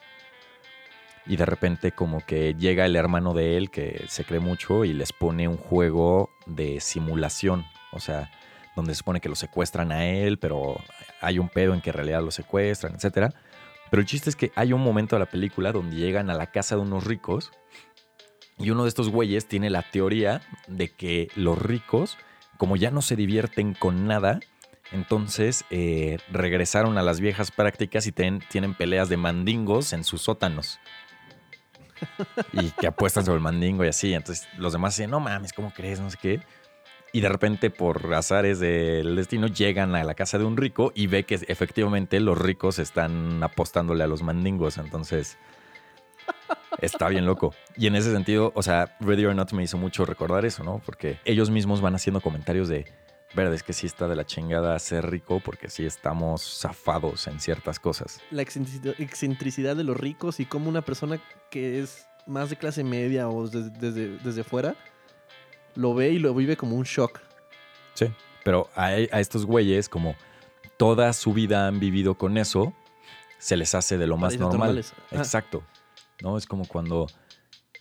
Y 1.26 1.36
de 1.36 1.46
repente 1.46 1.92
como 1.92 2.26
que 2.26 2.54
llega 2.54 2.86
el 2.86 2.96
hermano 2.96 3.34
de 3.34 3.58
él 3.58 3.70
que 3.70 4.06
se 4.08 4.24
cree 4.24 4.40
mucho 4.40 4.86
y 4.86 4.94
les 4.94 5.12
pone 5.12 5.50
un 5.50 5.58
juego 5.58 6.30
de 6.46 6.80
simulación. 6.80 7.66
O 7.92 8.00
sea, 8.00 8.32
donde 8.78 8.94
se 8.94 9.00
supone 9.00 9.20
que 9.20 9.28
lo 9.28 9.36
secuestran 9.36 9.92
a 9.92 10.06
él, 10.06 10.40
pero 10.40 10.78
hay 11.20 11.38
un 11.38 11.50
pedo 11.50 11.74
en 11.74 11.82
que 11.82 11.90
en 11.90 11.96
realidad 11.98 12.24
lo 12.24 12.32
secuestran, 12.32 12.96
etc. 12.96 13.34
Pero 13.92 14.00
el 14.00 14.08
chiste 14.08 14.30
es 14.30 14.38
que 14.38 14.54
hay 14.56 14.72
un 14.72 14.82
momento 14.82 15.18
de 15.18 15.20
la 15.20 15.30
película 15.30 15.74
donde 15.74 15.98
llegan 15.98 16.30
a 16.30 16.34
la 16.34 16.48
casa 16.48 16.78
de 16.78 16.82
unos 16.82 17.04
ricos 17.04 17.52
y 18.58 18.72
uno 18.72 18.84
de 18.84 18.90
estos 18.90 19.10
güeyes 19.10 19.48
tiene 19.48 19.70
la 19.70 19.84
teoría 19.84 20.42
de 20.68 20.90
que 20.90 21.28
los 21.36 21.62
ricos, 21.62 22.18
como 22.58 22.76
ya 22.76 22.92
no 22.92 23.02
se 23.02 23.16
divierten 23.16 23.74
con 23.74 24.08
nada, 24.08 24.40
entonces 24.92 25.66
eh, 25.70 26.18
regresaron 26.32 26.98
a 26.98 27.04
las 27.04 27.20
viejas 27.20 27.52
prácticas 27.52 28.08
y 28.08 28.12
tienen 28.12 28.74
peleas 28.78 29.10
de 29.10 29.18
mandingos 29.18 29.94
en 29.94 30.04
sus 30.04 30.22
sótanos. 30.22 30.80
Y 32.54 32.70
que 32.72 32.88
apuestan 32.88 33.26
sobre 33.26 33.38
el 33.38 33.44
mandingo 33.44 33.84
y 33.84 33.88
así. 33.88 34.14
Entonces 34.14 34.48
los 34.58 34.74
demás 34.74 34.96
dicen, 34.96 35.10
no 35.10 35.20
mames, 35.20 35.54
¿cómo 35.54 35.74
crees? 35.74 36.00
No 36.00 36.10
sé 36.10 36.18
qué. 36.22 36.42
Y 37.14 37.22
de 37.22 37.30
repente, 37.30 37.70
por 37.70 38.14
azares 38.14 38.60
del 38.60 39.16
destino, 39.16 39.48
llegan 39.48 39.96
a 39.96 40.04
la 40.04 40.14
casa 40.14 40.38
de 40.38 40.46
un 40.46 40.58
rico 40.58 40.92
y 40.94 41.08
ve 41.08 41.24
que 41.24 41.36
efectivamente 41.36 42.20
los 42.20 42.38
ricos 42.38 42.80
están 42.80 43.42
apostándole 43.42 44.04
a 44.04 44.08
los 44.08 44.22
mandingos. 44.22 44.78
Entonces, 44.78 45.38
está 46.80 47.10
bien 47.10 47.26
loco. 47.26 47.54
Y 47.76 47.88
en 47.88 47.96
ese 47.96 48.12
sentido, 48.12 48.52
o 48.56 48.64
sea, 48.64 48.96
Ready 49.00 49.26
or 49.26 49.36
Not 49.36 49.52
me 49.54 49.64
hizo 49.64 49.78
mucho 49.78 50.06
recordar 50.06 50.46
eso, 50.46 50.64
¿no? 50.64 50.82
Porque 50.86 51.20
ellos 51.26 51.50
mismos 51.50 51.82
van 51.82 51.96
haciendo 51.96 52.22
comentarios 52.22 52.68
de, 52.68 52.86
verdad, 53.34 53.54
es 53.54 53.64
que 53.64 53.74
sí 53.74 53.88
está 53.88 54.08
de 54.08 54.16
la 54.16 54.26
chingada 54.26 54.78
ser 54.80 55.10
rico 55.10 55.42
porque 55.44 55.70
sí 55.70 55.86
estamos 55.86 56.60
zafados 56.60 57.28
en 57.28 57.40
ciertas 57.40 57.80
cosas. 57.80 58.22
La 58.32 58.42
excentricidad, 58.42 59.76
de 59.76 59.84
los 59.84 59.98
ricos 59.98 60.40
y 60.40 60.46
cómo 60.46 60.70
una 60.70 60.82
persona 60.82 61.22
que 61.50 61.80
es 61.80 62.08
más 62.26 62.50
de 62.50 62.58
clase 62.58 62.84
media 62.84 63.30
o 63.30 63.48
desde, 63.48 63.70
desde, 63.70 64.18
desde 64.18 64.44
fuera 64.44 64.76
lo 65.76 65.94
ve 65.94 66.10
y 66.10 66.20
lo 66.20 66.34
vive 66.34 66.58
como 66.58 66.76
un 66.76 66.84
shock. 66.84 67.20
Sí. 67.94 68.08
Pero 68.44 68.70
a, 68.76 68.86
a 68.88 69.20
estos 69.20 69.46
güeyes, 69.46 69.90
como 69.90 70.16
toda 70.78 71.14
su 71.14 71.34
vida 71.34 71.68
han 71.68 71.80
vivido 71.80 72.16
con 72.16 72.38
eso, 72.38 72.74
se 73.40 73.58
les 73.58 73.76
hace 73.76 73.98
de 73.98 74.08
lo 74.08 74.18
más 74.18 74.38
normal. 74.38 74.60
normales. 74.60 74.94
Exacto. 75.12 75.64
¿No? 76.22 76.38
Es 76.38 76.46
como 76.46 76.66
cuando, 76.68 77.08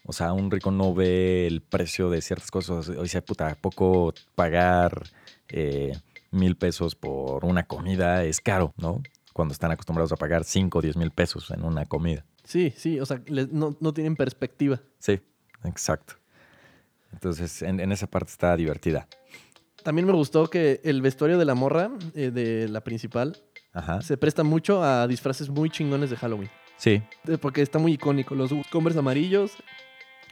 o 0.04 0.12
sea, 0.12 0.32
un 0.32 0.50
rico 0.50 0.70
no 0.70 0.94
ve 0.94 1.46
el 1.46 1.62
precio 1.62 2.10
de 2.10 2.20
ciertas 2.20 2.50
cosas. 2.50 2.88
O 2.90 3.02
dice, 3.02 3.22
puta, 3.22 3.48
¿a 3.48 3.54
poco 3.54 4.12
pagar 4.34 5.04
eh, 5.48 5.92
mil 6.30 6.56
pesos 6.56 6.94
por 6.94 7.44
una 7.44 7.66
comida 7.66 8.24
es 8.24 8.40
caro, 8.40 8.74
¿no? 8.76 9.02
Cuando 9.32 9.52
están 9.52 9.70
acostumbrados 9.70 10.12
a 10.12 10.16
pagar 10.16 10.44
5 10.44 10.78
o 10.78 10.82
10 10.82 10.96
mil 10.96 11.10
pesos 11.10 11.50
en 11.50 11.62
una 11.64 11.84
comida. 11.86 12.24
Sí, 12.44 12.72
sí, 12.76 13.00
o 13.00 13.06
sea, 13.06 13.20
les- 13.26 13.52
no, 13.52 13.76
no 13.80 13.92
tienen 13.92 14.16
perspectiva. 14.16 14.80
Sí, 14.98 15.20
exacto. 15.64 16.14
Entonces, 17.12 17.62
en, 17.62 17.80
en 17.80 17.92
esa 17.92 18.06
parte 18.06 18.30
está 18.30 18.56
divertida. 18.56 19.08
También 19.82 20.06
me 20.06 20.12
gustó 20.12 20.48
que 20.50 20.80
el 20.84 21.00
vestuario 21.00 21.38
de 21.38 21.44
la 21.44 21.54
morra, 21.54 21.90
eh, 22.14 22.30
de 22.30 22.68
la 22.68 22.82
principal, 22.82 23.36
Ajá. 23.72 24.02
se 24.02 24.16
presta 24.16 24.42
mucho 24.42 24.82
a 24.82 25.06
disfraces 25.06 25.48
muy 25.48 25.70
chingones 25.70 26.10
de 26.10 26.16
Halloween. 26.16 26.50
Sí, 26.76 27.02
Porque 27.40 27.62
está 27.62 27.78
muy 27.78 27.92
icónico. 27.92 28.34
Los 28.34 28.52
Converse 28.70 28.98
amarillos, 28.98 29.52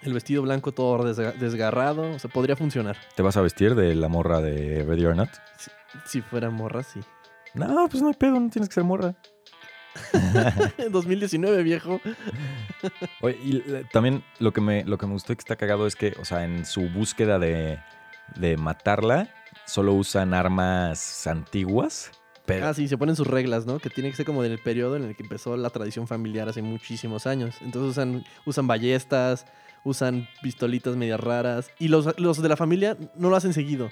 el 0.02 0.12
vestido 0.12 0.42
blanco 0.42 0.72
todo 0.72 0.98
desga- 1.04 1.34
desgarrado. 1.34 2.10
O 2.12 2.18
sea, 2.18 2.30
podría 2.30 2.56
funcionar. 2.56 2.96
¿te 3.14 3.22
vas 3.22 3.36
a 3.36 3.40
vestir 3.42 3.74
de 3.74 3.94
la 3.94 4.08
morra 4.08 4.40
de 4.40 4.84
Ready 4.84 5.06
or 5.06 5.16
Not? 5.16 5.30
Si, 5.58 5.70
si 6.06 6.20
fuera 6.20 6.50
morra, 6.50 6.82
sí. 6.82 7.00
No, 7.54 7.88
pues 7.88 8.02
no 8.02 8.08
hay 8.08 8.14
pedo, 8.14 8.38
no 8.40 8.50
tienes 8.50 8.68
que 8.68 8.74
ser 8.74 8.84
morra. 8.84 9.14
2019, 10.90 11.62
viejo. 11.62 12.00
Oye, 13.20 13.38
y 13.42 13.62
también 13.92 14.24
lo 14.40 14.52
que, 14.52 14.60
me, 14.60 14.84
lo 14.84 14.98
que 14.98 15.06
me 15.06 15.12
gustó 15.12 15.32
y 15.32 15.36
que 15.36 15.40
está 15.40 15.56
cagado 15.56 15.86
es 15.86 15.94
que, 15.96 16.14
o 16.20 16.24
sea, 16.24 16.44
en 16.44 16.66
su 16.66 16.88
búsqueda 16.90 17.38
de, 17.38 17.78
de 18.36 18.56
matarla, 18.56 19.28
solo 19.66 19.94
usan 19.94 20.34
armas 20.34 21.26
antiguas. 21.26 22.10
Pero, 22.46 22.66
Ah, 22.66 22.74
sí, 22.74 22.88
se 22.88 22.98
ponen 22.98 23.16
sus 23.16 23.26
reglas, 23.26 23.64
¿no? 23.66 23.78
Que 23.78 23.88
tiene 23.90 24.10
que 24.10 24.16
ser 24.16 24.26
como 24.26 24.42
del 24.42 24.58
periodo 24.58 24.96
en 24.96 25.04
el 25.04 25.16
que 25.16 25.22
empezó 25.22 25.56
la 25.56 25.70
tradición 25.70 26.06
familiar 26.06 26.48
hace 26.48 26.60
muchísimos 26.62 27.26
años. 27.26 27.56
Entonces 27.62 27.92
usan, 27.92 28.24
usan 28.44 28.66
ballestas, 28.66 29.46
usan 29.82 30.28
pistolitas 30.42 30.94
medias 30.96 31.20
raras. 31.20 31.70
Y 31.78 31.88
los, 31.88 32.18
los 32.18 32.42
de 32.42 32.48
la 32.48 32.56
familia 32.56 32.96
no 33.16 33.30
lo 33.30 33.36
hacen 33.36 33.52
seguido. 33.54 33.90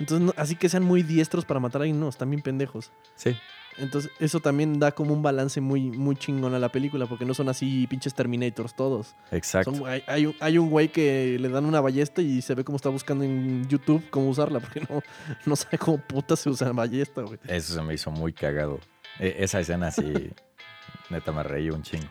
Entonces, 0.00 0.26
no- 0.26 0.34
así 0.36 0.56
que 0.56 0.68
sean 0.68 0.82
muy 0.82 1.02
diestros 1.02 1.44
para 1.44 1.60
matar 1.60 1.80
a 1.80 1.84
alguien, 1.84 2.00
no, 2.00 2.08
están 2.08 2.30
bien 2.30 2.42
pendejos. 2.42 2.90
Sí. 3.14 3.36
Entonces, 3.78 4.10
eso 4.20 4.40
también 4.40 4.78
da 4.78 4.92
como 4.92 5.14
un 5.14 5.22
balance 5.22 5.60
muy, 5.60 5.90
muy 5.90 6.14
chingón 6.16 6.54
a 6.54 6.58
la 6.58 6.70
película, 6.70 7.06
porque 7.06 7.24
no 7.24 7.34
son 7.34 7.48
así 7.48 7.86
pinches 7.86 8.14
Terminators 8.14 8.74
todos. 8.76 9.14
Exacto. 9.30 9.74
Son- 9.74 9.86
hay, 9.88 10.02
hay 10.06 10.26
un- 10.26 10.36
hay 10.40 10.58
un 10.58 10.68
güey 10.70 10.88
que 10.88 11.38
le 11.40 11.48
dan 11.48 11.64
una 11.64 11.80
ballesta 11.80 12.20
y 12.22 12.42
se 12.42 12.54
ve 12.54 12.64
cómo 12.64 12.76
está 12.76 12.90
buscando 12.90 13.24
en 13.24 13.66
YouTube 13.68 14.02
cómo 14.10 14.28
usarla, 14.28 14.60
porque 14.60 14.80
no, 14.88 15.02
no 15.46 15.56
sabe 15.56 15.78
cómo 15.78 15.98
puta 15.98 16.36
se 16.36 16.50
usa 16.50 16.70
ballesta, 16.72 17.22
güey. 17.22 17.38
Eso 17.48 17.74
se 17.74 17.82
me 17.82 17.94
hizo 17.94 18.10
muy 18.10 18.32
cagado. 18.32 18.78
E- 19.18 19.36
esa 19.38 19.60
escena 19.60 19.90
sí, 19.90 20.12
neta 21.10 21.32
me 21.32 21.42
reí 21.42 21.70
un 21.70 21.82
chingo. 21.82 22.08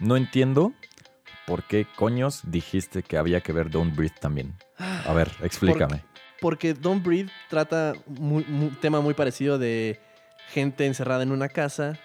No 0.00 0.16
entiendo 0.16 0.72
por 1.46 1.62
qué 1.64 1.86
coños 1.96 2.42
dijiste 2.44 3.02
que 3.02 3.16
había 3.18 3.40
que 3.40 3.52
ver 3.52 3.70
Don't 3.70 3.94
Breathe 3.96 4.16
también. 4.20 4.54
A 4.78 5.12
ver, 5.12 5.30
explícame. 5.42 6.02
Porque 6.40 6.74
Don't 6.74 7.02
Breathe 7.04 7.30
trata 7.48 7.94
un 8.06 8.76
tema 8.80 9.00
muy 9.00 9.14
parecido 9.14 9.58
de 9.58 9.98
gente 10.48 10.86
encerrada 10.86 11.22
en 11.22 11.32
una 11.32 11.48
casa. 11.48 11.98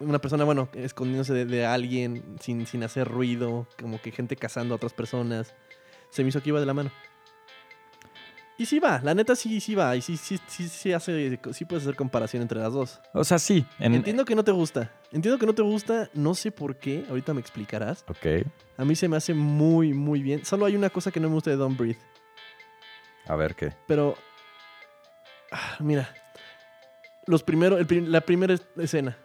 Una 0.00 0.18
persona, 0.18 0.44
bueno, 0.44 0.68
escondiéndose 0.74 1.32
de, 1.32 1.44
de 1.46 1.64
alguien 1.66 2.36
sin, 2.40 2.66
sin 2.66 2.82
hacer 2.82 3.08
ruido. 3.08 3.68
Como 3.80 4.00
que 4.00 4.10
gente 4.12 4.36
cazando 4.36 4.74
a 4.74 4.76
otras 4.76 4.92
personas. 4.92 5.54
Se 6.10 6.22
me 6.22 6.28
hizo 6.30 6.42
que 6.42 6.50
iba 6.50 6.60
de 6.60 6.66
la 6.66 6.74
mano. 6.74 6.90
Y 8.56 8.66
sí 8.66 8.78
va, 8.78 9.00
la 9.02 9.14
neta 9.16 9.34
sí, 9.34 9.60
sí 9.60 9.74
va. 9.74 9.96
Y 9.96 10.00
sí, 10.00 10.16
sí, 10.16 10.38
sí, 10.46 10.68
sí 10.68 10.92
hace, 10.92 11.40
sí 11.52 11.64
puedes 11.64 11.82
hacer 11.84 11.96
comparación 11.96 12.40
entre 12.40 12.60
las 12.60 12.72
dos. 12.72 13.00
O 13.12 13.24
sea, 13.24 13.40
sí. 13.40 13.66
en- 13.80 13.94
Entiendo 13.94 14.24
que 14.24 14.36
no 14.36 14.44
te 14.44 14.52
gusta. 14.52 14.92
Entiendo 15.10 15.38
que 15.40 15.46
no 15.46 15.54
te 15.56 15.62
gusta. 15.62 16.08
No 16.14 16.34
sé 16.36 16.52
por 16.52 16.76
qué. 16.78 17.04
Ahorita 17.08 17.34
me 17.34 17.40
explicarás. 17.40 18.04
Ok. 18.08 18.46
A 18.76 18.84
mí 18.84 18.94
se 18.94 19.08
me 19.08 19.16
hace 19.16 19.34
muy, 19.34 19.92
muy 19.92 20.22
bien. 20.22 20.44
Solo 20.44 20.66
hay 20.66 20.76
una 20.76 20.88
cosa 20.90 21.10
que 21.10 21.18
no 21.18 21.28
me 21.28 21.34
gusta 21.34 21.50
de 21.50 21.56
Don't 21.56 21.76
Breathe. 21.76 21.98
A 23.26 23.34
ver 23.34 23.56
qué. 23.56 23.72
Pero. 23.88 24.16
ah, 25.50 25.76
mira. 25.80 26.14
Los 27.26 27.42
primeros. 27.42 27.80
el 27.80 28.12
la 28.12 28.20
primera 28.22 28.54
es- 28.54 28.66
escena. 28.76 29.16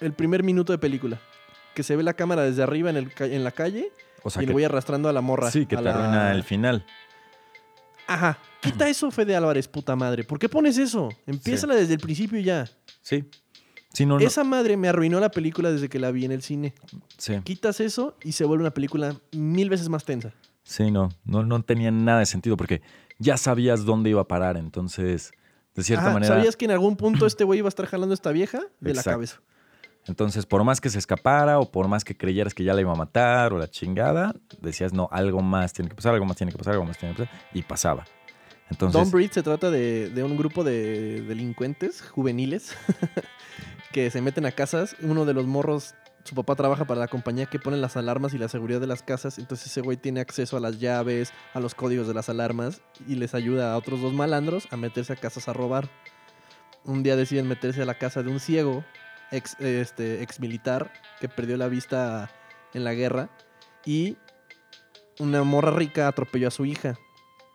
El 0.00 0.12
primer 0.12 0.42
minuto 0.42 0.72
de 0.72 0.78
película. 0.78 1.20
Que 1.74 1.82
se 1.82 1.96
ve 1.96 2.02
la 2.02 2.14
cámara 2.14 2.42
desde 2.42 2.62
arriba 2.62 2.90
en, 2.90 2.96
el 2.96 3.12
en 3.18 3.44
la 3.44 3.50
calle. 3.52 3.90
O 4.22 4.30
sea, 4.30 4.42
y 4.42 4.46
que, 4.46 4.48
le 4.48 4.52
voy 4.52 4.64
arrastrando 4.64 5.08
a 5.08 5.12
la 5.12 5.20
morra. 5.20 5.50
sí, 5.50 5.66
que 5.66 5.76
a 5.76 5.78
te 5.78 5.84
la- 5.84 5.90
arruina 5.94 6.32
el 6.32 6.42
final. 6.42 6.84
Ajá. 8.06 8.38
Quita 8.60 8.88
eso, 8.88 9.10
Fede 9.10 9.36
Álvarez, 9.36 9.68
puta 9.68 9.94
madre. 9.94 10.24
¿Por 10.24 10.38
qué 10.38 10.48
pones 10.48 10.78
eso? 10.78 11.10
Empiézala 11.26 11.74
desde 11.74 11.94
el 11.94 12.00
principio 12.00 12.38
y 12.38 12.44
ya. 12.44 12.66
Sí. 13.02 13.24
Sí, 13.92 14.06
no, 14.06 14.18
no. 14.18 14.24
Esa 14.26 14.44
madre 14.44 14.76
me 14.76 14.88
arruinó 14.88 15.20
la 15.20 15.30
película 15.30 15.70
desde 15.70 15.88
que 15.88 15.98
la 15.98 16.10
vi 16.10 16.24
en 16.24 16.32
el 16.32 16.42
cine. 16.42 16.74
Sí. 17.16 17.34
Quitas 17.44 17.80
eso 17.80 18.16
y 18.22 18.32
se 18.32 18.44
vuelve 18.44 18.62
una 18.62 18.72
película 18.72 19.14
mil 19.32 19.68
veces 19.70 19.88
más 19.88 20.04
tensa. 20.04 20.32
Sí, 20.62 20.90
no, 20.90 21.10
no, 21.24 21.42
no 21.44 21.62
tenía 21.62 21.90
nada 21.90 22.20
de 22.20 22.26
sentido 22.26 22.56
porque 22.56 22.82
ya 23.18 23.36
sabías 23.36 23.84
dónde 23.84 24.10
iba 24.10 24.20
a 24.20 24.28
parar, 24.28 24.56
entonces, 24.56 25.32
de 25.74 25.82
cierta 25.82 26.06
Ajá, 26.06 26.14
manera, 26.14 26.34
¿Sabías 26.34 26.56
que 26.56 26.64
en 26.64 26.72
algún 26.72 26.96
punto 26.96 27.26
este 27.26 27.44
güey 27.44 27.60
iba 27.60 27.68
a 27.68 27.70
estar 27.70 27.86
jalando 27.86 28.12
a 28.12 28.14
esta 28.14 28.32
vieja 28.32 28.60
de 28.80 28.94
la 28.94 29.02
cabeza? 29.02 29.40
entonces 30.06 30.46
por 30.46 30.64
más 30.64 30.80
que 30.80 30.88
se 30.88 30.98
escapara 30.98 31.58
o 31.58 31.70
por 31.70 31.86
más 31.86 32.02
que 32.02 32.16
creyeras 32.16 32.54
que 32.54 32.64
ya 32.64 32.72
la 32.72 32.80
iba 32.80 32.92
a 32.92 32.96
matar 32.96 33.52
o 33.52 33.58
la 33.58 33.68
chingada, 33.68 34.34
decías, 34.60 34.92
no, 34.92 35.08
algo 35.12 35.42
más 35.42 35.72
tiene 35.74 35.90
que 35.90 35.96
pasar, 35.96 36.14
algo 36.14 36.24
más 36.24 36.36
tiene 36.36 36.50
que 36.50 36.58
pasar, 36.58 36.72
algo 36.74 36.86
más 36.86 36.96
tiene 36.96 37.14
que 37.14 37.24
pasar, 37.24 37.40
y 37.52 37.62
pasaba. 37.62 38.06
Entonces, 38.70 39.00
Don't 39.00 39.12
Breathe 39.12 39.32
se 39.32 39.42
trata 39.42 39.70
de, 39.70 40.10
de 40.10 40.22
un 40.22 40.36
grupo 40.36 40.64
de 40.64 41.22
delincuentes 41.22 42.02
juveniles 42.02 42.74
que 43.92 44.10
se 44.10 44.20
meten 44.20 44.46
a 44.46 44.52
casas. 44.52 44.96
Uno 45.00 45.24
de 45.24 45.34
los 45.34 45.46
morros, 45.46 45.94
su 46.28 46.34
papá 46.34 46.54
trabaja 46.56 46.84
para 46.84 47.00
la 47.00 47.08
compañía 47.08 47.46
que 47.46 47.58
pone 47.58 47.78
las 47.78 47.96
alarmas 47.96 48.34
y 48.34 48.38
la 48.38 48.48
seguridad 48.48 48.80
de 48.80 48.86
las 48.86 49.02
casas. 49.02 49.38
Entonces 49.38 49.68
ese 49.68 49.80
güey 49.80 49.96
tiene 49.96 50.20
acceso 50.20 50.58
a 50.58 50.60
las 50.60 50.78
llaves, 50.78 51.32
a 51.54 51.60
los 51.60 51.74
códigos 51.74 52.06
de 52.06 52.12
las 52.12 52.28
alarmas 52.28 52.82
y 53.06 53.14
les 53.14 53.34
ayuda 53.34 53.72
a 53.72 53.78
otros 53.78 54.02
dos 54.02 54.12
malandros 54.12 54.68
a 54.70 54.76
meterse 54.76 55.14
a 55.14 55.16
casas 55.16 55.48
a 55.48 55.54
robar. 55.54 55.88
Un 56.84 57.02
día 57.02 57.16
deciden 57.16 57.48
meterse 57.48 57.80
a 57.80 57.86
la 57.86 57.96
casa 57.96 58.22
de 58.22 58.30
un 58.30 58.40
ciego, 58.40 58.84
ex, 59.30 59.58
este, 59.58 60.22
ex 60.22 60.38
militar, 60.38 60.92
que 61.18 61.30
perdió 61.30 61.56
la 61.56 61.68
vista 61.68 62.30
en 62.74 62.84
la 62.84 62.92
guerra. 62.92 63.30
Y 63.86 64.18
una 65.18 65.44
morra 65.44 65.70
rica 65.70 66.08
atropelló 66.08 66.48
a 66.48 66.50
su 66.50 66.66
hija. 66.66 66.98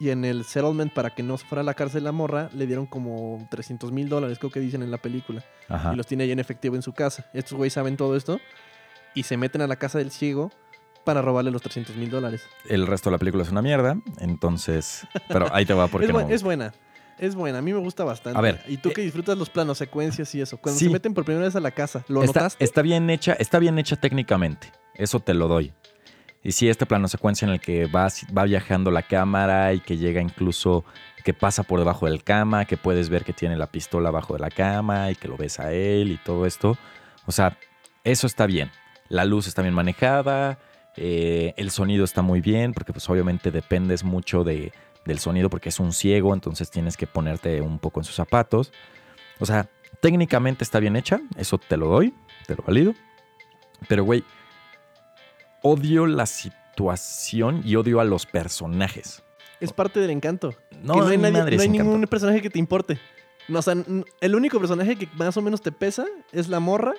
Y 0.04 0.10
en 0.10 0.26
el 0.26 0.44
settlement, 0.44 0.92
para 0.92 1.12
que 1.12 1.24
no 1.24 1.38
se 1.38 1.46
fuera 1.46 1.62
a 1.62 1.64
la 1.64 1.76
cárcel 1.76 2.04
la 2.04 2.12
morra, 2.12 2.50
le 2.54 2.68
dieron 2.68 2.86
como 2.86 3.48
300 3.50 3.94
mil 3.94 4.10
dólares, 4.10 4.38
creo 4.38 4.52
que 4.52 4.60
dicen 4.60 4.84
en 4.84 4.92
la 4.92 4.98
película. 4.98 5.46
ajá, 5.70 5.94
Y 5.94 5.96
los 5.96 6.06
tiene 6.08 6.26
ahí 6.26 6.32
en 6.32 6.40
efectivo 6.40 6.76
en 6.76 6.82
su 6.82 6.92
casa. 6.92 7.26
Estos 7.34 7.54
güeyes 7.58 7.72
saben 7.72 7.96
todo 7.96 8.18
esto 8.18 8.38
y 9.14 9.24
se 9.24 9.38
meten 9.38 9.62
a 9.62 9.68
la 9.68 9.78
casa 9.78 10.00
del 10.00 10.12
ciego 10.12 10.52
para 11.06 11.22
robarle 11.22 11.52
los 11.52 11.62
300 11.62 11.96
mil 11.96 12.10
dólares. 12.10 12.44
el 12.68 12.86
resto 12.86 13.10
de 13.10 13.14
la 13.14 13.18
película 13.18 13.44
es 13.44 13.50
una 13.52 13.62
mierda, 13.62 13.96
entonces, 14.20 15.08
pero 15.30 15.48
ahí 15.56 15.66
te 15.66 15.74
va 15.74 15.88
porque 15.88 16.08
Es, 16.08 16.12
no. 16.12 16.20
es 16.20 16.44
buena. 16.44 16.74
Es 17.18 17.36
buena, 17.36 17.60
a 17.60 17.62
mí 17.62 17.72
me 17.72 17.80
gusta 17.80 18.04
bastante. 18.04 18.38
A 18.38 18.42
ver, 18.42 18.62
Y 18.68 18.76
tú 18.78 18.90
eh, 18.90 18.94
que 18.94 19.02
disfrutas 19.04 19.38
los 19.38 19.50
planos, 19.50 19.78
secuencias 19.78 20.36
y 20.36 20.42
eso. 20.42 20.58
Cuando 20.58 20.80
sí. 20.80 20.86
se 20.88 20.92
meten 20.92 21.14
por 21.14 21.24
primera 21.24 21.46
vez 21.46 21.56
a 21.56 21.62
la 21.62 21.72
casa, 21.72 22.04
¿lo 22.10 22.24
está, 22.24 22.42
notaste? 22.42 22.64
está 22.66 22.82
bien 22.82 23.10
hecha, 23.10 23.34
está 23.40 23.58
bien 23.60 23.80
hecha 23.80 23.96
técnicamente, 23.96 24.70
eso 24.96 25.22
te 25.22 25.34
lo 25.34 25.48
doy. 25.48 25.72
Y 26.44 26.52
sí, 26.52 26.68
este 26.68 26.86
plano 26.86 27.08
secuencia 27.08 27.46
en 27.46 27.54
el 27.54 27.62
que 27.62 27.86
va, 27.86 28.08
va 28.38 28.44
viajando 28.44 28.92
la 28.92 29.04
cámara 29.04 29.74
y 29.74 29.80
que 29.80 29.98
llega 29.98 30.22
incluso, 30.22 30.84
que 31.24 31.34
pasa 31.34 31.64
por 31.64 31.80
debajo 31.80 32.06
del 32.06 32.24
cama, 32.24 32.66
que 32.66 32.76
puedes 32.76 33.10
ver 33.10 33.24
que 33.24 33.32
tiene 33.32 33.56
la 33.56 33.68
pistola 33.68 34.10
abajo 34.10 34.34
de 34.34 34.42
la 34.42 34.50
cama 34.50 35.10
y 35.10 35.16
que 35.16 35.30
lo 35.30 35.38
ves 35.38 35.60
a 35.60 35.72
él 35.72 36.12
y 36.12 36.18
todo 36.18 36.46
esto. 36.46 36.78
O 37.26 37.32
sea, 37.32 37.58
eso 38.04 38.28
está 38.28 38.46
bien. 38.46 38.72
La 39.08 39.24
luz 39.24 39.48
está 39.48 39.62
bien 39.62 39.74
manejada, 39.74 40.60
eh, 40.98 41.54
el 41.56 41.72
sonido 41.72 42.04
está 42.04 42.22
muy 42.22 42.42
bien, 42.42 42.74
porque 42.74 42.92
pues 42.92 43.10
obviamente 43.10 43.50
dependes 43.50 44.04
mucho 44.04 44.44
de, 44.44 44.74
del 45.06 45.20
sonido 45.20 45.50
porque 45.50 45.70
es 45.70 45.80
un 45.80 45.94
ciego, 45.94 46.34
entonces 46.34 46.70
tienes 46.70 46.98
que 46.98 47.08
ponerte 47.08 47.62
un 47.62 47.80
poco 47.80 48.02
en 48.02 48.04
sus 48.04 48.16
zapatos. 48.16 48.74
O 49.40 49.46
sea, 49.46 49.70
técnicamente 50.02 50.66
está 50.66 50.80
bien 50.80 50.98
hecha, 50.98 51.22
eso 51.38 51.58
te 51.58 51.78
lo 51.78 51.88
doy, 51.88 52.14
te 52.48 52.56
lo 52.56 52.64
valido. 52.64 52.94
Pero, 53.88 54.04
güey, 54.04 54.24
odio 55.64 56.06
la 56.06 56.28
situación 56.28 57.62
y 57.66 57.76
odio 57.76 58.00
a 58.00 58.04
los 58.04 58.26
personajes. 58.28 59.24
Es 59.60 59.74
parte 59.74 60.00
del 60.00 60.12
encanto. 60.12 60.54
No, 60.82 60.94
que 60.96 61.00
no 61.00 61.08
hay, 61.08 61.18
nadie- 61.18 61.32
no 61.32 61.40
hay 61.48 61.54
encanto. 61.54 61.70
ningún 61.70 62.02
personaje 62.08 62.42
que 62.42 62.50
te 62.52 62.60
importe. 62.60 63.00
No, 63.48 63.60
o 63.60 63.62
sea, 63.62 63.76
el 64.22 64.36
único 64.36 64.60
personaje 64.60 64.96
que 64.96 65.08
más 65.16 65.36
o 65.38 65.42
menos 65.42 65.62
te 65.62 65.72
pesa 65.72 66.06
es 66.32 66.48
la 66.50 66.60
morra. 66.60 66.94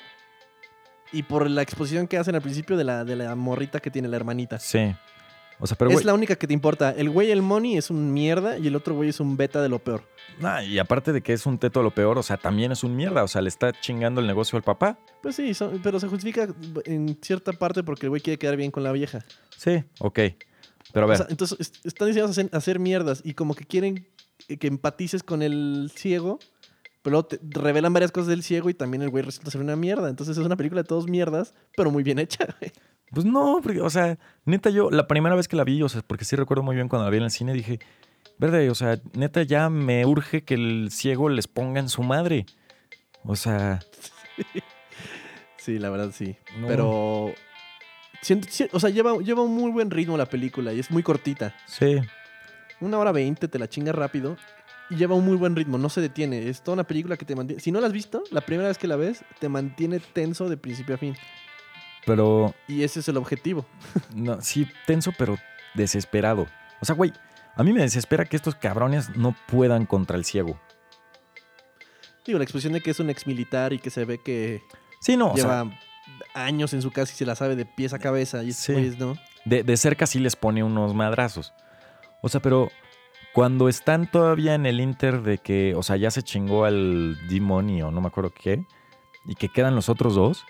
Y 1.13 1.23
por 1.23 1.49
la 1.49 1.63
exposición 1.63 2.09
que 2.09 2.19
hacen 2.19 2.35
al 2.35 2.43
principio 2.43 2.77
de 2.77 2.83
la, 2.85 3.05
de 3.05 3.15
la 3.15 3.35
morrita 3.37 3.79
que 3.81 3.91
tiene 3.91 4.09
la 4.09 4.17
hermanita. 4.17 4.59
Sí. 4.59 4.95
O 5.61 5.67
sea, 5.67 5.77
pero, 5.79 5.91
es 5.91 5.95
güey, 5.95 6.05
la 6.05 6.15
única 6.15 6.37
que 6.37 6.47
te 6.47 6.53
importa. 6.55 6.91
El 6.91 7.11
güey, 7.11 7.31
el 7.31 7.41
money, 7.43 7.77
es 7.77 7.91
un 7.91 8.13
mierda 8.13 8.59
y 8.59 8.67
el 8.67 8.77
otro 8.77 8.95
güey 8.95 9.09
es 9.11 9.21
un 9.21 9.37
beta 9.37 9.63
de 9.63 9.69
lo 9.69 9.79
peor. 9.79 10.03
nah, 10.41 10.61
y 10.63 10.79
aparte 10.79 11.13
de 11.13 11.23
que 11.23 11.33
es 11.33 11.47
un 11.47 11.59
teto 11.59 11.81
a 11.81 11.83
lo 11.83 11.93
peor, 11.95 12.19
o 12.19 12.23
sea, 12.23 12.37
también 12.37 12.73
es 12.73 12.83
un 12.85 12.95
mierda. 12.97 13.23
O 13.23 13.29
sea, 13.29 13.41
le 13.41 13.49
está 13.49 13.73
chingando 13.73 14.21
el 14.21 14.27
negocio 14.27 14.57
al 14.57 14.63
papá. 14.63 14.99
Pues 15.23 15.37
sí, 15.37 15.55
son- 15.55 15.81
pero 15.83 16.01
se 16.01 16.09
justifica 16.09 16.49
en 16.85 17.19
cierta 17.23 17.53
parte 17.53 17.83
porque 17.85 18.07
el 18.07 18.11
güey 18.11 18.21
quiere 18.21 18.39
quedar 18.39 18.57
bien 18.57 18.71
con 18.71 18.83
la 18.83 18.93
vieja. 18.93 19.25
Sí, 19.57 19.85
ok. 20.01 20.19
Pero 20.93 21.05
a 21.05 21.07
O 21.07 21.09
ver, 21.09 21.17
sea, 21.19 21.27
entonces 21.31 21.59
est- 21.61 21.87
están 21.87 22.09
diseñados 22.09 22.37
a 22.39 22.57
hacer, 22.57 22.79
mierdas 22.79 23.23
y 23.25 23.35
como 23.35 23.55
que 23.55 23.65
quieren 23.65 24.07
que 24.49 24.59
que 24.59 24.67
empatices 24.67 25.23
con 25.23 25.41
el 25.43 25.91
ciego, 25.95 26.39
pero 27.03 27.13
luego 27.13 27.27
te 27.29 27.39
revelan 27.43 27.93
varias 27.93 28.11
cosas 28.13 28.29
del 28.29 28.43
ciego 28.43 28.69
y 28.69 28.75
también 28.75 29.03
el 29.03 29.09
güey 29.11 29.23
resulta 29.25 29.51
ser 29.51 29.61
una 29.61 29.77
mierda. 29.77 30.11
Entonces 30.11 30.37
es 30.37 30.45
una 30.45 30.57
película 30.57 30.83
de 30.83 30.89
todos 30.89 31.07
mierdas, 31.09 31.55
pero 31.77 31.91
muy 31.91 32.03
bien 32.03 32.19
hecha. 32.19 32.47
güey. 32.61 32.73
Pues 33.15 33.25
no, 33.27 33.61
porque, 33.63 33.81
o 33.81 33.89
sea, 33.91 34.19
neta, 34.45 34.71
yo 34.71 34.91
la 34.91 35.07
primera 35.07 35.35
vez 35.37 35.49
que 35.49 35.57
la 35.57 35.65
vi, 35.65 35.83
o 35.83 35.89
sea, 35.89 36.03
porque 36.07 36.25
sí 36.25 36.37
recuerdo 36.37 36.63
muy 36.63 36.75
bien 36.77 36.89
cuando 36.89 37.05
la 37.05 37.11
vi 37.11 37.17
en 37.19 37.23
el 37.25 37.31
cine, 37.31 37.53
dije, 37.53 37.79
verde, 38.39 38.69
o 38.71 38.75
sea, 38.75 38.99
neta, 39.15 39.43
ya 39.43 39.71
me 39.71 40.05
urge 40.05 40.43
que 40.45 40.55
el 40.55 40.89
ciego 40.91 41.29
les 41.29 41.47
ponga 41.49 41.81
en 41.81 41.89
su 41.89 42.03
madre. 42.03 42.45
O 43.25 43.37
sea, 43.37 43.81
Sí, 45.57 45.79
la 45.79 45.89
verdad 45.91 46.11
sí. 46.13 46.37
No. 46.59 46.67
Pero. 46.69 47.33
siento- 48.21 48.49
o 48.73 48.81
sea, 48.81 48.91
lleva, 48.91 49.17
lleva 49.19 49.43
un 49.43 49.55
muy 49.55 49.71
buen 49.71 49.91
ritmo 49.91 50.17
la 50.19 50.27
película 50.27 50.73
y 50.73 50.81
es 50.81 50.91
muy 50.91 51.03
cortita. 51.03 51.55
sí. 51.67 51.97
Una 52.81 52.99
hora 52.99 53.13
veinte, 53.13 53.49
te 53.49 53.59
la 53.59 53.69
chingas 53.69 53.95
rápido. 53.95 54.37
Y 54.91 54.97
lleva 54.97 55.15
un 55.15 55.25
muy 55.25 55.37
buen 55.37 55.57
ritmo, 55.57 55.79
no 55.79 55.89
se 55.89 56.03
detiene. 56.03 56.49
Es 56.51 56.61
toda 56.61 56.75
una 56.75 56.85
película 56.85 57.17
que 57.17 57.25
te 57.25 57.35
mantiene. 57.35 57.63
Si 57.63 57.73
no 57.73 57.81
la 57.81 57.87
has 57.87 57.93
visto, 57.95 58.23
la 58.31 58.43
primera 58.43 58.69
vez 58.69 58.77
que 58.77 58.87
la 58.89 58.97
ves, 58.97 59.25
te 59.39 59.49
mantiene 59.49 60.01
tenso 60.01 60.51
de 60.51 60.59
principio 60.59 60.97
a 60.97 60.99
fin. 60.99 61.17
Pero 62.07 62.55
Y 62.69 62.83
ese 62.83 63.01
es 63.01 63.09
el 63.09 63.17
objetivo. 63.17 63.65
No, 64.15 64.41
sí, 64.41 64.67
tenso, 64.87 65.13
pero 65.17 65.37
desesperado. 65.75 66.47
O 66.81 66.85
sea, 66.85 66.95
güey, 66.95 67.13
a 67.57 67.63
mí 67.63 67.73
me 67.73 67.81
desespera 67.81 68.25
que 68.25 68.37
estos 68.37 68.55
cabrones 68.55 69.17
no 69.17 69.35
puedan 69.47 69.87
contra 69.87 70.17
el 70.17 70.25
ciego. 70.25 70.59
Digo, 72.27 72.39
la 72.39 72.45
exposición 72.45 72.73
de 72.73 72.81
que 72.81 72.91
es 72.91 73.01
un 73.01 73.11
ex 73.11 73.27
militar 73.27 73.73
y 73.73 73.79
que 73.79 73.91
se 73.91 74.05
ve 74.05 74.19
que 74.19 74.63
Sí, 75.01 75.17
no, 75.17 75.33
o 75.33 75.37
sea, 75.37 75.65
lleva 75.65 75.79
años 76.35 76.73
en 76.73 76.81
su 76.83 76.91
casa 76.91 77.13
y 77.13 77.17
se 77.17 77.27
la 77.27 77.35
sabe 77.35 77.55
de 77.57 77.67
pies 77.67 77.93
a 77.93 77.99
cabeza. 77.99 78.43
Y 78.43 78.53
Sí. 78.53 78.73
güeyes, 78.73 78.99
¿no? 78.99 79.17
de, 79.45 79.63
de 79.63 79.77
cerca 79.77 80.07
sí 80.07 80.19
les 80.21 80.37
pone 80.37 80.63
unos 80.65 80.95
madrazos. 80.95 81.53
O 82.23 82.29
sea, 82.31 82.41
pero 82.41 82.71
cuando 83.35 83.69
están 83.69 84.11
todavía 84.11 84.55
en 84.55 84.65
el 84.65 84.81
inter 84.81 85.21
de 85.23 85.37
que, 85.39 85.75
o 85.75 85.83
sea, 85.83 85.97
ya 85.97 86.11
se 86.11 86.23
chingó 86.23 86.65
al 86.65 87.19
demonio, 87.29 87.91
no 87.91 88.01
me 88.01 88.07
acuerdo 88.09 88.33
qué, 88.33 88.65
y 89.27 89.35
que 89.35 89.51
quedan 89.51 89.75
los 89.75 89.91
otros 89.91 90.15
dos, 90.15 90.45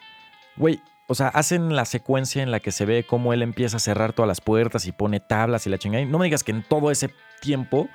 güey, 0.57 0.81
o 1.07 1.14
sea, 1.14 1.29
hacen 1.29 1.77
la 1.77 1.85
secuencia 1.85 2.43
en 2.43 2.51
la 2.51 2.61
que 2.61 2.73
se 2.73 2.87
ve 2.87 3.05
cómo 3.05 3.33
él 3.33 3.43
empieza 3.43 3.77
a 3.77 3.81
cerrar 3.81 4.12
todas 4.14 4.27
las 4.29 4.40
puertas 4.40 4.87
y 4.87 4.93
pone 4.93 5.21
tablas 5.21 5.67
y 5.67 5.71
la 5.71 5.79
chingada. 5.79 6.05
No 6.07 6.19
me 6.19 6.25
digas 6.25 6.45
que 6.45 6.53
en 6.53 6.62
todo 6.62 6.90
ese 6.90 7.11
tiempo 7.40 7.88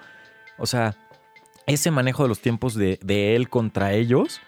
O 0.59 0.67
sea, 0.67 0.95
ese 1.65 1.89
manejo 1.89 2.23
de 2.23 2.29
los 2.29 2.41
tiempos 2.41 2.75
de, 2.75 2.99
de 3.01 3.35
él 3.35 3.49
contra 3.49 3.93
ellos, 3.93 4.41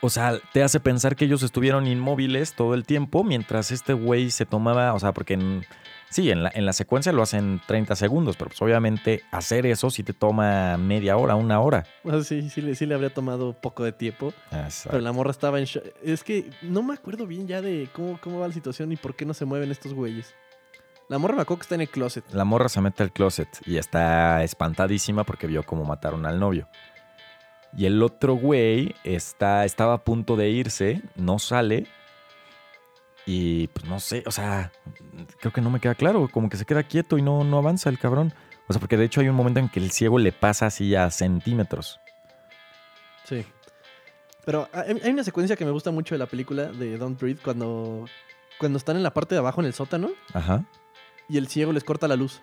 o 0.00 0.10
sea, 0.10 0.38
te 0.52 0.62
hace 0.62 0.80
pensar 0.80 1.16
que 1.16 1.24
ellos 1.24 1.42
estuvieron 1.42 1.86
inmóviles 1.86 2.54
todo 2.54 2.74
el 2.74 2.84
tiempo 2.84 3.24
mientras 3.24 3.70
este 3.70 3.92
güey 3.92 4.30
se 4.30 4.46
tomaba, 4.46 4.94
o 4.94 4.98
sea, 4.98 5.12
porque 5.12 5.34
en, 5.34 5.64
sí, 6.10 6.30
en 6.30 6.42
la, 6.42 6.50
en 6.54 6.66
la 6.66 6.72
secuencia 6.72 7.12
lo 7.12 7.22
hacen 7.22 7.60
30 7.66 7.96
segundos, 7.96 8.36
pero 8.36 8.48
pues 8.50 8.60
obviamente 8.62 9.22
hacer 9.30 9.66
eso 9.66 9.90
sí 9.90 10.02
te 10.02 10.12
toma 10.12 10.76
media 10.78 11.16
hora, 11.16 11.34
una 11.34 11.60
hora. 11.60 11.84
Ah, 12.04 12.20
sí, 12.22 12.48
sí, 12.50 12.60
le- 12.62 12.74
sí 12.74 12.86
le 12.86 12.94
habría 12.94 13.12
tomado 13.12 13.52
poco 13.54 13.84
de 13.84 13.92
tiempo. 13.92 14.32
Pero 14.84 15.00
la 15.00 15.12
morra 15.12 15.30
estaba 15.30 15.58
en 15.58 15.64
shock. 15.64 15.84
Es 16.02 16.22
que 16.24 16.50
no 16.62 16.82
me 16.82 16.94
acuerdo 16.94 17.26
bien 17.26 17.46
ya 17.46 17.60
de 17.62 17.88
cómo, 17.92 18.18
cómo 18.22 18.40
va 18.40 18.48
la 18.48 18.54
situación 18.54 18.92
y 18.92 18.96
por 18.96 19.14
qué 19.16 19.24
no 19.24 19.34
se 19.34 19.44
mueven 19.44 19.70
estos 19.70 19.94
güeyes. 19.94 20.34
La 21.10 21.16
morra 21.16 21.36
me 21.36 21.40
acuerdo 21.42 21.60
que 21.60 21.62
está 21.64 21.74
en 21.74 21.80
el 21.80 21.88
closet. 21.88 22.22
La 22.34 22.44
morra 22.44 22.68
se 22.68 22.82
mete 22.82 23.02
al 23.02 23.10
closet 23.12 23.48
y 23.64 23.78
está 23.78 24.42
espantadísima 24.44 25.24
porque 25.24 25.46
vio 25.46 25.62
cómo 25.62 25.84
mataron 25.86 26.26
al 26.26 26.38
novio. 26.38 26.68
Y 27.76 27.86
el 27.86 28.02
otro 28.02 28.34
güey 28.34 28.94
está, 29.04 29.64
estaba 29.64 29.94
a 29.94 30.04
punto 30.04 30.36
de 30.36 30.50
irse, 30.50 31.02
no 31.16 31.38
sale. 31.38 31.86
Y 33.26 33.66
pues 33.68 33.84
no 33.86 34.00
sé, 34.00 34.24
o 34.26 34.30
sea, 34.30 34.72
creo 35.40 35.52
que 35.52 35.60
no 35.60 35.70
me 35.70 35.80
queda 35.80 35.94
claro, 35.94 36.28
como 36.32 36.48
que 36.48 36.56
se 36.56 36.64
queda 36.64 36.82
quieto 36.82 37.18
y 37.18 37.22
no, 37.22 37.44
no 37.44 37.58
avanza 37.58 37.90
el 37.90 37.98
cabrón. 37.98 38.32
O 38.68 38.72
sea, 38.72 38.80
porque 38.80 38.96
de 38.96 39.04
hecho 39.04 39.20
hay 39.20 39.28
un 39.28 39.36
momento 39.36 39.60
en 39.60 39.68
que 39.68 39.80
el 39.80 39.90
ciego 39.90 40.18
le 40.18 40.32
pasa 40.32 40.66
así 40.66 40.94
a 40.94 41.10
centímetros. 41.10 42.00
Sí. 43.24 43.44
Pero 44.46 44.68
hay, 44.72 45.10
una 45.10 45.24
secuencia 45.24 45.56
que 45.56 45.66
me 45.66 45.70
gusta 45.70 45.90
mucho 45.90 46.14
de 46.14 46.18
la 46.18 46.26
película 46.26 46.64
de 46.72 46.96
Don't 46.96 47.20
Breathe 47.20 47.40
cuando, 47.42 48.06
cuando 48.58 48.78
están 48.78 48.96
en 48.96 49.02
la 49.02 49.12
parte 49.12 49.34
de 49.34 49.40
abajo 49.40 49.60
en 49.60 49.66
el 49.66 49.74
sótano 49.74 50.10
Ajá. 50.32 50.64
y 51.28 51.36
el 51.36 51.48
ciego 51.48 51.72
les 51.74 51.84
corta 51.84 52.08
la 52.08 52.16
luz. 52.16 52.40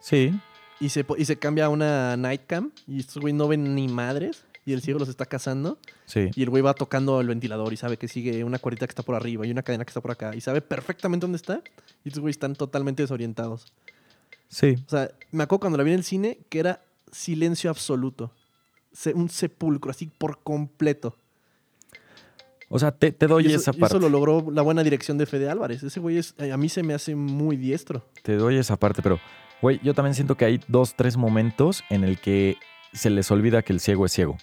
Sí, 0.00 0.38
Y 0.80 0.90
se, 0.90 1.06
y 1.16 1.24
se 1.24 1.38
cambia 1.38 1.66
a 1.66 1.68
una 1.70 2.18
nightcam 2.18 2.72
y 2.86 3.00
estos 3.00 3.22
güey 3.22 3.32
no 3.32 3.48
ven 3.48 3.74
ni 3.74 3.88
madres 3.88 4.44
y 4.64 4.72
el 4.72 4.82
ciego 4.82 4.98
los 4.98 5.08
está 5.08 5.26
cazando 5.26 5.78
sí. 6.04 6.30
y 6.34 6.42
el 6.42 6.50
güey 6.50 6.62
va 6.62 6.74
tocando 6.74 7.20
el 7.20 7.28
ventilador 7.28 7.72
y 7.72 7.76
sabe 7.76 7.96
que 7.96 8.08
sigue 8.08 8.44
una 8.44 8.58
cuerdita 8.58 8.86
que 8.86 8.90
está 8.90 9.02
por 9.02 9.14
arriba 9.14 9.46
y 9.46 9.50
una 9.50 9.62
cadena 9.62 9.84
que 9.84 9.90
está 9.90 10.00
por 10.00 10.10
acá 10.10 10.34
y 10.34 10.40
sabe 10.40 10.60
perfectamente 10.60 11.24
dónde 11.24 11.36
está 11.36 11.62
y 12.04 12.08
estos 12.08 12.20
güeyes 12.20 12.36
están 12.36 12.54
totalmente 12.54 13.02
desorientados. 13.02 13.72
Sí. 14.48 14.76
O 14.86 14.90
sea, 14.90 15.10
me 15.30 15.44
acuerdo 15.44 15.60
cuando 15.60 15.78
la 15.78 15.84
vi 15.84 15.92
en 15.92 15.98
el 15.98 16.04
cine 16.04 16.38
que 16.48 16.58
era 16.58 16.82
silencio 17.12 17.70
absoluto. 17.70 18.32
Un 19.14 19.28
sepulcro 19.28 19.90
así 19.90 20.06
por 20.06 20.40
completo. 20.42 21.16
O 22.68 22.78
sea, 22.78 22.92
te, 22.92 23.12
te 23.12 23.26
doy 23.26 23.46
eso, 23.46 23.56
esa 23.56 23.72
parte. 23.72 23.96
eso 23.96 23.98
lo 24.00 24.08
logró 24.08 24.50
la 24.50 24.62
buena 24.62 24.82
dirección 24.82 25.18
de 25.18 25.26
Fede 25.26 25.48
Álvarez. 25.48 25.82
Ese 25.82 26.00
güey 26.00 26.18
es, 26.18 26.34
a 26.38 26.56
mí 26.56 26.68
se 26.68 26.82
me 26.82 26.94
hace 26.94 27.14
muy 27.14 27.56
diestro. 27.56 28.04
Te 28.22 28.36
doy 28.36 28.56
esa 28.56 28.76
parte, 28.76 29.02
pero, 29.02 29.18
güey, 29.60 29.80
yo 29.82 29.94
también 29.94 30.14
siento 30.14 30.36
que 30.36 30.44
hay 30.44 30.60
dos, 30.68 30.94
tres 30.94 31.16
momentos 31.16 31.82
en 31.90 32.04
el 32.04 32.20
que 32.20 32.56
se 32.92 33.10
les 33.10 33.30
olvida 33.30 33.62
que 33.62 33.72
el 33.72 33.80
ciego 33.80 34.06
es 34.06 34.12
ciego. 34.12 34.38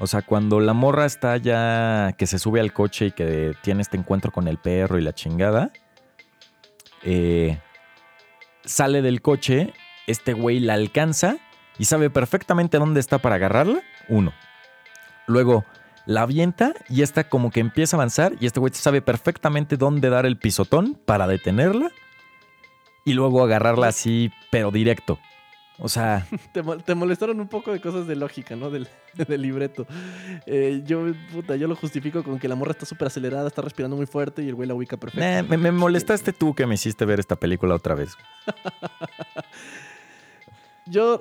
O 0.00 0.06
sea, 0.06 0.22
cuando 0.22 0.60
la 0.60 0.72
morra 0.72 1.04
está 1.04 1.36
ya, 1.36 2.14
que 2.16 2.26
se 2.26 2.38
sube 2.38 2.58
al 2.58 2.72
coche 2.72 3.06
y 3.06 3.12
que 3.12 3.54
tiene 3.62 3.82
este 3.82 3.98
encuentro 3.98 4.32
con 4.32 4.48
el 4.48 4.56
perro 4.56 4.98
y 4.98 5.02
la 5.02 5.12
chingada, 5.12 5.72
eh, 7.02 7.60
sale 8.64 9.02
del 9.02 9.20
coche, 9.20 9.74
este 10.06 10.32
güey 10.32 10.58
la 10.58 10.72
alcanza 10.72 11.36
y 11.78 11.84
sabe 11.84 12.08
perfectamente 12.08 12.78
dónde 12.78 12.98
está 12.98 13.18
para 13.18 13.34
agarrarla, 13.36 13.82
uno. 14.08 14.32
Luego 15.26 15.66
la 16.06 16.22
avienta 16.22 16.72
y 16.88 17.02
esta 17.02 17.28
como 17.28 17.50
que 17.50 17.60
empieza 17.60 17.96
a 17.96 17.98
avanzar 17.98 18.32
y 18.40 18.46
este 18.46 18.58
güey 18.58 18.72
sabe 18.72 19.02
perfectamente 19.02 19.76
dónde 19.76 20.08
dar 20.08 20.24
el 20.24 20.38
pisotón 20.38 20.98
para 21.04 21.26
detenerla 21.26 21.90
y 23.04 23.12
luego 23.12 23.44
agarrarla 23.44 23.88
así, 23.88 24.32
pero 24.50 24.70
directo. 24.70 25.18
O 25.82 25.88
sea, 25.88 26.26
Te, 26.52 26.62
mol- 26.62 26.82
te 26.84 26.94
molestaron 26.94 27.40
un 27.40 27.48
poco 27.48 27.72
de 27.72 27.80
cosas 27.80 28.06
de 28.06 28.14
lógica, 28.14 28.54
¿no? 28.54 28.68
Del, 28.70 28.86
del 29.14 29.40
libreto. 29.42 29.86
Eh, 30.46 30.82
yo, 30.84 31.06
puta, 31.32 31.56
yo 31.56 31.66
lo 31.68 31.74
justifico 31.76 32.22
con 32.22 32.38
que 32.38 32.48
la 32.48 32.54
morra 32.54 32.72
está 32.72 32.84
súper 32.86 33.08
acelerada, 33.08 33.48
está 33.48 33.62
respirando 33.62 33.96
muy 33.96 34.06
fuerte 34.06 34.42
y 34.42 34.48
el 34.48 34.54
güey 34.54 34.68
la 34.68 34.74
ubica 34.74 34.96
perfecto. 34.98 35.48
me, 35.48 35.56
me 35.56 35.72
molestaste 35.72 36.32
tú 36.34 36.54
que 36.54 36.66
me 36.66 36.74
hiciste 36.74 37.04
ver 37.06 37.18
esta 37.18 37.36
película 37.36 37.74
otra 37.74 37.94
vez. 37.94 38.14
Yo, 40.86 41.20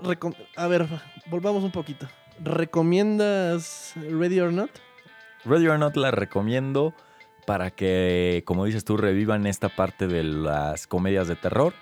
a 0.56 0.68
ver, 0.68 0.88
volvamos 1.30 1.64
un 1.64 1.72
poquito. 1.72 2.08
¿Recomiendas 2.42 3.94
Ready 3.96 4.40
or 4.40 4.52
Not? 4.52 4.72
Ready 5.46 5.68
or 5.68 5.78
Not 5.78 5.96
la 5.96 6.12
recomiendo 6.12 6.94
para 7.46 7.72
que, 7.72 8.44
como 8.46 8.66
dices 8.66 8.86
tú, 8.86 8.98
revivan 8.98 9.46
esta 9.46 9.70
parte 9.70 10.08
de 10.08 10.24
las 10.24 10.88
comedias 10.88 11.28
de 11.28 11.36
terror. 11.36 11.74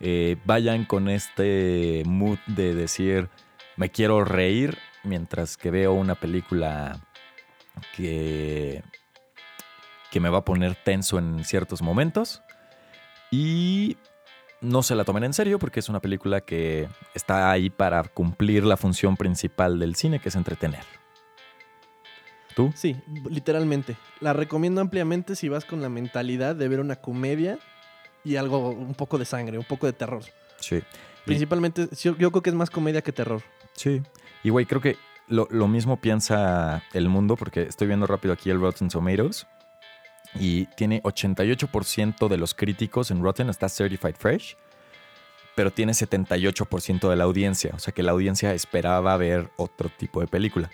Eh, 0.00 0.36
vayan 0.46 0.86
con 0.86 1.08
este 1.08 2.02
mood 2.06 2.38
de 2.46 2.74
decir, 2.74 3.28
me 3.76 3.90
quiero 3.90 4.24
reír 4.24 4.78
mientras 5.04 5.56
que 5.56 5.70
veo 5.70 5.92
una 5.92 6.14
película 6.14 6.98
que, 7.94 8.82
que 10.10 10.20
me 10.20 10.30
va 10.30 10.38
a 10.38 10.44
poner 10.44 10.74
tenso 10.74 11.18
en 11.18 11.44
ciertos 11.44 11.82
momentos. 11.82 12.42
Y 13.30 13.98
no 14.60 14.82
se 14.82 14.94
la 14.94 15.04
tomen 15.04 15.24
en 15.24 15.32
serio 15.32 15.58
porque 15.58 15.80
es 15.80 15.88
una 15.88 16.00
película 16.00 16.40
que 16.40 16.88
está 17.14 17.50
ahí 17.50 17.70
para 17.70 18.02
cumplir 18.04 18.64
la 18.64 18.76
función 18.76 19.16
principal 19.16 19.78
del 19.78 19.94
cine, 19.94 20.18
que 20.18 20.30
es 20.30 20.36
entretener. 20.36 20.84
¿Tú? 22.56 22.72
Sí, 22.74 22.96
literalmente. 23.28 23.96
La 24.20 24.32
recomiendo 24.32 24.80
ampliamente 24.80 25.36
si 25.36 25.48
vas 25.48 25.64
con 25.64 25.80
la 25.82 25.88
mentalidad 25.88 26.56
de 26.56 26.68
ver 26.68 26.80
una 26.80 26.96
comedia 26.96 27.58
y 28.24 28.36
algo, 28.36 28.70
un 28.70 28.94
poco 28.94 29.18
de 29.18 29.24
sangre, 29.24 29.58
un 29.58 29.64
poco 29.64 29.86
de 29.86 29.92
terror. 29.92 30.22
Sí. 30.60 30.76
Y- 30.76 30.82
Principalmente, 31.24 31.88
yo, 32.02 32.16
yo 32.16 32.30
creo 32.30 32.42
que 32.42 32.50
es 32.50 32.56
más 32.56 32.70
comedia 32.70 33.02
que 33.02 33.12
terror. 33.12 33.42
Sí. 33.74 34.02
Y 34.42 34.50
güey, 34.50 34.66
creo 34.66 34.80
que 34.80 34.96
lo, 35.28 35.46
lo 35.50 35.68
mismo 35.68 36.00
piensa 36.00 36.82
el 36.92 37.08
mundo, 37.08 37.36
porque 37.36 37.62
estoy 37.62 37.86
viendo 37.86 38.06
rápido 38.06 38.34
aquí 38.34 38.50
el 38.50 38.60
Rotten 38.60 38.88
Tomatoes. 38.88 39.46
Y 40.34 40.66
tiene 40.76 41.02
88% 41.02 42.28
de 42.28 42.36
los 42.36 42.54
críticos 42.54 43.10
en 43.10 43.22
Rotten, 43.22 43.48
está 43.50 43.68
certified 43.68 44.14
fresh, 44.16 44.56
pero 45.56 45.72
tiene 45.72 45.92
78% 45.92 47.08
de 47.10 47.16
la 47.16 47.24
audiencia. 47.24 47.72
O 47.74 47.78
sea 47.80 47.92
que 47.92 48.02
la 48.02 48.12
audiencia 48.12 48.54
esperaba 48.54 49.16
ver 49.16 49.50
otro 49.56 49.88
tipo 49.88 50.20
de 50.20 50.26
película. 50.28 50.70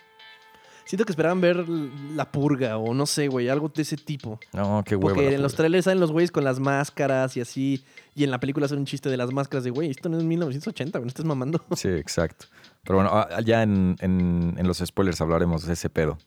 Siento 0.87 1.05
que 1.05 1.11
esperaban 1.13 1.41
ver 1.41 1.69
La 1.69 2.31
Purga 2.31 2.79
o 2.79 2.95
no 2.95 3.07
sé, 3.07 3.27
güey, 3.29 3.49
algo 3.49 3.69
de 3.69 3.83
ese 3.83 3.97
tipo. 3.97 4.39
No, 4.53 4.83
qué 4.87 4.95
huevo. 4.97 5.09
Porque 5.17 5.35
en 5.35 5.43
los 5.43 5.55
trailers 5.57 5.85
salen 5.85 5.99
los 6.01 6.13
güeyes 6.13 6.31
con 6.31 6.45
las 6.45 6.61
máscaras 6.61 7.37
y 7.37 7.41
así. 7.41 7.85
Y 8.15 8.23
en 8.25 8.31
la 8.31 8.39
película 8.39 8.67
hacen 8.67 8.79
un 8.79 8.87
chiste 8.87 9.09
de 9.11 9.17
las 9.17 9.33
máscaras 9.33 9.65
de, 9.65 9.71
güey, 9.71 9.91
esto 9.91 10.09
no 10.09 10.17
es 10.17 10.23
1980, 10.25 10.99
güey, 10.99 11.05
no 11.07 11.09
estás 11.09 11.25
mamando. 11.25 11.61
Sí, 11.77 11.89
exacto. 11.89 12.47
Pero 12.85 12.99
bueno, 12.99 13.11
ah, 13.13 13.41
ya 13.45 13.63
en, 13.65 13.97
en- 14.01 14.55
en 14.57 14.67
los 14.67 14.79
spoilers 14.79 15.21
hablaremos 15.21 15.67
de 15.67 15.73
ese 15.73 15.91
pedo. 15.91 16.19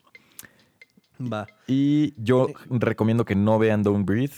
Va. 1.21 1.47
Y 1.67 2.13
yo 2.21 2.47
recomiendo 2.69 3.23
que 3.25 3.35
no 3.35 3.59
vean 3.59 3.81
Don't 3.83 4.05
Breathe, 4.05 4.35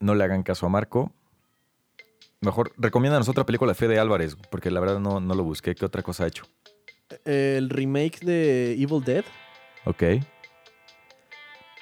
no 0.00 0.14
le 0.16 0.24
hagan 0.24 0.42
caso 0.42 0.66
a 0.66 0.68
Marco. 0.68 1.12
Mejor, 2.40 2.72
recomiéndanos 2.76 3.28
otra 3.28 3.44
película 3.46 3.70
de 3.72 3.74
Fede 3.76 3.98
Álvarez, 3.98 4.36
porque 4.50 4.70
la 4.70 4.80
verdad 4.80 4.98
no, 4.98 5.20
no 5.20 5.34
lo 5.34 5.44
busqué. 5.44 5.74
¿Qué 5.74 5.84
otra 5.84 6.02
cosa 6.02 6.24
ha 6.24 6.26
hecho? 6.26 6.44
El 7.24 7.68
remake 7.70 8.20
de 8.24 8.72
Evil 8.72 9.02
Dead. 9.04 9.24
Ok, 9.84 10.02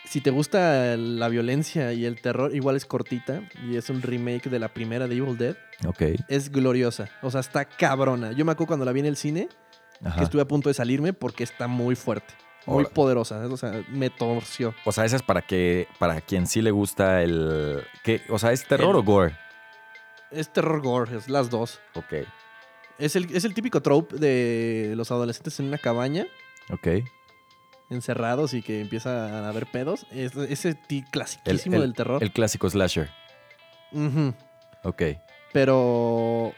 Si 0.06 0.20
te 0.22 0.30
gusta 0.30 0.96
la 0.96 1.28
violencia 1.28 1.92
y 1.92 2.06
el 2.06 2.20
terror, 2.20 2.54
igual 2.54 2.76
es 2.76 2.86
cortita. 2.86 3.42
Y 3.68 3.76
es 3.76 3.90
un 3.90 4.00
remake 4.00 4.48
de 4.48 4.58
la 4.58 4.68
primera 4.72 5.06
de 5.06 5.16
Evil 5.16 5.36
Dead. 5.36 5.56
ok. 5.86 6.02
Es 6.28 6.50
gloriosa. 6.50 7.10
O 7.20 7.30
sea, 7.30 7.40
está 7.40 7.66
cabrona. 7.66 8.32
Yo 8.32 8.44
me 8.46 8.52
acuerdo 8.52 8.68
cuando 8.68 8.84
la 8.86 8.92
vi 8.92 9.00
en 9.00 9.06
el 9.06 9.16
cine, 9.16 9.48
que 10.16 10.22
estuve 10.24 10.40
a 10.42 10.46
punto 10.48 10.70
de 10.70 10.74
salirme 10.74 11.12
porque 11.12 11.44
está 11.44 11.66
muy 11.66 11.94
fuerte. 11.94 12.32
Muy 12.64 12.84
poderosa. 12.86 13.46
O 13.48 13.56
sea, 13.58 13.82
me 13.90 14.08
torció. 14.10 14.74
O 14.86 14.92
sea, 14.92 15.04
esa 15.04 15.16
es 15.16 15.22
para 15.22 15.42
que 15.42 15.88
para 15.98 16.20
quien 16.22 16.46
sí 16.46 16.62
le 16.62 16.70
gusta 16.70 17.22
el... 17.22 17.82
¿qué? 18.04 18.22
O 18.30 18.38
sea, 18.38 18.52
¿es 18.52 18.64
terror 18.66 18.90
El- 18.90 18.96
o 18.96 19.02
gore? 19.02 19.36
Es 20.30 20.50
terror 20.52 20.80
gore, 20.82 21.16
es 21.18 21.28
las 21.28 21.48
dos. 21.50 21.80
Ok, 21.94 22.12
Es 22.98 23.14
el, 23.16 23.34
es 23.34 23.44
el 23.44 23.54
típico 23.54 23.80
trope 23.82 24.16
de 24.16 24.92
los 24.96 25.10
adolescentes 25.10 25.58
en 25.60 25.66
una 25.68 25.78
cabaña, 25.78 26.26
ok. 26.70 26.88
Encerrados 27.90 28.54
y 28.54 28.62
que 28.62 28.80
empieza 28.80 29.44
a 29.44 29.48
haber 29.48 29.66
pedos. 29.66 30.06
Es, 30.10 30.36
ese 30.36 30.78
El, 30.88 31.04
clasiquísimo 31.10 31.76
el- 31.76 31.82
del 31.82 31.94
terror. 31.94 32.22
el 32.22 32.32
clásico 32.32 32.68
slasher. 32.68 33.10
Ujú. 33.92 34.34
Ok. 34.84 35.02
Pero 35.52 36.52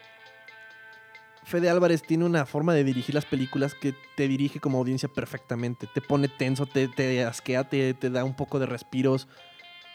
Fede 1.45 1.69
Álvarez 1.71 2.03
tiene 2.03 2.25
una 2.25 2.47
forma 2.47 2.75
de 2.75 2.85
dirigir 2.85 3.14
las 3.14 3.25
películas 3.25 3.75
que 3.75 3.95
te 4.16 4.29
dirige 4.29 4.61
como 4.61 4.79
audiencia 4.79 5.09
perfectamente. 5.09 5.88
Te 5.93 6.01
pone 6.01 6.29
tenso, 6.29 6.66
te, 6.66 6.88
te 6.88 7.25
asquea, 7.25 7.64
te, 7.69 7.95
te 7.95 8.11
da 8.11 8.25
un 8.25 8.35
poco 8.35 8.59
de 8.59 8.66
respiros. 8.66 9.27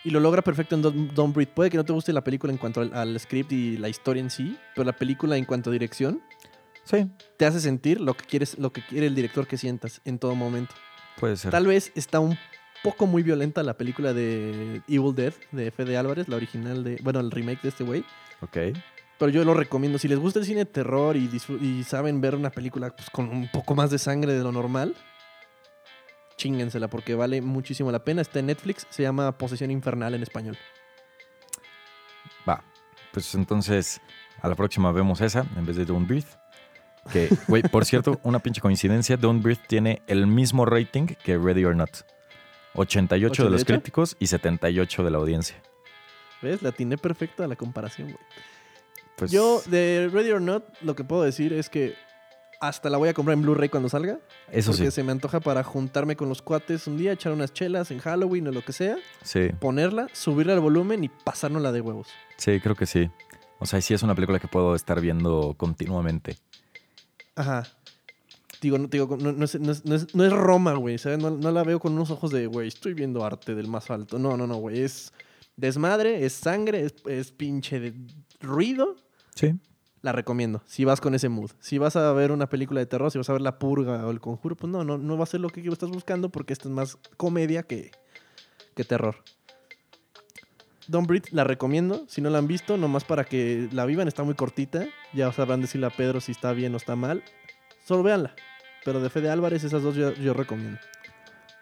Y 0.03 0.11
lo 0.11 0.19
logra 0.19 0.41
perfecto 0.43 0.75
en 0.75 0.81
Don't, 0.81 1.11
Don't 1.13 1.33
Breathe. 1.35 1.51
Puede 1.53 1.69
que 1.69 1.77
no 1.77 1.83
te 1.85 1.93
guste 1.93 2.13
la 2.13 2.23
película 2.23 2.51
en 2.53 2.57
cuanto 2.57 2.81
al, 2.81 2.93
al 2.93 3.19
script 3.19 3.51
y 3.51 3.77
la 3.77 3.89
historia 3.89 4.21
en 4.21 4.29
sí, 4.29 4.57
pero 4.75 4.85
la 4.85 4.93
película 4.93 5.35
en 5.37 5.45
cuanto 5.45 5.69
a 5.69 5.73
dirección 5.73 6.21
Sí, 6.83 7.07
te 7.37 7.47
hace 7.47 7.59
sentir 7.59 7.99
lo 7.99 8.13
que 8.13 8.25
quieres, 8.25 8.59
lo 8.59 8.71
que 8.71 8.85
quiere 8.85 9.07
el 9.07 9.15
director 9.15 9.47
que 9.47 9.57
sientas 9.57 10.01
en 10.05 10.19
todo 10.19 10.35
momento. 10.35 10.75
Puede 11.19 11.37
ser. 11.37 11.51
Tal 11.51 11.67
vez 11.67 11.91
está 11.95 12.19
un 12.19 12.37
poco 12.83 13.07
muy 13.07 13.23
violenta 13.23 13.63
la 13.63 13.75
película 13.75 14.13
de 14.13 14.81
Evil 14.87 15.15
Dead 15.15 15.33
de 15.51 15.71
Fede 15.71 15.97
Álvarez, 15.97 16.27
la 16.27 16.35
original 16.35 16.83
de, 16.83 16.99
bueno, 17.01 17.19
el 17.19 17.31
remake 17.31 17.61
de 17.63 17.69
este 17.69 17.83
güey. 17.83 18.05
Ok. 18.41 18.57
Pero 19.17 19.29
yo 19.29 19.43
lo 19.43 19.53
recomiendo. 19.53 19.97
Si 19.97 20.07
les 20.07 20.19
gusta 20.19 20.39
el 20.39 20.45
cine 20.45 20.59
de 20.59 20.65
terror 20.65 21.15
y, 21.15 21.29
y 21.61 21.83
saben 21.83 22.21
ver 22.21 22.35
una 22.35 22.49
película 22.49 22.95
pues, 22.95 23.09
con 23.09 23.29
un 23.29 23.49
poco 23.49 23.73
más 23.73 23.89
de 23.89 23.97
sangre 23.97 24.33
de 24.33 24.43
lo 24.43 24.51
normal, 24.51 24.95
chíngensela 26.37 26.89
porque 26.89 27.15
vale 27.15 27.41
muchísimo 27.41 27.91
la 27.91 28.03
pena. 28.03 28.21
Está 28.21 28.39
en 28.39 28.47
Netflix, 28.47 28.85
se 28.89 29.03
llama 29.03 29.31
Posesión 29.37 29.71
Infernal 29.71 30.13
en 30.13 30.21
español. 30.21 30.57
Va. 32.47 32.63
Pues 33.13 33.33
entonces, 33.35 34.01
a 34.41 34.49
la 34.49 34.55
próxima 34.55 34.91
vemos 34.91 35.21
esa 35.21 35.45
en 35.55 35.65
vez 35.65 35.77
de 35.77 35.85
Don't 35.85 36.07
Breathe. 36.07 36.27
Que, 37.11 37.29
güey, 37.47 37.61
por 37.63 37.85
cierto, 37.85 38.19
una 38.23 38.39
pinche 38.39 38.61
coincidencia. 38.61 39.17
Don't 39.17 39.43
Breathe 39.43 39.61
tiene 39.67 40.01
el 40.07 40.25
mismo 40.27 40.65
rating 40.65 41.05
que 41.05 41.37
Ready 41.37 41.65
or 41.65 41.75
Not. 41.75 41.89
88 42.75 43.43
de 43.45 43.49
los 43.49 43.61
¿88? 43.61 43.65
críticos 43.65 44.17
y 44.19 44.27
78 44.27 45.03
de 45.03 45.11
la 45.11 45.17
audiencia. 45.17 45.55
¿Ves? 46.41 46.61
La 46.61 46.71
tiene 46.71 46.97
perfecta 46.97 47.47
la 47.47 47.55
comparación, 47.55 48.09
güey. 48.11 48.19
Pues, 49.15 49.31
Yo, 49.31 49.61
de 49.67 50.09
Ready 50.11 50.31
or 50.31 50.41
Not, 50.41 50.65
lo 50.81 50.95
que 50.95 51.03
puedo 51.03 51.23
decir 51.23 51.53
es 51.53 51.69
que 51.69 51.95
hasta 52.59 52.89
la 52.89 52.97
voy 52.97 53.09
a 53.09 53.13
comprar 53.13 53.37
en 53.37 53.43
Blu-ray 53.43 53.69
cuando 53.69 53.87
salga. 53.89 54.19
eso 54.51 54.71
porque 54.71 54.85
sí. 54.85 54.91
se 54.91 55.03
me 55.03 55.11
antoja 55.11 55.39
para 55.39 55.63
juntarme 55.63 56.15
con 56.15 56.27
los 56.27 56.41
cuates 56.41 56.87
un 56.87 56.97
día, 56.97 57.11
echar 57.13 57.31
unas 57.31 57.53
chelas 57.53 57.91
en 57.91 57.99
Halloween 57.99 58.47
o 58.47 58.51
lo 58.51 58.61
que 58.63 58.73
sea, 58.73 58.97
Sí, 59.23 59.49
ponerla, 59.59 60.07
subirle 60.13 60.53
al 60.53 60.59
volumen 60.59 61.03
y 61.03 61.09
pasárnosla 61.09 61.71
de 61.71 61.81
huevos. 61.81 62.07
sí, 62.37 62.59
creo 62.59 62.75
que 62.75 62.85
sí. 62.85 63.09
O 63.59 63.65
sea, 63.65 63.79
sí 63.81 63.93
es 63.93 64.03
una 64.03 64.15
película 64.15 64.39
que 64.39 64.47
puedo 64.49 64.75
estar 64.75 64.99
viendo 64.99 65.53
continuamente. 65.57 66.37
Ajá. 67.35 67.63
Digo, 68.61 68.77
no, 68.77 68.87
digo, 68.87 69.17
no, 69.19 69.31
no 69.31 69.45
es, 69.45 69.59
no 69.59 69.71
es- 69.71 69.85
no 69.85 69.95
es- 69.95 70.15
no 70.15 70.23
es 70.25 70.31
Roma, 70.33 70.73
güey. 70.75 70.97
¿sabes? 70.97 71.19
No, 71.19 71.29
no 71.31 71.51
la 71.51 71.63
veo 71.63 71.79
con 71.79 71.93
unos 71.93 72.09
ojos 72.11 72.31
de, 72.31 72.47
güey, 72.47 72.67
estoy 72.67 72.93
viendo 72.93 73.23
arte 73.25 73.53
del 73.55 73.67
más 73.67 73.89
alto. 73.91 74.17
No, 74.17 74.37
no, 74.37 74.47
no, 74.47 74.55
güey. 74.57 74.81
Es 74.81 75.11
desmadre, 75.57 76.25
es 76.25 76.33
sangre, 76.33 76.81
es, 76.85 76.95
es 77.07 77.31
pinche 77.31 77.79
de 77.79 77.93
ruido. 78.41 78.95
Sí. 79.35 79.53
La 80.01 80.11
recomiendo. 80.11 80.61
Si 80.67 80.85
vas 80.85 81.01
con 81.01 81.15
ese 81.15 81.29
mood. 81.29 81.51
Si 81.59 81.77
vas 81.79 81.95
a 81.95 82.11
ver 82.13 82.31
una 82.31 82.47
película 82.47 82.79
de 82.79 82.85
terror, 82.85 83.11
si 83.11 83.17
vas 83.17 83.29
a 83.29 83.33
ver 83.33 83.41
La 83.41 83.57
Purga 83.59 84.05
o 84.05 84.11
El 84.11 84.19
Conjuro, 84.21 84.55
pues 84.55 84.71
no, 84.71 84.83
no, 84.83 84.97
no 84.97 85.17
va 85.17 85.23
a 85.23 85.27
ser 85.27 85.41
lo 85.41 85.49
que 85.49 85.61
estás 85.67 85.89
buscando 85.89 86.29
porque 86.29 86.53
esta 86.53 86.69
es 86.69 86.73
más 86.75 86.97
comedia 87.17 87.63
que, 87.63 87.91
que 88.75 88.83
terror. 88.83 89.15
Don't 90.87 91.07
Breathe 91.07 91.29
la 91.31 91.43
recomiendo. 91.43 92.05
Si 92.07 92.21
no 92.21 92.29
la 92.29 92.37
han 92.37 92.47
visto, 92.47 92.77
nomás 92.77 93.03
para 93.03 93.23
que 93.23 93.67
la 93.71 93.85
vivan, 93.85 94.07
está 94.07 94.23
muy 94.23 94.35
cortita. 94.35 94.85
Ya 95.13 95.31
sabrán 95.31 95.61
decirle 95.61 95.87
a 95.87 95.89
Pedro 95.89 96.21
si 96.21 96.31
está 96.31 96.51
bien 96.53 96.73
o 96.73 96.77
está 96.77 96.95
mal. 96.95 97.23
Solo 97.85 98.03
véanla. 98.03 98.35
Pero 98.83 98.99
de 99.01 99.09
Fede 99.09 99.29
Álvarez, 99.29 99.63
esas 99.63 99.81
dos 99.81 99.95
yo, 99.95 100.13
yo 100.13 100.33
recomiendo. 100.33 100.79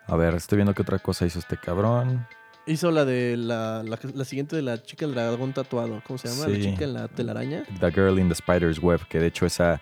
A 0.07 0.15
ver, 0.17 0.33
estoy 0.35 0.57
viendo 0.57 0.73
qué 0.73 0.81
otra 0.81 0.99
cosa 0.99 1.25
hizo 1.25 1.39
este 1.39 1.57
cabrón. 1.57 2.27
Hizo 2.65 2.91
la 2.91 3.05
de 3.05 3.35
la, 3.37 3.83
la, 3.83 3.97
la 4.13 4.25
siguiente 4.25 4.55
de 4.55 4.61
la 4.61 4.81
chica 4.81 5.05
del 5.05 5.15
dragón 5.15 5.53
tatuado. 5.53 6.01
¿Cómo 6.05 6.17
se 6.17 6.27
llama? 6.29 6.47
La 6.47 6.59
chica 6.61 6.83
en 6.83 6.93
la 6.93 7.07
telaraña. 7.07 7.63
The 7.79 7.91
Girl 7.91 8.19
in 8.19 8.27
the 8.29 8.35
Spider's 8.35 8.79
Web, 8.79 9.07
que 9.07 9.19
de 9.19 9.27
hecho 9.27 9.45
esa 9.45 9.81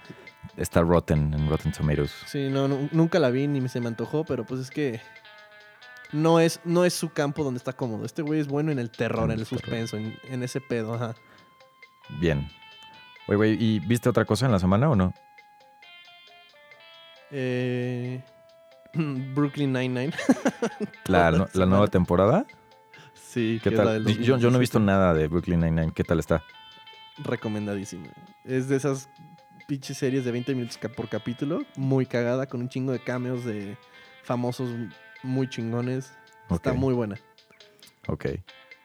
está 0.57 0.81
rotten 0.81 1.33
en 1.33 1.49
Rotten 1.49 1.71
Tomatoes. 1.71 2.11
Sí, 2.27 2.49
no, 2.49 2.67
nu- 2.67 2.89
nunca 2.91 3.19
la 3.19 3.29
vi 3.29 3.47
ni 3.47 3.67
se 3.69 3.79
me 3.79 3.87
antojó, 3.87 4.23
pero 4.23 4.45
pues 4.45 4.61
es 4.61 4.69
que 4.71 4.99
no 6.13 6.39
es, 6.39 6.59
no 6.65 6.85
es 6.85 6.93
su 6.93 7.09
campo 7.11 7.43
donde 7.43 7.57
está 7.57 7.73
cómodo. 7.73 8.05
Este 8.05 8.21
güey 8.21 8.39
es 8.39 8.47
bueno 8.47 8.71
en 8.71 8.79
el 8.79 8.91
terror, 8.91 9.25
En 9.25 9.31
en 9.31 9.39
el 9.39 9.45
suspenso, 9.45 9.97
en, 9.97 10.17
en 10.29 10.43
ese 10.43 10.61
pedo, 10.61 10.93
ajá. 10.93 11.15
Bien. 12.19 12.49
Güey, 13.27 13.37
güey, 13.37 13.63
¿y 13.63 13.79
viste 13.79 14.09
otra 14.09 14.25
cosa 14.25 14.45
en 14.45 14.51
la 14.51 14.59
semana 14.59 14.89
o 14.89 14.95
no? 14.95 15.13
Eh, 17.31 18.21
Brooklyn 18.93 19.71
Nine-Nine. 19.73 20.11
La, 21.05 21.31
no- 21.31 21.47
la 21.53 21.65
nueva 21.65 21.87
temporada. 21.87 22.45
Sí, 23.13 23.59
¿Qué 23.63 23.71
tal? 23.71 24.05
Yo, 24.05 24.37
yo 24.37 24.49
no 24.51 24.57
he 24.57 24.59
visto 24.59 24.77
2017. 24.79 24.79
nada 24.85 25.13
de 25.13 25.27
Brooklyn 25.27 25.61
Nine-Nine. 25.61 25.93
¿Qué 25.93 26.03
tal 26.03 26.19
está? 26.19 26.43
Recomendadísima. 27.17 28.07
Es 28.43 28.67
de 28.67 28.75
esas 28.75 29.09
pinches 29.67 29.97
series 29.97 30.25
de 30.25 30.31
20 30.31 30.53
minutos 30.55 30.77
por 30.95 31.07
capítulo, 31.07 31.63
muy 31.77 32.05
cagada, 32.05 32.47
con 32.47 32.59
un 32.61 32.67
chingo 32.67 32.91
de 32.91 32.99
cameos 32.99 33.45
de 33.45 33.77
famosos 34.23 34.69
muy 35.23 35.47
chingones. 35.49 36.13
Está 36.49 36.73
muy 36.73 36.93
buena. 36.93 37.17
Ok. 38.07 38.25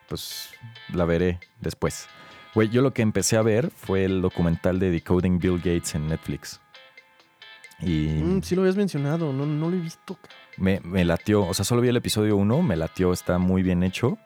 Pues 0.09 0.51
la 0.93 1.05
veré 1.05 1.41
después. 1.61 2.07
Güey, 2.55 2.69
yo 2.69 2.81
lo 2.81 2.95
que 2.95 3.03
empecé 3.03 3.37
a 3.37 3.43
ver 3.43 3.71
fue 3.71 4.05
el 4.05 4.23
documental 4.23 4.79
de 4.79 4.91
Decoding 4.91 5.39
Bill 5.39 5.59
Gates 5.59 5.95
en 5.95 6.09
Netflix. 6.09 6.61
Y 7.81 8.07
Mm, 8.07 8.43
sí 8.43 8.55
lo 8.55 8.63
habías 8.63 8.77
mencionado, 8.77 9.33
no, 9.33 9.45
no 9.45 9.69
lo 9.69 9.77
he 9.77 9.81
visto. 9.81 10.19
me, 10.57 10.81
me 10.81 11.05
latió. 11.05 11.45
O 11.45 11.53
sea, 11.55 11.65
solo 11.65 11.83
vi 11.83 11.89
el 11.89 11.97
episodio 11.97 12.37
1, 12.37 12.63
me 12.63 12.77
latió, 12.77 13.13
está 13.13 13.39
muy 13.39 13.63
bien 13.63 13.83
hecho. 13.83 14.17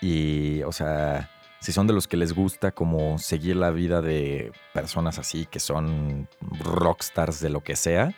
Y, 0.00 0.62
o 0.62 0.72
sea, 0.72 1.30
si 1.60 1.72
son 1.72 1.86
de 1.86 1.92
los 1.92 2.08
que 2.08 2.16
les 2.16 2.32
gusta 2.32 2.72
como 2.72 3.18
seguir 3.18 3.56
la 3.56 3.70
vida 3.70 4.02
de 4.02 4.50
personas 4.74 5.18
así, 5.18 5.46
que 5.46 5.60
son 5.60 6.28
rockstars 6.40 7.40
de 7.40 7.50
lo 7.50 7.60
que 7.62 7.76
sea, 7.76 8.12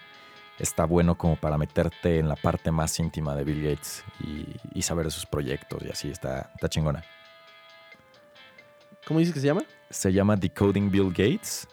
está 0.59 0.85
bueno 0.85 1.17
como 1.17 1.37
para 1.37 1.59
meterte 1.59 2.19
en 2.19 2.29
la 2.29 2.37
parte 2.37 2.71
más 2.71 2.99
íntima 2.99 3.35
de 3.35 3.45
Bill 3.45 3.63
Gates 3.63 4.05
y, 4.21 4.47
y 4.73 4.83
saber 4.83 5.07
de 5.07 5.11
sus 5.11 5.27
proyectos 5.27 5.83
y 5.85 5.91
así, 5.91 6.11
está, 6.11 6.51
está 6.55 6.69
chingona. 6.69 7.05
¿Cómo 9.07 9.21
dices 9.21 9.35
que 9.35 9.41
se 9.41 9.47
llama? 9.47 9.63
Se 9.91 10.13
llama 10.13 10.37
Decoding 10.37 10.91
Bill 10.91 11.09
Gates, 11.09 11.67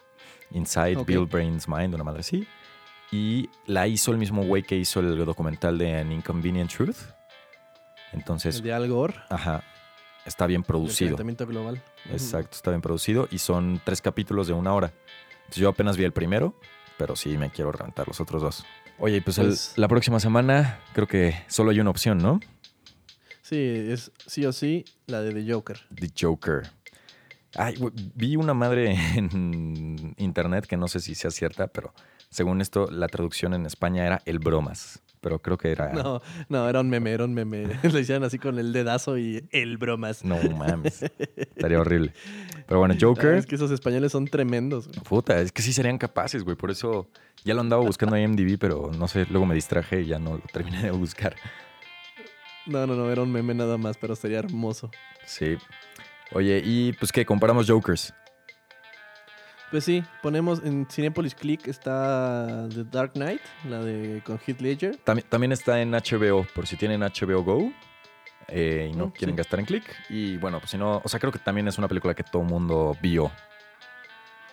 Inside. 0.52 1.04
Bill 1.04 1.26
Brain's 1.26 1.68
Mind, 1.68 1.94
una 1.94 2.04
madre 2.04 2.20
así. 2.20 2.46
Y 3.12 3.50
la 3.66 3.86
hizo 3.86 4.10
el 4.10 4.18
mismo 4.18 4.42
güey 4.44 4.62
que 4.62 4.76
hizo 4.76 5.00
el 5.00 5.24
documental 5.24 5.76
de 5.78 5.98
An 5.98 6.12
Inconvenient 6.12 6.72
Truth. 6.72 6.96
Entonces, 8.12 8.56
el 8.56 8.62
de 8.62 8.72
Al 8.72 8.88
Gore. 8.88 9.14
ajá, 9.28 9.62
está 10.24 10.46
bien 10.46 10.62
producido. 10.62 11.08
calentamiento 11.08 11.46
global. 11.46 11.82
Exacto, 12.10 12.56
está 12.56 12.70
bien 12.70 12.80
producido 12.80 13.28
y 13.30 13.38
son 13.38 13.80
tres 13.84 14.00
capítulos 14.00 14.46
de 14.46 14.54
una 14.54 14.72
hora. 14.72 14.92
Entonces, 15.40 15.58
yo 15.58 15.68
apenas 15.68 15.96
vi 15.96 16.04
el 16.04 16.12
primero, 16.12 16.58
pero 16.98 17.16
sí 17.16 17.36
me 17.38 17.50
quiero 17.50 17.72
reventar 17.72 18.06
los 18.08 18.20
otros 18.20 18.42
dos. 18.42 18.64
Oye, 18.98 19.20
pues, 19.22 19.38
el- 19.38 19.46
Pues- 19.48 19.72
la 19.76 19.88
próxima 19.88 20.20
semana 20.20 20.80
creo 20.94 21.06
que 21.06 21.34
solo 21.48 21.70
hay 21.70 21.80
una 21.80 21.90
opción, 21.90 22.18
¿no? 22.18 22.40
Sí, 23.42 23.56
es 23.58 24.10
sí 24.26 24.44
o 24.46 24.52
sí 24.52 24.84
la 25.06 25.22
de 25.22 25.32
The 25.32 25.52
Joker. 25.52 25.78
The 25.94 26.10
Joker. 26.18 26.70
Ay, 27.54 27.76
vi 28.14 28.36
una 28.36 28.54
madre 28.54 28.94
en 29.16 30.14
internet 30.18 30.66
que 30.66 30.76
no 30.76 30.88
sé 30.88 31.00
si 31.00 31.14
sea 31.14 31.30
cierta, 31.30 31.68
pero 31.68 31.94
según 32.30 32.60
esto, 32.60 32.90
la 32.90 33.06
traducción 33.08 33.54
en 33.54 33.66
España 33.66 34.04
era 34.04 34.20
el 34.26 34.38
bromas. 34.40 35.00
Pero 35.26 35.40
creo 35.42 35.58
que 35.58 35.72
era. 35.72 35.92
No, 35.92 36.22
no, 36.48 36.68
era 36.68 36.80
un 36.80 36.88
meme, 36.88 37.10
era 37.10 37.24
un 37.24 37.34
meme. 37.34 37.66
Le 37.82 38.00
hicieron 38.00 38.22
así 38.22 38.38
con 38.38 38.60
el 38.60 38.72
dedazo 38.72 39.18
y 39.18 39.44
el 39.50 39.76
bromas. 39.76 40.24
No 40.24 40.36
mames. 40.56 41.02
Estaría 41.36 41.80
horrible. 41.80 42.12
Pero 42.68 42.78
bueno, 42.78 42.94
Ah, 42.94 42.98
Joker. 43.00 43.34
Es 43.34 43.44
que 43.44 43.56
esos 43.56 43.72
españoles 43.72 44.12
son 44.12 44.28
tremendos. 44.28 44.86
güey. 44.86 45.00
Puta, 45.00 45.40
es 45.40 45.50
que 45.50 45.62
sí 45.62 45.72
serían 45.72 45.98
capaces, 45.98 46.44
güey. 46.44 46.56
Por 46.56 46.70
eso 46.70 47.08
ya 47.44 47.54
lo 47.54 47.60
andaba 47.60 47.82
buscando 47.82 48.14
en 48.14 48.22
IMDb, 48.38 48.56
pero 48.56 48.92
no 48.96 49.08
sé, 49.08 49.26
luego 49.28 49.46
me 49.46 49.56
distraje 49.56 50.02
y 50.02 50.06
ya 50.06 50.20
no 50.20 50.34
lo 50.34 50.42
terminé 50.52 50.80
de 50.80 50.92
buscar. 50.92 51.34
No, 52.66 52.86
no, 52.86 52.94
no, 52.94 53.10
era 53.10 53.22
un 53.22 53.32
meme 53.32 53.52
nada 53.52 53.76
más, 53.78 53.96
pero 53.98 54.14
sería 54.14 54.38
hermoso. 54.38 54.92
Sí. 55.24 55.56
Oye, 56.34 56.62
y 56.64 56.92
pues 56.92 57.10
que 57.10 57.26
comparamos 57.26 57.68
Jokers. 57.68 58.14
Pues 59.76 59.84
sí, 59.84 60.02
ponemos 60.22 60.62
en 60.64 60.86
Cinepolis 60.90 61.34
Click 61.34 61.68
está 61.68 62.66
The 62.74 62.84
Dark 62.84 63.12
Knight, 63.12 63.42
la 63.68 63.84
de 63.84 64.22
con 64.24 64.38
Heath 64.38 64.62
Ledger. 64.62 64.96
También, 65.04 65.28
también 65.28 65.52
está 65.52 65.82
en 65.82 65.90
HBO, 65.90 66.46
por 66.54 66.66
si 66.66 66.78
tienen 66.78 67.02
HBO 67.02 67.42
Go 67.44 67.70
eh, 68.48 68.88
y 68.90 68.96
no 68.96 69.08
Mm, 69.08 69.10
quieren 69.10 69.34
sí. 69.34 69.36
gastar 69.36 69.60
en 69.60 69.66
click. 69.66 69.84
Y 70.08 70.38
bueno, 70.38 70.60
pues 70.60 70.70
si 70.70 70.78
no, 70.78 71.02
o 71.04 71.08
sea, 71.08 71.20
creo 71.20 71.30
que 71.30 71.40
también 71.40 71.68
es 71.68 71.76
una 71.76 71.88
película 71.88 72.14
que 72.14 72.22
todo 72.22 72.42
mundo 72.42 72.96
vio. 73.02 73.30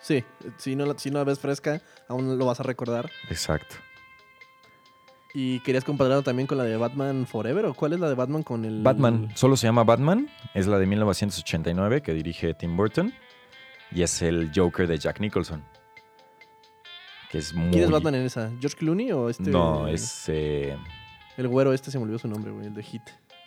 Sí, 0.02 0.22
si 0.58 0.76
no, 0.76 0.92
si 0.98 1.10
no 1.10 1.20
la 1.20 1.24
ves 1.24 1.38
fresca, 1.38 1.80
aún 2.06 2.36
lo 2.38 2.44
vas 2.44 2.60
a 2.60 2.62
recordar. 2.62 3.10
Exacto. 3.30 3.76
¿Y 5.32 5.60
querías 5.60 5.84
compararlo 5.84 6.22
también 6.22 6.46
con 6.46 6.58
la 6.58 6.64
de 6.64 6.76
Batman 6.76 7.26
Forever? 7.26 7.64
¿O 7.64 7.72
cuál 7.72 7.94
es 7.94 7.98
la 8.00 8.10
de 8.10 8.14
Batman 8.14 8.42
con 8.42 8.66
el... 8.66 8.82
Batman, 8.82 9.30
solo 9.34 9.56
se 9.56 9.66
llama 9.66 9.84
Batman, 9.84 10.28
es 10.52 10.66
la 10.66 10.78
de 10.78 10.84
1989 10.86 12.02
que 12.02 12.12
dirige 12.12 12.52
Tim 12.52 12.76
Burton 12.76 13.14
y 13.94 14.02
es 14.02 14.20
el 14.22 14.50
Joker 14.54 14.86
de 14.86 14.98
Jack 14.98 15.20
Nicholson. 15.20 15.64
Que 17.30 17.38
es 17.38 17.52
muy... 17.54 17.70
¿Quién 17.70 17.84
es 17.84 17.90
Batman 17.90 18.14
en 18.16 18.26
esa? 18.26 18.50
¿George 18.60 18.76
Clooney 18.76 19.10
o 19.12 19.28
este...? 19.28 19.50
No, 19.50 19.88
es... 19.88 20.28
eh, 20.28 20.76
El 21.36 21.48
güero 21.48 21.72
este 21.72 21.90
se 21.90 21.98
me 21.98 22.04
olvidó 22.04 22.18
su 22.18 22.28
nombre, 22.28 22.52
güey, 22.52 22.66
el 22.66 22.74
de 22.74 22.82
Hit. 22.82 23.02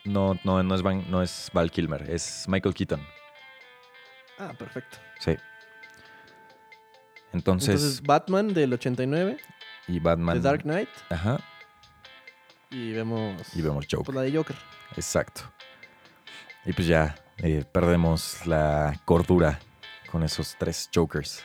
no, 0.06 0.38
no, 0.44 0.62
no 0.64 0.76
es, 0.76 0.82
Van- 0.82 1.06
no 1.10 1.22
es 1.22 1.50
Val 1.54 1.70
Kilmer, 1.72 2.10
es 2.10 2.46
Michael 2.48 2.74
Keaton. 2.74 3.02
Ah, 4.40 4.54
perfecto. 4.58 4.98
Sí. 5.20 5.36
Entonces, 7.34 7.70
Entonces, 7.76 8.02
Batman 8.04 8.54
del 8.54 8.74
89, 8.74 9.38
y 9.88 10.00
Batman... 10.00 10.38
The 10.38 10.42
Dark 10.42 10.62
Knight, 10.64 10.90
Ajá, 11.10 11.40
y 12.70 12.92
vemos... 12.94 13.56
y 13.56 13.62
vemos 13.62 13.86
Joker. 13.90 14.06
pues, 14.06 14.16
la 14.16 14.22
de 14.24 14.32
Joker. 14.36 14.56
Exacto. 14.96 15.42
Y 16.66 16.74
pues 16.74 16.88
ya 16.88 17.16
eh, 17.38 17.64
perdemos 17.72 18.46
la 18.46 19.00
cordura 19.06 19.60
con 20.18 20.24
esos 20.24 20.56
tres 20.58 20.90
Jokers. 20.92 21.44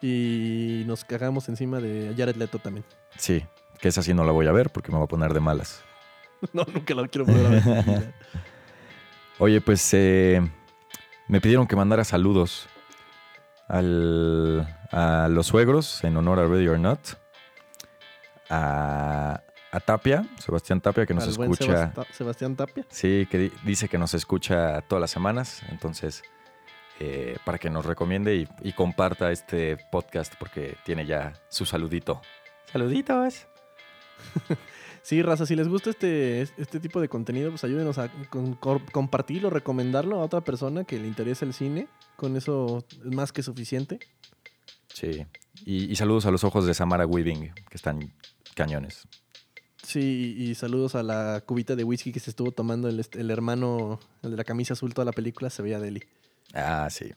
Y 0.00 0.84
nos 0.86 1.04
cagamos 1.04 1.48
encima 1.48 1.80
de 1.80 2.14
Jared 2.16 2.36
Leto 2.36 2.60
también. 2.60 2.84
Sí, 3.16 3.44
que 3.80 3.88
esa 3.88 4.04
sí 4.04 4.14
no 4.14 4.22
la 4.22 4.30
voy 4.30 4.46
a 4.46 4.52
ver 4.52 4.70
porque 4.70 4.92
me 4.92 4.98
va 4.98 5.04
a 5.04 5.08
poner 5.08 5.34
de 5.34 5.40
malas. 5.40 5.82
no, 6.52 6.64
nunca 6.72 6.94
lo 6.94 7.08
quiero 7.08 7.24
volver 7.26 7.46
a 7.46 7.82
ver. 7.82 8.14
Oye, 9.40 9.60
pues 9.60 9.92
eh, 9.94 10.40
me 11.26 11.40
pidieron 11.40 11.66
que 11.66 11.74
mandara 11.74 12.04
saludos 12.04 12.68
al, 13.66 14.60
a 14.92 15.26
los 15.28 15.48
suegros 15.48 16.04
en 16.04 16.16
honor 16.16 16.38
a 16.38 16.46
Ready 16.46 16.68
or 16.68 16.78
Not. 16.78 17.00
A, 18.48 19.42
a 19.72 19.80
Tapia, 19.80 20.24
Sebastián 20.38 20.80
Tapia, 20.80 21.04
que 21.06 21.14
nos 21.14 21.26
Al 21.26 21.34
buen 21.34 21.50
escucha. 21.50 21.92
Sebast- 21.94 22.12
Sebastián 22.12 22.54
Tapia. 22.54 22.86
Sí, 22.90 23.26
que 23.28 23.38
di- 23.38 23.52
dice 23.64 23.88
que 23.88 23.98
nos 23.98 24.14
escucha 24.14 24.82
todas 24.82 25.00
las 25.00 25.10
semanas. 25.10 25.62
Entonces, 25.70 26.22
eh, 27.04 27.36
para 27.44 27.58
que 27.58 27.68
nos 27.68 27.84
recomiende 27.84 28.36
y, 28.36 28.48
y 28.62 28.72
comparta 28.74 29.32
este 29.32 29.76
podcast, 29.90 30.34
porque 30.38 30.76
tiene 30.84 31.04
ya 31.04 31.32
su 31.48 31.64
saludito. 31.64 32.20
Saluditos. 32.72 33.46
Sí, 35.04 35.20
raza, 35.20 35.46
si 35.46 35.56
les 35.56 35.66
gusta 35.66 35.90
este, 35.90 36.42
este 36.42 36.78
tipo 36.78 37.00
de 37.00 37.08
contenido, 37.08 37.50
pues 37.50 37.64
ayúdenos 37.64 37.98
a 37.98 38.08
con- 38.30 38.54
cor- 38.54 38.88
compartirlo, 38.92 39.50
recomendarlo 39.50 40.20
a 40.20 40.24
otra 40.24 40.42
persona 40.42 40.84
que 40.84 40.96
le 41.00 41.08
interese 41.08 41.44
el 41.44 41.52
cine. 41.54 41.88
Con 42.14 42.36
eso 42.36 42.84
es 43.04 43.12
más 43.12 43.32
que 43.32 43.42
suficiente. 43.42 43.98
Sí. 44.94 45.26
Y, 45.66 45.90
y 45.90 45.96
saludos 45.96 46.26
a 46.26 46.30
los 46.30 46.44
ojos 46.44 46.66
de 46.66 46.74
Samara 46.74 47.04
Weaving, 47.04 47.52
que 47.52 47.74
están 47.76 48.12
cañones. 48.54 49.08
Sí, 49.82 50.36
y, 50.38 50.54
saludos 50.54 50.94
a 50.94 51.02
la 51.02 51.42
cubita 51.44 51.74
de 51.74 51.82
whisky 51.82 52.12
que 52.12 52.20
se 52.20 52.30
estuvo 52.30 52.52
tomando 52.52 52.88
el, 52.88 53.04
el 53.14 53.30
hermano, 53.32 53.98
el 54.22 54.30
de 54.30 54.36
la 54.36 54.44
camisa 54.44 54.74
azul 54.74 54.94
toda 54.94 55.04
la 55.06 55.10
película, 55.12 55.50
se 55.50 55.62
veía 55.62 55.80
Deli. 55.80 56.04
Ah, 56.54 56.88
sí. 56.90 57.12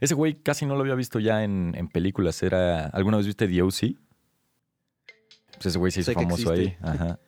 Ese 0.00 0.14
güey 0.14 0.34
casi 0.34 0.66
no 0.66 0.74
lo 0.74 0.80
había 0.82 0.94
visto 0.94 1.18
ya 1.18 1.42
en, 1.42 1.74
en 1.76 1.88
películas. 1.88 2.42
Era. 2.42 2.86
¿Alguna 2.86 3.16
vez 3.16 3.26
viste 3.26 3.48
The 3.48 3.62
O.C.? 3.62 3.94
Pues 5.54 5.66
ese 5.66 5.78
güey 5.78 5.90
se 5.90 6.00
hizo 6.00 6.10
Sé 6.12 6.14
famoso 6.14 6.50
ahí. 6.52 6.76
Ajá. 6.82 7.18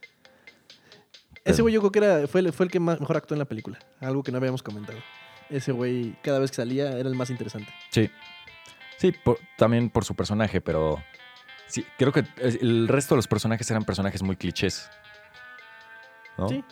Ese 1.44 1.62
güey 1.62 1.72
yo 1.72 1.80
creo 1.80 1.92
que 1.92 1.98
era, 2.00 2.26
fue, 2.28 2.42
el- 2.42 2.52
fue 2.52 2.66
el 2.66 2.70
que 2.72 2.78
más, 2.78 3.00
mejor 3.00 3.16
actuó 3.16 3.34
en 3.34 3.38
la 3.38 3.46
película, 3.46 3.78
algo 4.00 4.22
que 4.22 4.30
no 4.30 4.36
habíamos 4.36 4.62
comentado. 4.62 4.98
Ese 5.48 5.72
güey, 5.72 6.14
cada 6.22 6.38
vez 6.40 6.50
que 6.50 6.56
salía, 6.56 6.90
era 6.98 7.09
el 7.09 7.14
más 7.14 7.30
interesante. 7.30 7.72
Sí. 7.90 8.11
Sí, 8.98 9.12
por- 9.24 9.38
también 9.56 9.88
por 9.88 10.04
su 10.04 10.14
personaje, 10.14 10.61
pero. 10.61 11.02
Sí, 11.68 11.86
creo 11.96 12.12
que 12.12 12.24
el 12.38 12.86
resto 12.88 13.14
de 13.14 13.18
los 13.18 13.28
personajes 13.28 13.70
eran 13.70 13.84
personajes 13.84 14.22
muy 14.22 14.36
clichés. 14.36 14.90
¿no? 16.36 16.48
Sí, 16.48 16.62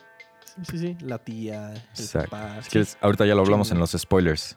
sí, 0.63 0.79
sí. 0.79 0.97
La 1.01 1.19
tía, 1.19 1.73
el 1.73 1.79
Exacto. 1.99 2.31
papá. 2.31 2.61
Ahorita 3.01 3.27
ya 3.27 3.35
lo 3.35 3.43
hablamos 3.43 3.71
en 3.71 3.79
los 3.79 3.93
spoilers. 3.93 4.57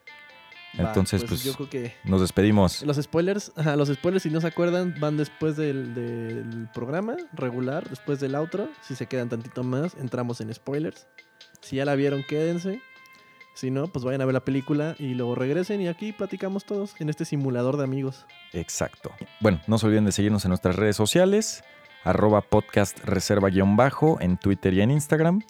Va, 0.80 0.84
Entonces, 0.90 1.24
pues, 1.24 1.44
yo 1.44 1.54
creo 1.56 1.70
que 1.70 1.94
nos 2.04 2.22
despedimos. 2.22 2.84
los 2.84 2.98
spoilers, 2.98 3.52
ajá, 3.56 3.76
los 3.76 3.90
spoilers, 3.90 4.22
si 4.22 4.30
no 4.30 4.40
se 4.40 4.48
acuerdan, 4.48 4.94
van 5.00 5.18
después 5.18 5.58
del, 5.58 5.96
del 5.96 6.70
programa 6.76 7.18
regular, 7.34 7.90
después 7.90 8.20
del 8.20 8.36
outro. 8.36 8.70
Si 8.82 8.96
se 8.96 9.08
quedan 9.08 9.30
tantito 9.30 9.64
más, 9.64 9.96
entramos 9.96 10.42
en 10.42 10.54
spoilers. 10.54 11.08
Si 11.62 11.78
ya 11.78 11.86
la 11.86 11.96
vieron, 11.96 12.24
quédense. 12.24 12.82
Si 13.56 13.72
no, 13.72 13.88
pues 13.88 14.06
vayan 14.06 14.22
a 14.22 14.26
ver 14.26 14.34
la 14.36 14.46
película 14.46 14.96
y 15.00 15.16
luego 15.16 15.34
regresen 15.36 15.82
y 15.82 15.88
aquí 15.88 16.14
platicamos 16.14 16.64
todos 16.66 16.94
en 17.00 17.10
este 17.10 17.26
simulador 17.26 17.76
de 17.76 17.84
amigos. 17.84 18.26
Exacto. 18.54 19.12
Bueno, 19.42 19.60
no 19.68 19.78
se 19.80 19.88
olviden 19.88 20.06
de 20.06 20.12
seguirnos 20.14 20.46
en 20.46 20.50
nuestras 20.50 20.76
redes 20.78 20.96
sociales, 20.96 21.64
arroba 22.06 22.42
podcast 22.42 23.00
reserva 23.04 23.50
guion 23.50 23.76
bajo 23.76 24.22
en 24.22 24.38
Twitter 24.38 24.74
y 24.76 24.82
en 24.82 24.92
Instagram. 24.92 25.42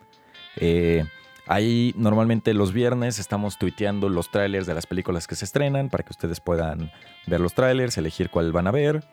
Eh, 0.55 1.05
ahí 1.47 1.93
normalmente 1.97 2.53
los 2.53 2.73
viernes 2.73 3.19
estamos 3.19 3.57
tuiteando 3.57 4.07
los 4.07 4.29
trailers 4.29 4.67
de 4.67 4.75
las 4.75 4.85
películas 4.85 5.27
que 5.27 5.35
se 5.35 5.45
estrenan 5.45 5.89
para 5.89 6.03
que 6.03 6.11
ustedes 6.11 6.39
puedan 6.39 6.91
ver 7.27 7.39
los 7.39 7.53
trailers, 7.53 7.97
elegir 7.97 8.29
cuál 8.29 8.51
van 8.51 8.67
a 8.67 8.71
ver. 8.71 9.03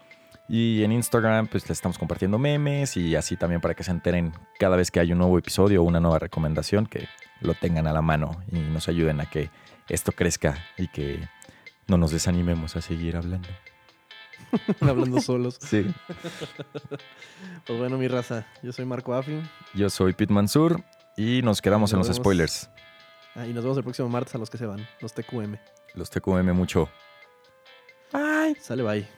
Y 0.49 0.85
en 0.85 0.93
Instagram 0.93 1.49
pues 1.49 1.65
les 1.65 1.73
estamos 1.79 1.99
compartiendo 1.99 2.39
memes 2.39 2.97
y 2.97 3.17
así 3.17 3.37
también 3.37 3.61
para 3.61 3.75
que 3.75 3.83
se 3.83 3.91
enteren 3.91 4.33
cada 4.59 4.77
vez 4.77 4.91
que 4.91 5.01
hay 5.01 5.13
un 5.13 5.19
nuevo 5.19 5.39
episodio 5.39 5.83
o 5.83 5.85
una 5.85 5.99
nueva 5.99 6.19
recomendación, 6.19 6.87
que 6.87 7.09
lo 7.41 7.55
tengan 7.55 7.87
a 7.87 7.93
la 7.93 8.03
mano 8.03 8.43
y 8.53 8.59
nos 8.59 8.89
ayuden 8.89 9.21
a 9.21 9.27
que 9.27 9.51
esto 9.89 10.13
crezca 10.13 10.59
y 10.77 10.89
que 10.89 11.29
no 11.89 11.97
nos 11.97 12.11
desanimemos 12.13 12.77
a 12.77 12.81
seguir 12.81 13.17
hablando. 13.17 13.49
Hablando 14.81 15.21
solos. 15.21 15.59
Sí. 15.61 15.87
Pues 17.67 17.79
bueno, 17.81 17.99
mi 17.99 18.07
raza, 18.07 18.47
yo 18.63 18.73
soy 18.73 18.85
Marco 18.85 19.13
Affin. 19.13 19.43
Yo 19.75 19.91
soy 19.91 20.13
Pete 20.13 20.33
Mansur 20.33 20.85
y 21.17 21.43
nos 21.43 21.63
quedamos 21.63 21.93
en 21.93 21.99
los 21.99 22.09
vemos. 22.09 22.19
spoilers. 22.19 22.71
Ah, 23.35 23.47
y 23.47 23.53
nos 23.53 23.65
vemos 23.65 23.77
el 23.79 23.85
próximo 23.85 24.09
martes 24.09 24.35
a 24.35 24.39
los 24.39 24.51
que 24.51 24.59
se 24.59 24.67
van, 24.67 24.87
los 25.01 25.13
TQM. 25.13 25.57
Los 25.95 26.11
TQM 26.11 26.53
mucho. 26.53 26.89
Bye. 28.13 28.57
Sale, 28.61 28.83
bye. 28.83 29.09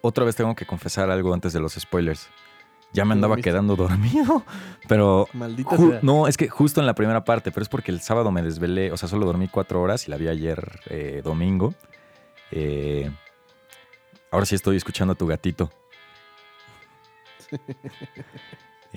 Otra 0.00 0.24
vez 0.24 0.36
tengo 0.36 0.54
que 0.54 0.66
confesar 0.66 1.10
algo 1.10 1.32
antes 1.32 1.52
de 1.52 1.60
los 1.60 1.74
spoilers. 1.74 2.28
Ya 2.96 3.04
me 3.04 3.10
¿Te 3.10 3.18
andaba 3.18 3.36
quedando 3.36 3.76
dormido, 3.76 4.42
pero... 4.88 5.28
Maldita 5.34 5.76
sea. 5.76 5.98
no, 6.00 6.26
es 6.26 6.38
que 6.38 6.48
justo 6.48 6.80
en 6.80 6.86
la 6.86 6.94
primera 6.94 7.24
parte, 7.24 7.52
pero 7.52 7.62
es 7.62 7.68
porque 7.68 7.92
el 7.92 8.00
sábado 8.00 8.32
me 8.32 8.40
desvelé, 8.40 8.90
o 8.90 8.96
sea, 8.96 9.06
solo 9.06 9.26
dormí 9.26 9.48
cuatro 9.48 9.82
horas 9.82 10.08
y 10.08 10.10
la 10.10 10.16
vi 10.16 10.28
ayer 10.28 10.80
eh, 10.88 11.20
domingo. 11.22 11.74
Eh, 12.52 13.10
ahora 14.30 14.46
sí 14.46 14.54
estoy 14.54 14.78
escuchando 14.78 15.12
a 15.12 15.14
tu 15.14 15.26
gatito. 15.26 15.70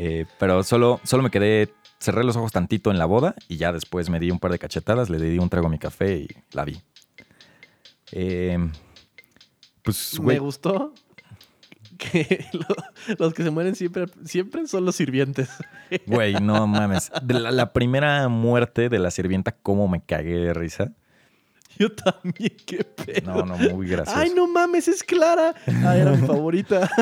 Eh, 0.02 0.26
pero 0.38 0.64
solo, 0.64 1.02
solo 1.04 1.24
me 1.24 1.30
quedé, 1.30 1.74
cerré 2.00 2.24
los 2.24 2.38
ojos 2.38 2.54
tantito 2.54 2.90
en 2.90 2.98
la 2.98 3.06
boda 3.06 3.36
y 3.50 3.58
ya 3.58 3.74
después 3.74 4.10
me 4.10 4.18
di 4.18 4.32
un 4.32 4.40
par 4.40 4.52
de 4.52 4.60
cachetadas, 4.60 5.10
le 5.10 5.20
di 5.20 5.38
un 5.40 5.50
trago 5.50 5.68
a 5.68 5.70
mi 5.70 5.78
café 5.78 6.20
y 6.20 6.28
la 6.54 6.64
vi. 6.64 6.82
Eh, 8.14 8.58
pues, 9.84 10.18
Me 10.20 10.24
güey, 10.24 10.38
gustó 10.38 10.94
que 12.00 12.46
lo- 12.54 13.16
los 13.20 13.34
que 13.36 13.44
se 13.44 13.52
mueren 13.52 13.76
siempre, 13.76 14.06
siempre 14.26 14.66
son 14.68 14.86
los 14.86 14.96
sirvientes. 14.96 15.50
güey, 16.08 16.34
no 16.34 16.66
mames. 16.66 17.12
De 17.22 17.36
la, 17.40 17.52
la 17.52 17.72
primera 17.74 18.28
muerte 18.30 18.90
de 18.90 18.98
la 18.98 19.12
sirvienta, 19.12 19.52
cómo 19.52 19.88
me 19.88 20.02
cagué 20.02 20.36
de 20.40 20.54
risa. 20.56 20.94
Yo 21.78 21.90
también, 21.94 22.52
qué 22.66 22.84
pedo. 22.84 23.46
No, 23.46 23.46
no, 23.46 23.56
muy 23.70 23.88
gracioso. 23.88 24.20
Ay, 24.20 24.32
no 24.36 24.48
mames, 24.48 24.90
es 24.90 25.02
Clara. 25.02 25.54
Ah, 25.86 25.96
era 25.96 26.12
mi 26.12 26.26
favorita. 26.28 26.90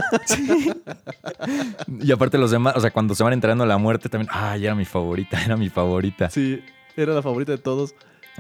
Y 2.02 2.12
aparte 2.12 2.38
los 2.38 2.52
demás, 2.52 2.76
o 2.76 2.82
sea, 2.82 2.92
cuando 2.92 3.16
se 3.16 3.24
van 3.24 3.34
enterando 3.34 3.66
la 3.66 3.78
muerte 3.78 4.10
también, 4.10 4.30
ay, 4.32 4.66
era 4.66 4.76
mi 4.76 4.86
favorita, 4.86 5.42
era 5.44 5.56
mi 5.58 5.70
favorita. 5.70 6.30
Sí, 6.30 6.62
era 6.96 7.14
la 7.14 7.22
favorita 7.22 7.52
de 7.54 7.58
todos. 7.58 7.96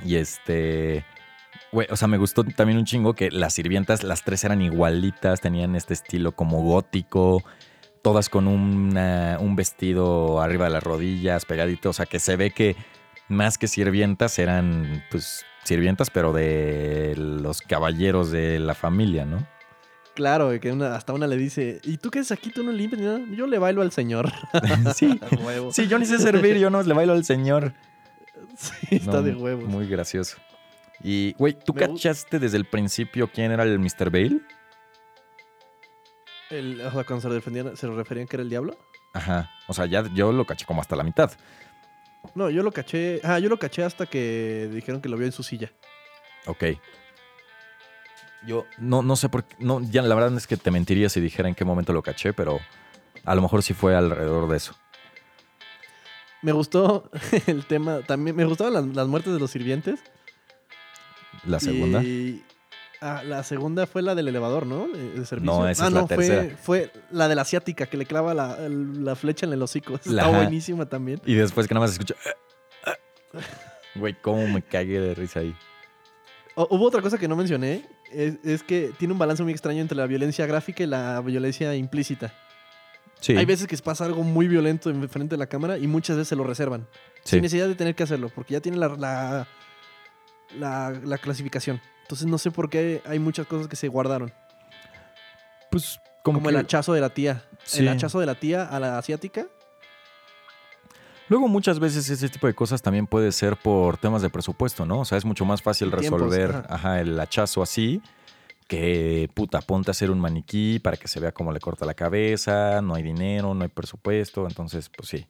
Y 0.05 0.15
este, 0.15 1.05
güey, 1.78 1.88
o 1.91 1.95
sea, 1.95 2.07
me 2.07 2.17
gustó 2.17 2.43
también 2.43 2.80
un 2.80 2.86
chingo 2.86 3.13
que 3.13 3.30
las 3.30 3.53
sirvientas, 3.53 4.01
las 4.03 4.23
tres 4.23 4.43
eran 4.43 4.63
igualitas, 4.63 5.41
tenían 5.41 5.75
este 5.75 5.93
estilo 5.93 6.32
como 6.32 6.63
gótico, 6.63 7.43
todas 8.01 8.30
con 8.30 8.47
una- 8.47 9.38
un 9.39 9.55
vestido 9.55 10.41
arriba 10.41 10.65
de 10.65 10.71
las 10.71 10.82
rodillas, 10.84 11.45
pegadito, 11.45 11.91
o 11.91 11.93
sea, 11.93 12.07
que 12.07 12.17
se 12.17 12.36
ve 12.36 12.49
que 12.49 12.75
más 13.28 13.59
que 13.59 13.67
sirvientas 13.67 14.39
eran, 14.39 15.03
pues, 15.11 15.45
sirvientas, 15.65 16.09
pero 16.09 16.34
de 16.34 17.13
los 17.15 17.61
caballeros 17.61 18.32
de 18.32 18.57
la 18.57 18.73
familia, 18.73 19.25
¿no? 19.25 19.45
Claro, 20.15 20.59
que 20.59 20.71
una- 20.71 20.95
hasta 20.95 21.13
una 21.13 21.28
le 21.28 21.38
dice, 21.38 21.80
¿y 21.84 21.97
tú 21.97 22.09
qué 22.09 22.19
haces 22.21 22.32
aquí? 22.32 22.49
¿Tú 22.49 22.63
no 22.63 22.71
limpias? 22.71 22.99
nada?". 23.03 23.19
Yo 23.36 23.45
le 23.45 23.59
bailo 23.59 23.84
al 23.84 23.91
señor. 23.91 24.32
sí. 24.95 25.19
Sí, 25.73 25.88
yo 25.88 25.99
ni 25.99 26.07
sé 26.07 26.17
servir, 26.17 26.57
yo 26.57 26.71
no 26.71 26.82
le 26.82 26.93
bailo 26.95 27.13
al 27.13 27.23
señor. 27.23 27.73
Sí, 28.57 28.95
está 28.95 29.11
No, 29.17 29.21
de 29.21 29.36
huevos. 29.36 29.65
Muy 29.69 29.88
gracioso. 29.88 30.38
Y, 31.03 31.33
güey, 31.33 31.53
¿tú 31.53 31.73
Me 31.73 31.81
cachaste 31.81 32.39
desde 32.39 32.57
el 32.57 32.65
principio 32.65 33.29
quién 33.31 33.51
era 33.51 33.63
el 33.63 33.77
Mr. 33.79 34.09
Bale? 34.09 34.39
El- 36.49 36.81
o 36.81 36.91
sea, 36.91 37.03
cuando 37.03 37.21
se, 37.27 37.33
defendían, 37.33 37.75
se 37.75 37.87
referían 37.87 38.27
que 38.27 38.35
era 38.37 38.43
el 38.43 38.49
diablo. 38.49 38.77
Ajá. 39.13 39.49
O 39.67 39.73
sea, 39.73 39.85
ya 39.85 40.03
yo 40.13 40.31
lo 40.31 40.45
caché 40.45 40.65
como 40.65 40.81
hasta 40.81 40.95
la 40.95 41.03
mitad. 41.03 41.31
No, 42.35 42.49
yo 42.49 42.63
lo 42.63 42.71
caché. 42.71 43.21
Ah, 43.23 43.39
yo 43.39 43.49
lo 43.49 43.57
caché 43.57 43.83
hasta 43.83 44.05
que 44.05 44.69
dijeron 44.71 45.01
que 45.01 45.09
lo 45.09 45.17
vio 45.17 45.25
en 45.25 45.31
su 45.31 45.43
silla. 45.43 45.71
Ok. 46.45 46.63
Yo 48.45 48.65
no, 48.77 49.01
no 49.01 49.15
sé 49.15 49.29
por 49.29 49.43
qué. 49.43 49.55
No, 49.59 49.81
ya 49.81 50.01
la 50.01 50.15
verdad 50.15 50.35
es 50.37 50.47
que 50.47 50.57
te 50.57 50.71
mentiría 50.71 51.09
si 51.09 51.19
dijera 51.19 51.49
en 51.49 51.55
qué 51.55 51.65
momento 51.65 51.93
lo 51.93 52.01
caché, 52.01 52.33
pero 52.33 52.59
a 53.25 53.35
lo 53.35 53.41
mejor 53.41 53.63
sí 53.63 53.73
fue 53.73 53.95
alrededor 53.95 54.47
de 54.49 54.57
eso. 54.57 54.73
Me 56.41 56.51
gustó 56.51 57.09
el 57.47 57.65
tema. 57.65 58.01
También 58.01 58.35
me 58.35 58.45
gustaban 58.45 58.73
las, 58.73 58.85
las 58.85 59.07
muertes 59.07 59.33
de 59.33 59.39
los 59.39 59.51
sirvientes. 59.51 59.99
La 61.45 61.59
segunda. 61.59 62.01
Y- 62.03 62.43
ah, 63.01 63.21
la 63.23 63.43
segunda 63.43 63.85
fue 63.88 64.01
la 64.01 64.15
del 64.15 64.27
elevador, 64.27 64.65
¿no? 64.65 64.88
De, 64.88 65.11
de 65.19 65.25
servicio. 65.25 65.59
No, 65.59 65.67
esa 65.67 65.85
ah, 65.85 65.88
es 65.88 65.93
la 65.93 66.01
no, 66.01 66.07
fue, 66.07 66.17
tercera. 66.17 66.57
fue 66.61 66.91
la 67.11 67.27
de 67.27 67.35
la 67.35 67.41
asiática 67.43 67.85
que 67.85 67.97
le 67.97 68.05
clava 68.05 68.33
la, 68.33 68.57
el- 68.65 69.03
la 69.05 69.15
flecha 69.15 69.45
en 69.45 69.53
el 69.53 69.61
hocico. 69.61 69.93
La- 70.05 70.21
Está 70.23 70.29
ajá. 70.29 70.38
buenísima 70.43 70.85
también. 70.88 71.21
Y 71.25 71.35
después 71.35 71.67
que 71.67 71.73
nada 71.73 71.85
más 71.85 71.91
escucha. 71.93 72.15
Güey, 73.95 74.15
cómo 74.21 74.47
me 74.47 74.61
cagué 74.61 74.99
de 74.99 75.15
risa 75.15 75.39
ahí. 75.39 75.55
O- 76.55 76.67
hubo 76.71 76.85
otra 76.85 77.01
cosa 77.01 77.17
que 77.17 77.27
no 77.27 77.35
mencioné. 77.35 77.88
Es, 78.11 78.35
es 78.43 78.63
que 78.63 78.91
tiene 78.97 79.11
un 79.13 79.19
balance 79.19 79.43
muy 79.43 79.51
extraño 79.51 79.81
entre 79.81 79.97
la 79.97 80.05
violencia 80.05 80.45
gráfica 80.45 80.83
y 80.83 80.88
la 80.88 81.19
violencia 81.21 81.75
implícita. 81.75 82.33
Sí. 83.19 83.35
Hay 83.35 83.45
veces 83.45 83.65
que 83.67 83.75
pasa 83.77 84.05
algo 84.05 84.21
muy 84.23 84.47
violento 84.47 84.89
en 84.91 85.09
frente 85.09 85.33
de 85.35 85.39
la 85.39 85.47
cámara 85.47 85.77
y 85.79 85.88
muchas 85.88 86.15
veces 86.17 86.29
se 86.29 86.35
lo 86.35 86.43
reservan. 86.43 86.88
sí. 87.23 87.31
Sin 87.31 87.41
necesidad 87.41 87.67
de 87.67 87.75
tener 87.75 87.95
que 87.95 88.03
hacerlo, 88.03 88.29
porque 88.33 88.53
ya 88.53 88.61
tiene 88.61 88.77
la, 88.77 88.89
la, 88.89 89.47
la- 90.55 90.91
la 91.03 91.17
clasificación. 91.17 91.81
Entonces 92.03 92.27
no 92.27 92.37
sé 92.37 92.51
por 92.51 92.69
qué 92.69 93.01
hay 93.05 93.19
muchas 93.19 93.47
cosas 93.47 93.67
que 93.67 93.75
se 93.75 93.87
guardaron. 93.87 94.33
Pues 95.71 95.99
como, 96.23 96.39
Como, 96.39 96.49
que- 96.49 96.55
el 96.55 96.57
hachazo 96.57 96.93
de 96.93 97.01
la 97.01 97.09
tía. 97.09 97.43
Sí. 97.63 97.79
El 97.81 97.89
hachazo 97.89 98.19
de 98.19 98.25
la 98.25 98.35
tía 98.35 98.63
a 98.65 98.79
la 98.79 98.97
asiática. 98.97 99.47
Luego 101.29 101.49
muchas 101.49 101.79
veces 101.79 102.09
ese 102.09 102.29
tipo 102.29 102.47
de 102.47 102.53
cosas 102.53 102.81
también 102.81 103.05
puede 103.05 103.33
ser 103.33 103.57
por 103.57 103.97
temas 103.97 104.21
de 104.21 104.29
presupuesto, 104.29 104.85
¿no? 104.85 105.01
O 105.01 105.05
sea, 105.05 105.17
es 105.17 105.25
mucho 105.25 105.43
más 105.43 105.61
fácil 105.61 105.89
Tiempos, 105.89 106.21
resolver 106.21 106.51
ajá. 106.55 106.65
ajá, 106.69 107.01
el 107.01 107.19
hachazo 107.19 107.61
así 107.61 108.01
que, 108.67 109.29
puta, 109.33 109.59
ponte 109.61 109.89
a 109.89 109.91
hacer 109.91 110.09
un 110.11 110.19
maniquí 110.19 110.79
para 110.79 110.95
que 110.97 111.07
se 111.09 111.19
vea 111.19 111.31
cómo 111.33 111.51
le 111.51 111.59
corta 111.59 111.85
la 111.85 111.93
cabeza, 111.93 112.81
no 112.81 112.95
hay 112.95 113.03
dinero, 113.03 113.53
no 113.53 113.63
hay 113.63 113.69
presupuesto, 113.69 114.45
entonces, 114.47 114.89
pues 114.89 115.07
sí, 115.09 115.25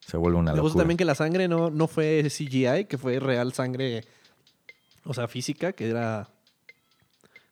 se 0.00 0.16
vuelve 0.16 0.38
una 0.38 0.52
Me 0.52 0.60
gusta 0.60 0.68
locura. 0.70 0.82
también 0.82 0.96
que 0.98 1.04
la 1.06 1.14
sangre 1.14 1.46
no, 1.48 1.70
no 1.70 1.86
fue 1.88 2.22
CGI, 2.30 2.84
que 2.86 2.96
fue 2.98 3.18
real 3.18 3.52
sangre, 3.54 4.04
o 5.04 5.14
sea, 5.14 5.28
física, 5.28 5.72
que 5.72 5.88
era. 5.90 6.28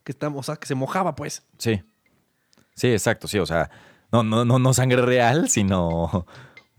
Que 0.05 0.12
está, 0.12 0.28
o 0.28 0.42
sea, 0.42 0.57
que 0.57 0.66
se 0.66 0.74
mojaba, 0.74 1.14
pues. 1.14 1.42
Sí, 1.59 1.82
sí, 2.74 2.88
exacto, 2.92 3.28
sí, 3.28 3.38
o 3.38 3.46
sea, 3.46 3.70
no, 4.11 4.22
no, 4.22 4.44
no, 4.44 4.59
no 4.59 4.74
sangre 4.74 5.00
real, 5.03 5.48
sino, 5.48 6.26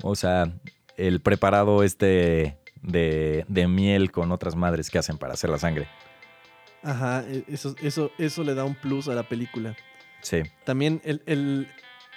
o 0.03 0.15
sea, 0.15 0.51
el 0.97 1.21
preparado 1.21 1.83
este 1.83 2.57
de, 2.81 3.45
de 3.47 3.67
miel 3.67 4.11
con 4.11 4.31
otras 4.31 4.55
madres 4.55 4.89
que 4.89 4.97
hacen 4.99 5.17
para 5.17 5.33
hacer 5.33 5.49
la 5.49 5.57
sangre. 5.59 5.87
Ajá, 6.83 7.23
e- 7.27 7.45
eso, 7.47 7.75
eso, 7.81 8.11
eso 8.17 8.43
le 8.43 8.53
da 8.55 8.65
un 8.65 8.75
plus 8.75 9.07
a 9.07 9.13
la 9.15 9.23
película. 9.23 9.75
Sí. 10.21 10.41
También 10.65 11.01
el, 11.05 11.23
el- 11.25 11.69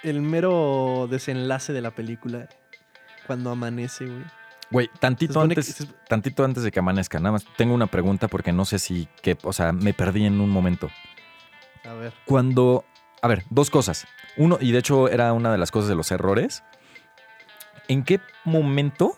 el 0.03 0.21
mero 0.21 1.07
desenlace 1.09 1.71
de 1.71 1.81
la 1.81 1.91
película, 1.91 2.49
cuando 3.25 3.49
amanece, 3.49 4.05
güey. 4.05 4.23
Güey, 4.69 4.89
tantito 4.99 5.33
que- 5.33 5.39
antes, 5.39 5.87
tantito 6.09 6.43
antes 6.43 6.63
de 6.63 6.71
que 6.71 6.79
amanezca, 6.79 7.19
nada 7.19 7.31
más 7.33 7.45
tengo 7.55 7.73
una 7.73 7.87
pregunta 7.87 8.27
porque 8.27 8.51
no 8.51 8.65
sé 8.65 8.79
si 8.79 9.07
que, 9.21 9.37
o 9.43 9.53
sea, 9.53 9.71
me 9.71 9.93
perdí 9.93 10.25
en 10.25 10.41
un 10.41 10.49
momento. 10.49 10.89
A 11.85 11.93
ver. 11.93 12.13
Cuando, 12.25 12.83
a 13.21 13.27
ver, 13.29 13.43
dos 13.49 13.69
cosas. 13.69 14.05
Uno, 14.35 14.57
y 14.59 14.71
de 14.73 14.79
hecho 14.79 15.07
era 15.09 15.31
una 15.33 15.51
de 15.51 15.57
las 15.57 15.71
cosas 15.71 15.87
de 15.89 15.95
los 15.95 16.11
errores. 16.11 16.63
¿En 17.87 18.03
qué 18.03 18.19
momento 18.43 19.15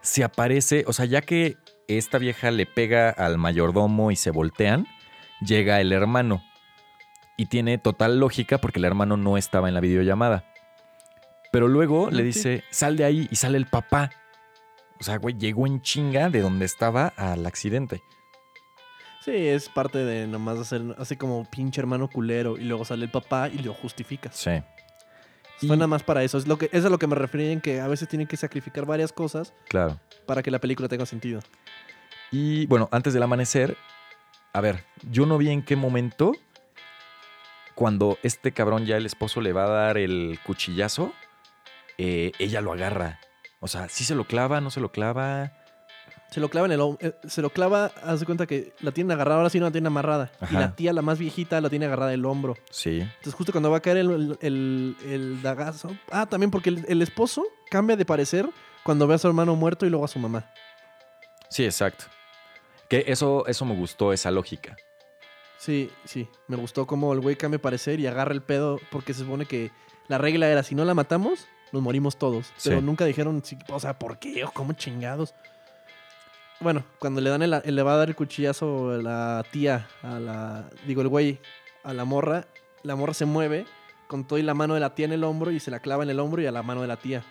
se 0.00 0.22
aparece, 0.22 0.84
o 0.86 0.92
sea, 0.92 1.06
ya 1.06 1.22
que 1.22 1.56
esta 1.88 2.18
vieja 2.18 2.50
le 2.52 2.64
pega 2.66 3.10
al 3.10 3.36
mayordomo 3.36 4.10
y 4.12 4.16
se 4.16 4.30
voltean, 4.30 4.86
llega 5.44 5.80
el 5.80 5.92
hermano. 5.92 6.42
Y 7.36 7.46
tiene 7.46 7.78
total 7.78 8.20
lógica 8.20 8.58
porque 8.58 8.78
el 8.78 8.84
hermano 8.84 9.16
no 9.16 9.36
estaba 9.36 9.66
en 9.66 9.74
la 9.74 9.80
videollamada. 9.80 10.44
Pero 11.50 11.66
luego 11.66 12.10
le 12.10 12.22
Ah, 12.22 12.24
dice, 12.24 12.62
sal 12.70 12.96
de 12.96 13.04
ahí 13.04 13.28
y 13.30 13.36
sale 13.36 13.58
el 13.58 13.66
papá. 13.66 14.10
O 15.00 15.04
sea, 15.04 15.18
güey, 15.18 15.36
llegó 15.36 15.66
en 15.66 15.82
chinga 15.82 16.30
de 16.30 16.40
donde 16.40 16.64
estaba 16.64 17.08
al 17.16 17.44
accidente. 17.46 18.02
Sí, 19.24 19.32
es 19.34 19.68
parte 19.68 19.98
de 19.98 20.26
nomás 20.26 20.58
hacer 20.58 20.82
así 20.98 21.16
como 21.16 21.48
pinche 21.50 21.80
hermano 21.80 22.08
culero 22.08 22.58
y 22.58 22.64
luego 22.64 22.84
sale 22.84 23.04
el 23.06 23.10
papá 23.10 23.48
y 23.48 23.58
lo 23.58 23.72
justificas. 23.74 24.36
Sí. 24.36 24.50
Fue 25.66 25.76
nada 25.76 25.86
más 25.86 26.02
para 26.02 26.22
eso. 26.22 26.36
Es, 26.36 26.46
lo 26.46 26.58
que, 26.58 26.68
es 26.72 26.84
a 26.84 26.90
lo 26.90 26.98
que 26.98 27.06
me 27.06 27.14
refería 27.14 27.50
en 27.50 27.60
que 27.62 27.80
a 27.80 27.88
veces 27.88 28.06
tienen 28.08 28.26
que 28.28 28.36
sacrificar 28.36 28.84
varias 28.84 29.12
cosas 29.12 29.54
Claro. 29.68 29.98
para 30.26 30.42
que 30.42 30.50
la 30.50 30.58
película 30.60 30.88
tenga 30.88 31.06
sentido. 31.06 31.40
Y 32.30 32.66
bueno, 32.66 32.88
antes 32.92 33.14
del 33.14 33.22
amanecer, 33.22 33.76
a 34.52 34.60
ver, 34.60 34.84
yo 35.10 35.24
no 35.24 35.38
vi 35.38 35.50
en 35.50 35.64
qué 35.64 35.74
momento, 35.76 36.32
cuando 37.74 38.18
este 38.22 38.52
cabrón 38.52 38.84
ya 38.84 38.96
el 38.96 39.06
esposo 39.06 39.40
le 39.40 39.52
va 39.52 39.64
a 39.64 39.68
dar 39.68 39.98
el 39.98 40.38
cuchillazo, 40.44 41.12
eh, 41.98 42.32
ella 42.38 42.60
lo 42.60 42.72
agarra. 42.72 43.20
O 43.64 43.68
sea, 43.68 43.88
sí 43.88 44.04
se 44.04 44.14
lo 44.14 44.24
clava, 44.26 44.60
no 44.60 44.70
se 44.70 44.78
lo 44.78 44.92
clava. 44.92 45.52
Se 46.30 46.38
lo 46.38 46.50
clava 46.50 46.66
en 46.66 46.72
el 46.72 46.80
eh, 47.00 47.14
Se 47.26 47.40
lo 47.40 47.48
clava, 47.48 47.92
haz 48.02 48.20
de 48.20 48.26
cuenta 48.26 48.46
que 48.46 48.74
la 48.80 48.90
tienen 48.92 49.12
agarrada, 49.12 49.38
ahora 49.38 49.48
sí 49.48 49.58
no 49.58 49.64
la 49.64 49.70
tienen 49.72 49.86
amarrada. 49.86 50.30
Y 50.50 50.54
la 50.54 50.76
tía, 50.76 50.92
la 50.92 51.00
más 51.00 51.18
viejita, 51.18 51.60
la 51.62 51.70
tiene 51.70 51.86
agarrada 51.86 52.12
el 52.12 52.26
hombro. 52.26 52.56
Sí. 52.70 53.00
Entonces, 53.00 53.32
justo 53.32 53.52
cuando 53.52 53.70
va 53.70 53.78
a 53.78 53.80
caer 53.80 53.96
el, 53.96 54.10
el, 54.10 54.38
el- 54.42 54.96
el 55.06 55.42
dagazo. 55.42 55.96
Ah, 56.10 56.26
también 56.26 56.50
porque 56.50 56.68
el, 56.68 56.84
el 56.88 57.00
esposo 57.00 57.42
cambia 57.70 57.96
de 57.96 58.04
parecer 58.04 58.46
cuando 58.82 59.06
ve 59.06 59.14
a 59.14 59.18
su 59.18 59.28
hermano 59.28 59.56
muerto 59.56 59.86
y 59.86 59.90
luego 59.90 60.04
a 60.04 60.08
su 60.08 60.18
mamá. 60.18 60.44
Sí, 61.48 61.64
exacto. 61.64 62.04
Que 62.90 63.04
eso, 63.06 63.46
eso 63.46 63.64
me 63.64 63.74
gustó, 63.74 64.12
esa 64.12 64.30
lógica. 64.30 64.76
Sí, 65.56 65.90
sí. 66.04 66.28
Me 66.48 66.56
gustó 66.56 66.86
cómo 66.86 67.14
el 67.14 67.20
güey 67.20 67.36
cambia 67.36 67.56
de 67.56 67.62
parecer 67.62 67.98
y 67.98 68.06
agarra 68.06 68.32
el 68.34 68.42
pedo 68.42 68.78
porque 68.90 69.14
se 69.14 69.20
supone 69.20 69.46
que 69.46 69.70
la 70.08 70.18
regla 70.18 70.48
era 70.48 70.62
si 70.62 70.74
no 70.74 70.84
la 70.84 70.92
matamos, 70.92 71.46
nos 71.72 71.82
morimos 71.82 72.16
todos. 72.16 72.52
Pero 72.62 72.78
Sí. 72.80 72.84
nunca 72.84 73.04
dijeron, 73.04 73.42
o 73.70 73.80
sea, 73.80 73.98
¿por 73.98 74.18
qué 74.18 74.44
o 74.44 74.50
cómo 74.52 74.72
chingados? 74.74 75.34
Bueno, 76.60 76.84
cuando 76.98 77.20
le 77.20 77.30
dan 77.30 77.42
el, 77.42 77.50
le 77.64 77.82
va 77.82 77.94
a 77.94 77.96
dar 77.96 78.08
el 78.08 78.14
cuchillazo 78.16 78.92
a 78.92 78.96
la 78.98 79.44
tía, 79.50 79.88
a 80.02 80.18
la, 80.20 80.70
digo, 80.86 81.02
el 81.02 81.08
güey, 81.08 81.40
a 81.82 81.92
la 81.92 82.04
morra, 82.04 82.46
la 82.82 82.96
morra 82.96 83.12
se 83.12 83.24
mueve 83.24 83.66
con 84.06 84.24
todo 84.24 84.38
y 84.38 84.42
la 84.42 84.54
mano 84.54 84.74
de 84.74 84.80
la 84.80 84.94
tía 84.94 85.06
en 85.06 85.12
el 85.12 85.24
hombro 85.24 85.50
y 85.50 85.60
se 85.60 85.70
la 85.70 85.80
clava 85.80 86.04
en 86.04 86.10
el 86.10 86.20
hombro 86.20 86.40
y 86.42 86.46
a 86.46 86.52
la 86.52 86.62
mano 86.62 86.80
de 86.82 86.86
la 86.86 86.96
tía. 86.96 87.24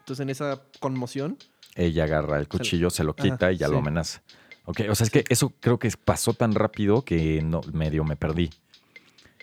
Entonces 0.00 0.22
en 0.22 0.30
esa 0.30 0.62
conmoción, 0.80 1.36
Ella 1.74 2.04
agarra 2.04 2.38
el 2.38 2.48
cuchillo, 2.48 2.90
se 2.90 3.04
lo 3.04 3.14
quita 3.14 3.52
y 3.52 3.56
ya 3.56 3.68
lo 3.68 3.78
amenaza. 3.78 4.22
Ok, 4.64 4.80
o 4.90 4.94
sea, 4.94 5.04
es 5.04 5.10
que 5.10 5.24
eso 5.28 5.52
creo 5.60 5.78
que 5.78 5.90
pasó 6.04 6.34
tan 6.34 6.54
rápido 6.54 7.02
que 7.04 7.40
no, 7.42 7.60
medio 7.72 8.04
me 8.04 8.14
perdí. 8.16 8.50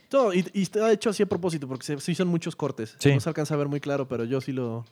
Todo, 0.10 0.34
y, 0.34 0.46
y 0.54 0.64
está 0.64 0.92
hecho 0.92 1.10
así 1.12 1.24
a 1.24 1.26
propósito 1.28 1.68
porque 1.68 1.86
se, 1.86 2.00
sí 2.02 2.16
son 2.16 2.28
muchos 2.28 2.56
cortes. 2.56 2.96
Sí. 3.00 3.14
No 3.14 3.20
se 3.20 3.30
alcanza 3.30 3.54
a 3.54 3.58
ver 3.58 3.68
muy 3.68 3.80
claro, 3.80 4.08
pero 4.08 4.24
yo 4.26 4.42
sí 4.42 4.52
lo... 4.52 4.86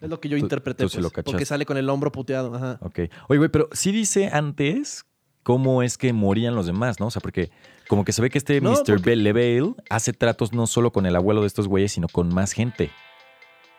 Es 0.00 0.08
lo 0.08 0.20
que 0.20 0.28
yo 0.28 0.36
Tú- 0.36 0.42
interpreté, 0.44 0.84
tú 0.84 0.90
pues, 0.90 1.02
lo 1.02 1.10
porque 1.10 1.44
sale 1.44 1.66
con 1.66 1.76
el 1.76 1.88
hombro 1.90 2.12
puteado. 2.12 2.54
Ajá. 2.54 2.78
Ok. 2.82 3.00
Oye, 3.28 3.38
güey, 3.38 3.48
pero 3.50 3.68
sí 3.72 3.90
dice 3.90 4.28
antes 4.32 5.04
cómo 5.42 5.82
es 5.82 5.98
que 5.98 6.12
morían 6.12 6.54
los 6.54 6.66
demás, 6.66 7.00
¿no? 7.00 7.06
O 7.06 7.10
sea, 7.10 7.20
porque 7.20 7.50
como 7.88 8.04
que 8.04 8.12
se 8.12 8.22
ve 8.22 8.30
que 8.30 8.38
este 8.38 8.60
No, 8.60 8.72
Mr. 8.72 8.84
porque- 8.86 9.02
Bellevale 9.10 9.74
hace 9.90 10.12
tratos 10.12 10.52
no 10.52 10.66
solo 10.68 10.92
con 10.92 11.06
el 11.06 11.16
abuelo 11.16 11.40
de 11.40 11.46
estos 11.48 11.66
güeyes, 11.66 11.90
sino 11.92 12.06
con 12.08 12.32
más 12.32 12.52
gente. 12.52 12.90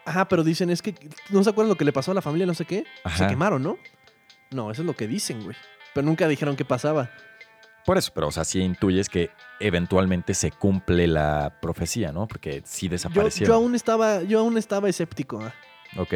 Ajá, 0.05 0.27
pero 0.27 0.43
dicen, 0.43 0.69
es 0.71 0.82
que 0.82 0.95
no 1.30 1.43
se 1.43 1.49
acuerdan 1.51 1.69
lo 1.69 1.77
que 1.77 1.86
le 1.86 1.93
pasó 1.93 2.11
a 2.11 2.15
la 2.15 2.21
familia, 2.21 2.45
no 2.47 2.53
sé 2.53 2.65
qué. 2.65 2.80
Se 3.03 3.23
Ajá. 3.23 3.27
quemaron, 3.27 3.61
¿no? 3.63 3.77
No, 4.51 4.71
eso 4.71 4.82
es 4.82 4.86
lo 4.88 4.95
que 4.95 5.07
dicen, 5.07 5.43
güey. 5.43 5.55
Pero 5.93 6.05
nunca 6.05 6.27
dijeron 6.27 6.55
qué 6.55 6.65
pasaba. 6.65 7.11
Por 7.86 7.97
eso, 7.97 8.11
pero 8.13 8.27
o 8.27 8.32
sea, 8.32 8.43
sí 8.45 8.59
intuyes 8.59 9.09
que 9.09 9.32
eventualmente 9.59 10.34
se 10.34 10.51
cumple 10.51 11.07
la 11.07 11.57
profecía, 11.61 12.11
¿no? 12.11 12.27
Porque 12.27 12.61
sí 12.65 12.88
Yo, 12.88 12.91
desaparecieron. 12.91 13.47
yo 13.47 13.55
aún 13.55 13.75
estaba, 13.75 14.21
yo 14.23 14.39
aún 14.39 14.57
estaba 14.57 14.89
escéptico. 14.89 15.41
ah. 15.41 15.53
Ok. 15.97 16.13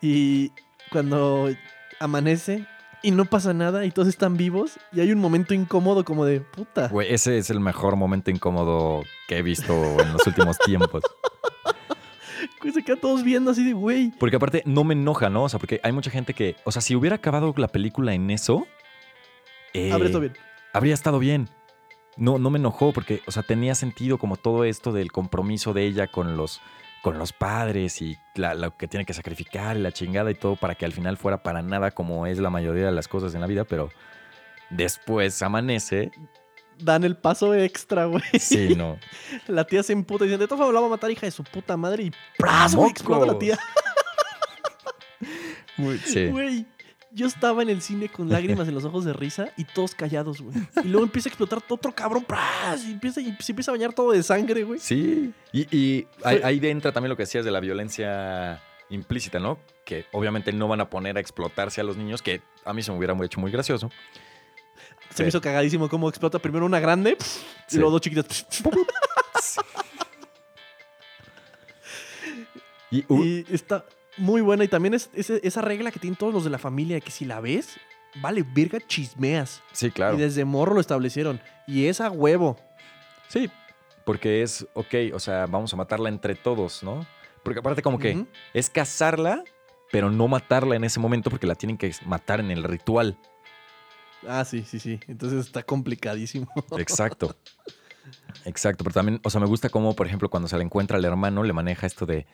Y 0.00 0.52
cuando 0.90 1.48
amanece 1.98 2.66
y 3.02 3.10
no 3.10 3.24
pasa 3.24 3.52
nada 3.54 3.84
y 3.84 3.90
todos 3.90 4.08
están 4.08 4.36
vivos 4.36 4.78
y 4.92 5.00
hay 5.00 5.12
un 5.12 5.18
momento 5.18 5.54
incómodo 5.54 6.04
como 6.04 6.24
de 6.24 6.40
puta. 6.40 6.88
Güey, 6.88 7.12
ese 7.12 7.38
es 7.38 7.50
el 7.50 7.60
mejor 7.60 7.96
momento 7.96 8.30
incómodo 8.30 9.02
que 9.28 9.38
he 9.38 9.42
visto 9.42 9.72
en 10.00 10.12
los 10.12 10.26
últimos 10.26 10.58
tiempos. 10.58 11.02
Güey, 12.62 12.72
Se 12.74 12.82
quedan 12.82 13.00
todos 13.00 13.22
viendo 13.22 13.50
así 13.50 13.64
de 13.64 13.72
güey. 13.72 14.12
Porque 14.18 14.36
aparte 14.36 14.62
no 14.66 14.84
me 14.84 14.92
enoja, 14.94 15.28
¿no? 15.30 15.44
O 15.44 15.48
sea, 15.48 15.58
porque 15.58 15.80
hay 15.82 15.92
mucha 15.92 16.10
gente 16.10 16.34
que, 16.34 16.56
o 16.64 16.72
sea, 16.72 16.82
si 16.82 16.94
hubiera 16.94 17.16
acabado 17.16 17.52
la 17.56 17.68
película 17.68 18.12
en 18.14 18.30
eso, 18.30 18.66
eh, 19.74 19.92
Abre 19.92 20.08
todo 20.08 20.20
bien. 20.20 20.32
habría 20.72 20.94
estado 20.94 21.18
bien. 21.18 21.48
No, 22.16 22.38
no 22.38 22.50
me 22.50 22.58
enojó 22.58 22.92
porque, 22.92 23.22
o 23.26 23.30
sea, 23.32 23.42
tenía 23.42 23.74
sentido 23.74 24.18
como 24.18 24.36
todo 24.36 24.64
esto 24.64 24.92
del 24.92 25.10
compromiso 25.12 25.72
de 25.72 25.84
ella 25.84 26.06
con 26.08 26.36
los, 26.36 26.60
con 27.02 27.18
los 27.18 27.32
padres 27.32 28.02
y 28.02 28.18
la- 28.34 28.54
lo 28.54 28.76
que 28.76 28.88
tiene 28.88 29.06
que 29.06 29.14
sacrificar 29.14 29.76
y 29.76 29.80
la 29.80 29.92
chingada 29.92 30.30
y 30.30 30.34
todo 30.34 30.56
para 30.56 30.74
que 30.74 30.84
al 30.84 30.92
final 30.92 31.16
fuera 31.16 31.42
para 31.42 31.62
nada 31.62 31.92
como 31.92 32.26
es 32.26 32.38
la 32.38 32.50
mayoría 32.50 32.86
de 32.86 32.92
las 32.92 33.08
cosas 33.08 33.34
en 33.34 33.40
la 33.40 33.46
vida, 33.46 33.64
pero 33.64 33.90
después 34.70 35.40
amanece. 35.42 36.10
Dan 36.78 37.04
el 37.04 37.16
paso 37.16 37.54
extra, 37.54 38.06
güey. 38.06 38.22
Sí, 38.38 38.74
no. 38.76 38.98
La 39.46 39.64
tía 39.64 39.82
se 39.82 39.92
emputa 39.92 40.24
y 40.24 40.28
dice, 40.28 40.38
de 40.38 40.46
todas 40.46 40.58
formas 40.58 40.74
la 40.74 40.80
va 40.80 40.86
a 40.88 40.90
matar 40.90 41.10
hija 41.10 41.26
de 41.26 41.30
su 41.30 41.44
puta 41.44 41.76
madre 41.76 42.04
y 42.04 42.12
¡pras! 42.38 42.74
güey, 42.74 42.90
explota 42.90 43.24
la 43.26 43.38
tía. 43.38 43.58
Sí. 46.04 46.26
Güey, 46.26 46.66
yo 47.12 47.26
estaba 47.26 47.62
en 47.62 47.70
el 47.70 47.82
cine 47.82 48.08
con 48.08 48.28
lágrimas 48.28 48.68
en 48.68 48.74
los 48.74 48.84
ojos 48.84 49.04
de 49.04 49.12
risa 49.12 49.52
y 49.56 49.64
todos 49.64 49.94
callados, 49.94 50.40
güey. 50.40 50.56
Y 50.84 50.88
luego 50.88 51.04
empieza 51.04 51.28
a 51.28 51.30
explotar 51.30 51.60
otro 51.68 51.92
cabrón, 51.94 52.24
¡pras! 52.24 52.84
Y, 52.84 52.92
empieza, 52.92 53.20
y 53.20 53.34
se 53.40 53.52
empieza 53.52 53.70
a 53.70 53.74
bañar 53.74 53.92
todo 53.92 54.12
de 54.12 54.22
sangre, 54.22 54.62
güey. 54.64 54.78
Sí. 54.78 55.32
Y, 55.52 55.76
y 55.76 56.06
ahí, 56.24 56.40
ahí 56.44 56.60
entra 56.68 56.92
también 56.92 57.08
lo 57.10 57.16
que 57.16 57.24
decías 57.24 57.44
de 57.44 57.50
la 57.50 57.60
violencia 57.60 58.62
implícita, 58.90 59.38
¿no? 59.38 59.58
Que 59.84 60.06
obviamente 60.12 60.52
no 60.52 60.68
van 60.68 60.80
a 60.80 60.90
poner 60.90 61.16
a 61.16 61.20
explotarse 61.20 61.80
a 61.80 61.84
los 61.84 61.96
niños, 61.96 62.22
que 62.22 62.42
a 62.64 62.72
mí 62.72 62.82
se 62.82 62.90
me 62.92 62.98
hubiera 62.98 63.14
hecho 63.24 63.40
muy 63.40 63.50
gracioso. 63.50 63.90
Se 65.10 65.16
Sí. 65.16 65.22
me 65.24 65.28
hizo 65.28 65.40
cagadísimo 65.40 65.88
cómo 65.88 66.08
explota 66.08 66.38
primero 66.38 66.64
una 66.66 66.78
grande 66.78 67.16
y 67.20 67.24
Sí. 67.66 67.76
luego 67.78 67.90
dos 67.92 68.00
chiquitas. 68.00 68.46
Y, 72.92 73.04
uh, 73.08 73.22
Y 73.24 73.46
está 73.50 73.84
muy 74.20 74.40
buena. 74.40 74.64
Y 74.64 74.68
también 74.68 74.94
es, 74.94 75.10
es- 75.14 75.30
esa 75.30 75.60
regla 75.62 75.90
que 75.90 75.98
tienen 75.98 76.16
todos 76.16 76.32
los 76.32 76.44
de 76.44 76.50
la 76.50 76.58
familia, 76.58 77.00
que 77.00 77.10
si 77.10 77.24
la 77.24 77.40
ves, 77.40 77.76
vale, 78.20 78.42
virga, 78.42 78.78
chismeas. 78.86 79.62
sí, 79.72 79.90
claro. 79.90 80.16
Y 80.16 80.20
desde 80.20 80.44
morro 80.44 80.74
lo 80.74 80.80
establecieron. 80.80 81.40
Y 81.66 81.86
es 81.86 82.00
a 82.00 82.10
huevo. 82.10 82.56
Sí, 83.28 83.50
porque 84.04 84.42
es, 84.42 84.66
ok, 84.74 84.94
o 85.14 85.18
sea, 85.20 85.46
vamos 85.46 85.72
a 85.72 85.76
matarla 85.76 86.08
entre 86.08 86.34
todos, 86.34 86.82
¿no? 86.82 87.06
Porque 87.44 87.60
aparte 87.60 87.80
como 87.82 87.98
que 87.98 88.26
es 88.54 88.68
cazarla, 88.68 89.44
pero 89.92 90.10
no 90.10 90.26
matarla 90.28 90.76
en 90.76 90.84
ese 90.84 90.98
momento 91.00 91.30
porque 91.30 91.46
la 91.46 91.54
tienen 91.54 91.78
que 91.78 91.92
matar 92.06 92.40
en 92.40 92.50
el 92.50 92.64
ritual. 92.64 93.16
Ah, 94.28 94.44
sí, 94.44 94.64
sí, 94.68 94.78
sí. 94.80 95.00
Entonces 95.08 95.46
está 95.46 95.62
complicadísimo. 95.62 96.48
Exacto. 96.78 97.34
Exacto, 98.44 98.84
pero 98.84 98.94
también, 98.94 99.20
o 99.22 99.30
sea, 99.30 99.40
me 99.40 99.46
gusta 99.46 99.68
cómo, 99.68 99.94
por 99.94 100.06
ejemplo, 100.06 100.28
cuando 100.30 100.48
se 100.48 100.56
le 100.56 100.64
encuentra 100.64 100.96
al 100.96 101.04
hermano, 101.04 101.42
le 101.42 101.52
maneja 101.52 101.86
esto 101.86 102.06
de, 102.06 102.26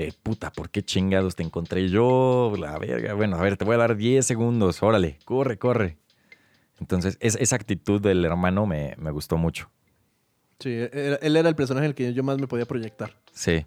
eh, 0.00 0.12
puta, 0.22 0.52
¿por 0.52 0.70
qué 0.70 0.82
chingados 0.82 1.34
te 1.34 1.42
encontré 1.42 1.88
yo? 1.88 2.52
La 2.56 2.78
verga, 2.78 3.14
bueno, 3.14 3.36
a 3.36 3.42
ver, 3.42 3.56
te 3.56 3.64
voy 3.64 3.74
a 3.74 3.78
dar 3.78 3.96
10 3.96 4.24
segundos, 4.24 4.80
órale, 4.82 5.18
corre, 5.24 5.58
corre. 5.58 5.96
Entonces, 6.80 7.18
es- 7.20 7.34
esa 7.40 7.56
actitud 7.56 8.00
del 8.00 8.24
hermano 8.24 8.64
me, 8.64 8.94
me 8.98 9.10
gustó 9.10 9.36
mucho. 9.36 9.70
Sí, 10.60 10.70
él 10.70 11.36
era 11.36 11.48
el 11.48 11.56
personaje 11.56 11.86
en 11.86 11.90
el 11.90 11.94
que 11.94 12.12
yo 12.14 12.22
más 12.22 12.38
me 12.38 12.46
podía 12.46 12.64
proyectar. 12.66 13.14
Sí. 13.32 13.66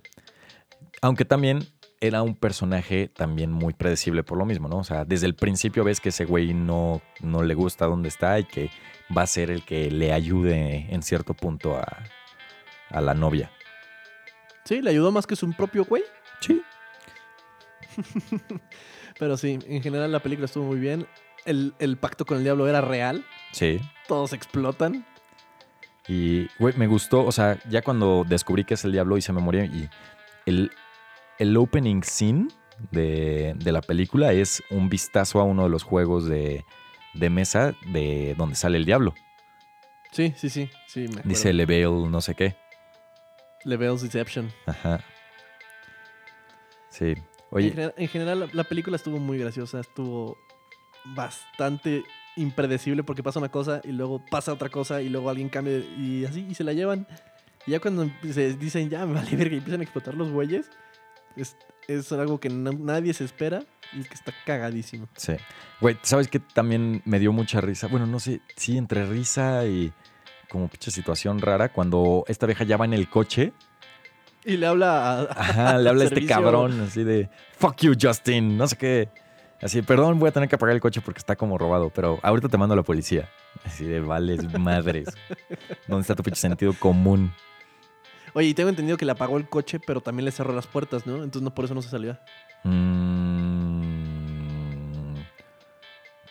Aunque 1.01 1.25
también 1.25 1.59
era 1.99 2.21
un 2.21 2.35
personaje 2.35 3.07
también 3.09 3.51
muy 3.51 3.73
predecible 3.73 4.23
por 4.23 4.37
lo 4.37 4.45
mismo, 4.45 4.67
¿no? 4.69 4.77
O 4.77 4.83
sea, 4.83 5.03
desde 5.05 5.25
el 5.27 5.35
principio 5.35 5.83
ves 5.83 5.99
que 5.99 6.09
ese 6.09 6.25
güey 6.25 6.53
no, 6.53 7.01
no 7.21 7.43
le 7.43 7.53
gusta 7.53 7.85
dónde 7.85 8.07
está 8.09 8.39
y 8.39 8.45
que 8.45 8.69
va 9.15 9.23
a 9.23 9.27
ser 9.27 9.51
el 9.51 9.63
que 9.65 9.91
le 9.91 10.11
ayude 10.13 10.87
en 10.89 11.03
cierto 11.03 11.33
punto 11.33 11.75
a, 11.77 11.85
a 12.89 13.01
la 13.01 13.13
novia. 13.13 13.51
Sí, 14.65 14.81
le 14.81 14.89
ayudó 14.91 15.11
más 15.11 15.27
que 15.27 15.35
su 15.35 15.51
propio 15.53 15.85
güey. 15.85 16.03
Sí. 16.41 16.61
Pero 19.19 19.37
sí, 19.37 19.59
en 19.65 19.81
general 19.81 20.11
la 20.11 20.19
película 20.19 20.45
estuvo 20.45 20.65
muy 20.65 20.79
bien. 20.79 21.07
El, 21.45 21.73
el 21.79 21.97
pacto 21.97 22.25
con 22.25 22.37
el 22.37 22.43
diablo 22.43 22.67
era 22.67 22.81
real. 22.81 23.25
Sí. 23.51 23.79
Todos 24.07 24.33
explotan. 24.33 25.05
Y, 26.07 26.47
güey, 26.59 26.75
me 26.77 26.87
gustó, 26.87 27.23
o 27.25 27.31
sea, 27.31 27.59
ya 27.69 27.81
cuando 27.81 28.25
descubrí 28.27 28.63
que 28.63 28.73
es 28.73 28.83
el 28.83 28.91
diablo 28.91 29.17
hice 29.17 29.31
memoria 29.33 29.65
y 29.65 29.89
el, 30.45 30.71
el 31.37 31.55
opening 31.57 32.01
scene 32.01 32.47
de, 32.91 33.53
de 33.55 33.71
la 33.71 33.81
película 33.81 34.33
es 34.33 34.63
un 34.71 34.89
vistazo 34.89 35.39
a 35.39 35.43
uno 35.43 35.63
de 35.63 35.69
los 35.69 35.83
juegos 35.83 36.25
de, 36.25 36.65
de 37.13 37.29
mesa 37.29 37.75
de 37.87 38.35
donde 38.37 38.55
sale 38.55 38.77
el 38.77 38.85
diablo. 38.85 39.13
Sí, 40.11 40.33
sí, 40.35 40.49
sí. 40.49 40.69
sí 40.87 41.07
me. 41.07 41.21
Dice 41.23 41.53
Level 41.53 42.11
no 42.11 42.19
sé 42.19 42.35
qué. 42.35 42.55
Level's 43.63 44.01
Deception. 44.01 44.51
Ajá. 44.65 45.03
Sí. 46.91 47.05
En, 47.07 47.23
Oye, 47.49 47.69
general, 47.71 47.93
en 47.97 48.07
general, 48.07 48.39
la, 48.41 48.49
la 48.53 48.63
película 48.65 48.95
estuvo 48.95 49.17
muy 49.17 49.37
graciosa. 49.39 49.79
Estuvo 49.79 50.37
bastante 51.15 52.03
impredecible 52.37 53.03
porque 53.03 53.23
pasa 53.23 53.39
una 53.39 53.49
cosa 53.49 53.81
y 53.83 53.91
luego 53.91 54.23
pasa 54.29 54.53
otra 54.53 54.69
cosa 54.69 55.01
y 55.01 55.09
luego 55.09 55.29
alguien 55.29 55.49
cambia 55.49 55.77
y 55.79 56.25
así 56.25 56.45
y 56.49 56.55
se 56.55 56.63
la 56.63 56.73
llevan. 56.73 57.07
Y 57.65 57.71
ya 57.71 57.79
cuando 57.79 58.09
se 58.31 58.53
dicen 58.55 58.89
ya 58.89 59.05
me 59.05 59.13
vale 59.13 59.35
verga 59.35 59.55
y 59.55 59.57
empiezan 59.57 59.81
a 59.81 59.83
explotar 59.83 60.15
los 60.15 60.31
bueyes, 60.31 60.69
es, 61.35 61.57
es 61.87 62.11
algo 62.11 62.39
que 62.39 62.49
na- 62.49 62.71
nadie 62.71 63.13
se 63.13 63.25
espera 63.25 63.63
y 63.93 64.03
que 64.03 64.13
está 64.13 64.33
cagadísimo. 64.45 65.07
sí. 65.17 65.33
Güey, 65.81 65.97
¿sabes 66.03 66.27
qué 66.27 66.39
también 66.39 67.01
me 67.05 67.19
dio 67.19 67.33
mucha 67.33 67.59
risa? 67.59 67.87
Bueno, 67.87 68.05
no 68.05 68.19
sé, 68.19 68.39
sí, 68.55 68.77
entre 68.77 69.05
risa 69.05 69.65
y 69.65 69.91
como 70.49 70.67
pinche 70.67 70.91
situación 70.91 71.39
rara, 71.41 71.69
cuando 71.73 72.23
esta 72.27 72.45
vieja 72.45 72.63
ya 72.63 72.77
va 72.77 72.85
en 72.85 72.93
el 72.93 73.09
coche 73.09 73.51
Y 74.43 74.57
le 74.57 74.65
habla 74.65 75.21
a, 75.21 75.21
Ajá, 75.23 75.77
le 75.79 75.89
habla 75.89 76.03
a 76.03 76.07
este 76.07 76.25
cabrón 76.25 76.81
así 76.81 77.03
de 77.03 77.29
fuck 77.57 77.77
you, 77.81 77.93
Justin, 77.99 78.57
no 78.57 78.67
sé 78.67 78.75
qué. 78.75 79.09
Así, 79.61 79.81
perdón, 79.83 80.17
voy 80.17 80.29
a 80.29 80.31
tener 80.31 80.49
que 80.49 80.55
apagar 80.55 80.73
el 80.75 80.81
coche 80.81 81.01
porque 81.01 81.19
está 81.19 81.35
como 81.35 81.57
robado, 81.57 81.91
pero 81.93 82.19
ahorita 82.23 82.49
te 82.49 82.57
mando 82.57 82.73
a 82.73 82.75
la 82.75 82.83
policía. 82.83 83.29
Así 83.63 83.85
de 83.85 83.99
vales 83.99 84.57
madres. 84.59 85.09
¿Dónde 85.87 86.01
está 86.01 86.15
tu 86.15 86.23
pinche 86.23 86.41
sentido 86.41 86.73
común? 86.73 87.31
Oye, 88.33 88.47
y 88.47 88.53
tengo 88.55 88.69
entendido 88.69 88.97
que 88.97 89.05
le 89.05 89.11
apagó 89.11 89.37
el 89.37 89.47
coche, 89.47 89.79
pero 89.79 90.01
también 90.01 90.25
le 90.25 90.31
cerró 90.31 90.53
las 90.53 90.65
puertas, 90.65 91.05
¿no? 91.05 91.17
Entonces 91.17 91.43
no 91.43 91.53
por 91.53 91.65
eso 91.65 91.75
no 91.75 91.83
se 91.83 91.89
salió. 91.89 92.17
Mm, 92.63 93.91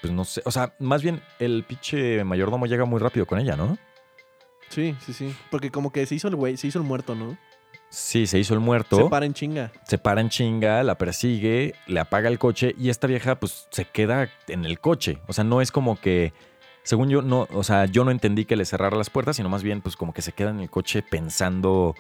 pues 0.01 0.13
no 0.13 0.25
sé, 0.25 0.43
o 0.45 0.51
sea, 0.51 0.75
más 0.79 1.03
bien 1.03 1.23
el 1.39 1.63
pinche 1.65 2.25
mayordomo 2.25 2.67
llega 2.67 2.85
muy 2.85 2.99
rápido 2.99 3.27
con 3.27 3.39
ella, 3.39 3.55
¿no? 3.55 3.79
Sí, 4.71 4.97
sí, 5.05 5.13
sí. 5.13 5.37
Porque 5.51 5.71
como 5.71 5.93
que 5.93 6.07
se 6.07 6.15
hizo 6.15 6.27
el 6.29 6.37
güey, 6.37 6.57
se 6.57 6.67
hizo 6.69 6.79
el 6.79 6.85
muerto, 6.85 7.15
¿no? 7.15 7.37
Sí, 7.91 8.29
se 8.29 8.39
hizo 8.39 8.55
el 8.55 8.61
muerto. 8.61 8.97
Se 8.97 9.05
para 9.11 9.27
en 9.27 9.35
chinga. 9.35 9.73
se 9.83 9.99
para 9.99 10.21
en 10.21 10.29
chinga, 10.29 10.83
la 10.85 10.97
persigue, 10.97 11.75
le 11.89 11.99
apaga 11.99 12.29
el 12.29 12.39
coche 12.39 12.75
y 12.79 12.89
esta 12.89 13.09
vieja 13.09 13.39
pues 13.41 13.67
se 13.71 13.85
queda 13.85 14.31
en 14.47 14.65
el 14.65 14.79
coche. 14.79 15.19
O 15.27 15.33
sea, 15.33 15.43
no 15.43 15.61
es 15.61 15.73
como 15.73 16.01
que, 16.01 16.33
según 16.85 17.09
yo, 17.09 17.21
no, 17.21 17.49
o 17.53 17.65
sea, 17.65 17.87
yo 17.87 18.05
no 18.05 18.13
entendí 18.13 18.45
que 18.45 18.55
le 18.55 18.65
cerrara 18.65 18.97
las 18.97 19.11
puertas, 19.11 19.37
sino 19.37 19.49
más 19.49 19.65
bien 19.65 19.83
pues 19.83 19.97
como 19.97 20.15
que 20.15 20.23
se 20.23 20.33
queda 20.33 20.51
en 20.51 20.61
el 20.61 20.71
coche 20.71 21.03
pensando 21.03 21.97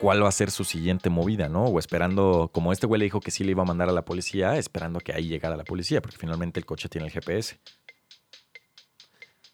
cuál 0.00 0.22
va 0.22 0.28
a 0.28 0.32
ser 0.32 0.50
su 0.50 0.64
siguiente 0.64 1.08
movida, 1.08 1.48
¿no? 1.48 1.64
O 1.66 1.78
esperando, 1.78 2.50
como 2.52 2.72
este 2.72 2.88
güey 2.88 2.98
le 2.98 3.04
dijo 3.04 3.20
que 3.20 3.30
sí 3.30 3.44
le 3.44 3.52
iba 3.52 3.62
a 3.62 3.66
mandar 3.66 3.88
a 3.88 3.92
la 3.92 4.04
policía, 4.04 4.56
esperando 4.56 4.98
que 4.98 5.12
ahí 5.12 5.28
llegara 5.28 5.56
la 5.56 5.64
policía, 5.64 6.00
porque 6.02 6.16
finalmente 6.16 6.58
el 6.58 6.66
coche 6.66 6.88
tiene 6.88 7.06
el 7.06 7.12
GPS. 7.12 7.58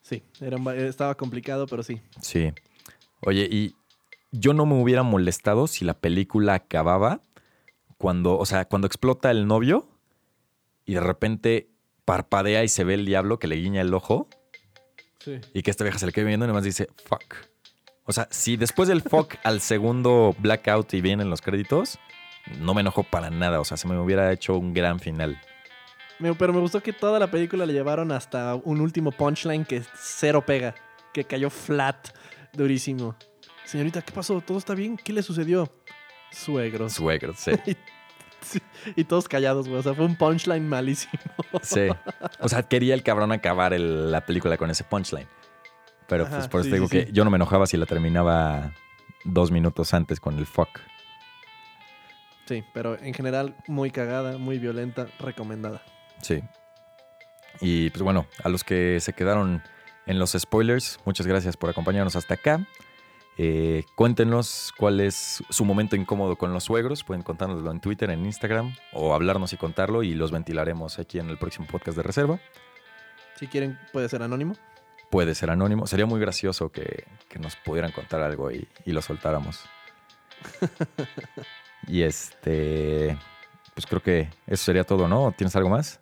Sí, 0.00 0.22
era 0.40 0.58
estaba 0.76 1.14
complicado, 1.14 1.66
pero 1.66 1.82
sí. 1.82 2.00
Sí. 2.20 2.52
Oye, 3.20 3.48
y 3.50 3.74
yo 4.36 4.52
no 4.54 4.66
me 4.66 4.74
hubiera 4.80 5.02
molestado 5.02 5.66
si 5.66 5.84
la 5.84 5.94
película 5.94 6.54
acababa 6.54 7.20
cuando, 7.98 8.36
o 8.38 8.46
sea, 8.46 8.64
cuando 8.64 8.86
explota 8.86 9.30
el 9.30 9.46
novio 9.46 9.88
y 10.84 10.94
de 10.94 11.00
repente 11.00 11.70
parpadea 12.04 12.64
y 12.64 12.68
se 12.68 12.84
ve 12.84 12.94
el 12.94 13.06
diablo 13.06 13.38
que 13.38 13.46
le 13.46 13.56
guiña 13.56 13.80
el 13.80 13.94
ojo 13.94 14.28
Sí. 15.20 15.40
y 15.54 15.62
que 15.62 15.70
esta 15.70 15.84
vieja 15.84 15.98
se 15.98 16.04
le 16.04 16.12
quede 16.12 16.26
viendo 16.26 16.44
y 16.44 16.48
nomás 16.48 16.64
dice 16.64 16.88
fuck. 17.06 17.34
O 18.04 18.12
sea, 18.12 18.28
si 18.30 18.58
después 18.58 18.88
del 18.88 19.00
fuck 19.00 19.36
al 19.44 19.60
segundo 19.62 20.34
blackout 20.38 20.92
y 20.92 21.00
vienen 21.00 21.30
los 21.30 21.40
créditos, 21.40 21.98
no 22.60 22.74
me 22.74 22.82
enojo 22.82 23.04
para 23.04 23.30
nada. 23.30 23.58
O 23.60 23.64
sea, 23.64 23.78
se 23.78 23.88
me 23.88 23.98
hubiera 23.98 24.30
hecho 24.32 24.58
un 24.58 24.74
gran 24.74 25.00
final. 25.00 25.40
pero 26.38 26.52
me 26.52 26.60
gustó 26.60 26.82
que 26.82 26.92
toda 26.92 27.18
la 27.18 27.30
película 27.30 27.64
le 27.64 27.72
llevaron 27.72 28.12
hasta 28.12 28.54
un 28.56 28.82
último 28.82 29.12
punchline 29.12 29.64
que 29.64 29.82
cero 29.96 30.44
pega. 30.44 30.74
Que 31.14 31.24
cayó 31.24 31.48
flat, 31.48 32.08
durísimo. 32.52 33.16
Señorita, 33.64 34.02
¿qué 34.02 34.12
pasó? 34.12 34.40
¿Todo 34.40 34.58
está 34.58 34.74
bien? 34.74 34.96
¿Qué 34.96 35.12
le 35.12 35.22
sucedió? 35.22 35.72
Suegros. 36.30 36.92
Suegro, 36.92 37.34
sí. 37.36 37.52
Sí, 38.44 38.60
Y 38.94 39.04
todos 39.04 39.26
callados, 39.26 39.66
güey. 39.68 39.80
O 39.80 39.82
sea, 39.82 39.94
fue 39.94 40.04
un 40.04 40.16
punchline 40.16 40.68
malísimo. 40.68 41.14
Sí. 41.62 41.88
O 42.40 42.48
sea, 42.50 42.62
quería 42.62 42.92
el 42.92 43.02
cabrón 43.02 43.32
acabar 43.32 43.72
el- 43.72 44.12
la 44.12 44.26
película 44.26 44.58
con 44.58 44.70
ese 44.70 44.84
punchline. 44.84 45.26
Pero 46.08 46.28
pues 46.28 46.46
por 46.48 46.60
eso 46.60 46.68
te 46.68 46.76
digo 46.76 46.86
sí, 46.88 47.06
que 47.06 47.12
yo 47.12 47.24
no 47.24 47.30
me 47.30 47.36
enojaba 47.36 47.66
si 47.66 47.78
la 47.78 47.86
terminaba 47.86 48.74
dos 49.24 49.50
minutos 49.50 49.94
antes 49.94 50.20
con 50.20 50.36
el 50.36 50.44
fuck. 50.44 50.68
Sí, 52.44 52.62
pero 52.74 52.98
en 53.00 53.14
general 53.14 53.56
muy 53.66 53.90
cagada, 53.90 54.36
muy 54.36 54.58
violenta, 54.58 55.06
recomendada. 55.18 55.80
Sí. 56.20 56.42
Y 57.62 57.88
pues 57.90 58.02
bueno, 58.02 58.26
a 58.42 58.50
los 58.50 58.62
que 58.62 59.00
se 59.00 59.14
quedaron 59.14 59.62
en 60.04 60.18
los 60.18 60.32
spoilers, 60.32 61.00
muchas 61.06 61.26
gracias 61.26 61.56
por 61.56 61.70
acompañarnos 61.70 62.14
hasta 62.14 62.34
acá. 62.34 62.66
Eh, 63.36 63.84
cuéntenos 63.96 64.72
cuál 64.78 65.00
es 65.00 65.42
su 65.48 65.64
momento 65.64 65.96
incómodo 65.96 66.36
con 66.36 66.52
los 66.52 66.64
suegros. 66.64 67.02
Pueden 67.04 67.22
contárnoslo 67.22 67.70
en 67.70 67.80
Twitter, 67.80 68.10
en 68.10 68.24
Instagram, 68.24 68.74
o 68.92 69.14
hablarnos 69.14 69.52
y 69.52 69.56
contarlo 69.56 70.02
y 70.02 70.14
los 70.14 70.30
ventilaremos 70.30 70.98
aquí 70.98 71.18
en 71.18 71.30
el 71.30 71.38
próximo 71.38 71.66
podcast 71.66 71.96
de 71.96 72.02
reserva. 72.02 72.40
Si 73.36 73.46
quieren, 73.48 73.78
puede 73.92 74.08
ser 74.08 74.22
anónimo. 74.22 74.54
Puede 75.10 75.34
ser 75.34 75.50
anónimo. 75.50 75.86
Sería 75.86 76.06
muy 76.06 76.20
gracioso 76.20 76.70
que, 76.70 77.04
que 77.28 77.38
nos 77.38 77.56
pudieran 77.56 77.92
contar 77.92 78.20
algo 78.20 78.50
y, 78.50 78.68
y 78.84 78.92
lo 78.92 79.02
soltáramos. 79.02 79.64
y 81.88 82.02
este, 82.02 83.16
pues 83.74 83.86
creo 83.86 84.02
que 84.02 84.30
eso 84.46 84.64
sería 84.64 84.84
todo, 84.84 85.08
¿no? 85.08 85.32
¿Tienes 85.32 85.54
algo 85.56 85.68
más? 85.68 86.00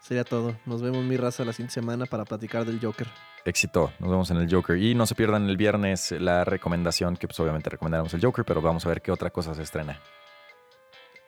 Sería 0.00 0.24
todo. 0.24 0.56
Nos 0.64 0.82
vemos 0.82 1.04
mi 1.04 1.16
raza 1.16 1.44
la 1.44 1.52
siguiente 1.52 1.74
semana 1.74 2.06
para 2.06 2.24
platicar 2.24 2.64
del 2.64 2.80
Joker. 2.80 3.08
Éxito. 3.48 3.92
Nos 3.98 4.10
vemos 4.10 4.30
en 4.30 4.36
el 4.36 4.52
Joker. 4.52 4.76
Y 4.76 4.94
no 4.94 5.06
se 5.06 5.14
pierdan 5.14 5.48
el 5.48 5.56
viernes 5.56 6.12
la 6.12 6.44
recomendación, 6.44 7.16
que 7.16 7.26
pues 7.26 7.40
obviamente 7.40 7.70
recomendaremos 7.70 8.12
el 8.14 8.20
Joker, 8.20 8.44
pero 8.44 8.60
vamos 8.60 8.84
a 8.86 8.88
ver 8.88 9.02
qué 9.02 9.10
otra 9.10 9.30
cosa 9.30 9.54
se 9.54 9.62
estrena. 9.62 10.00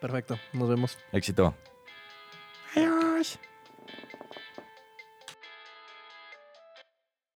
Perfecto. 0.01 0.39
Nos 0.53 0.69
vemos. 0.69 0.99
Éxito. 1.13 1.55
Adiós. 2.75 3.39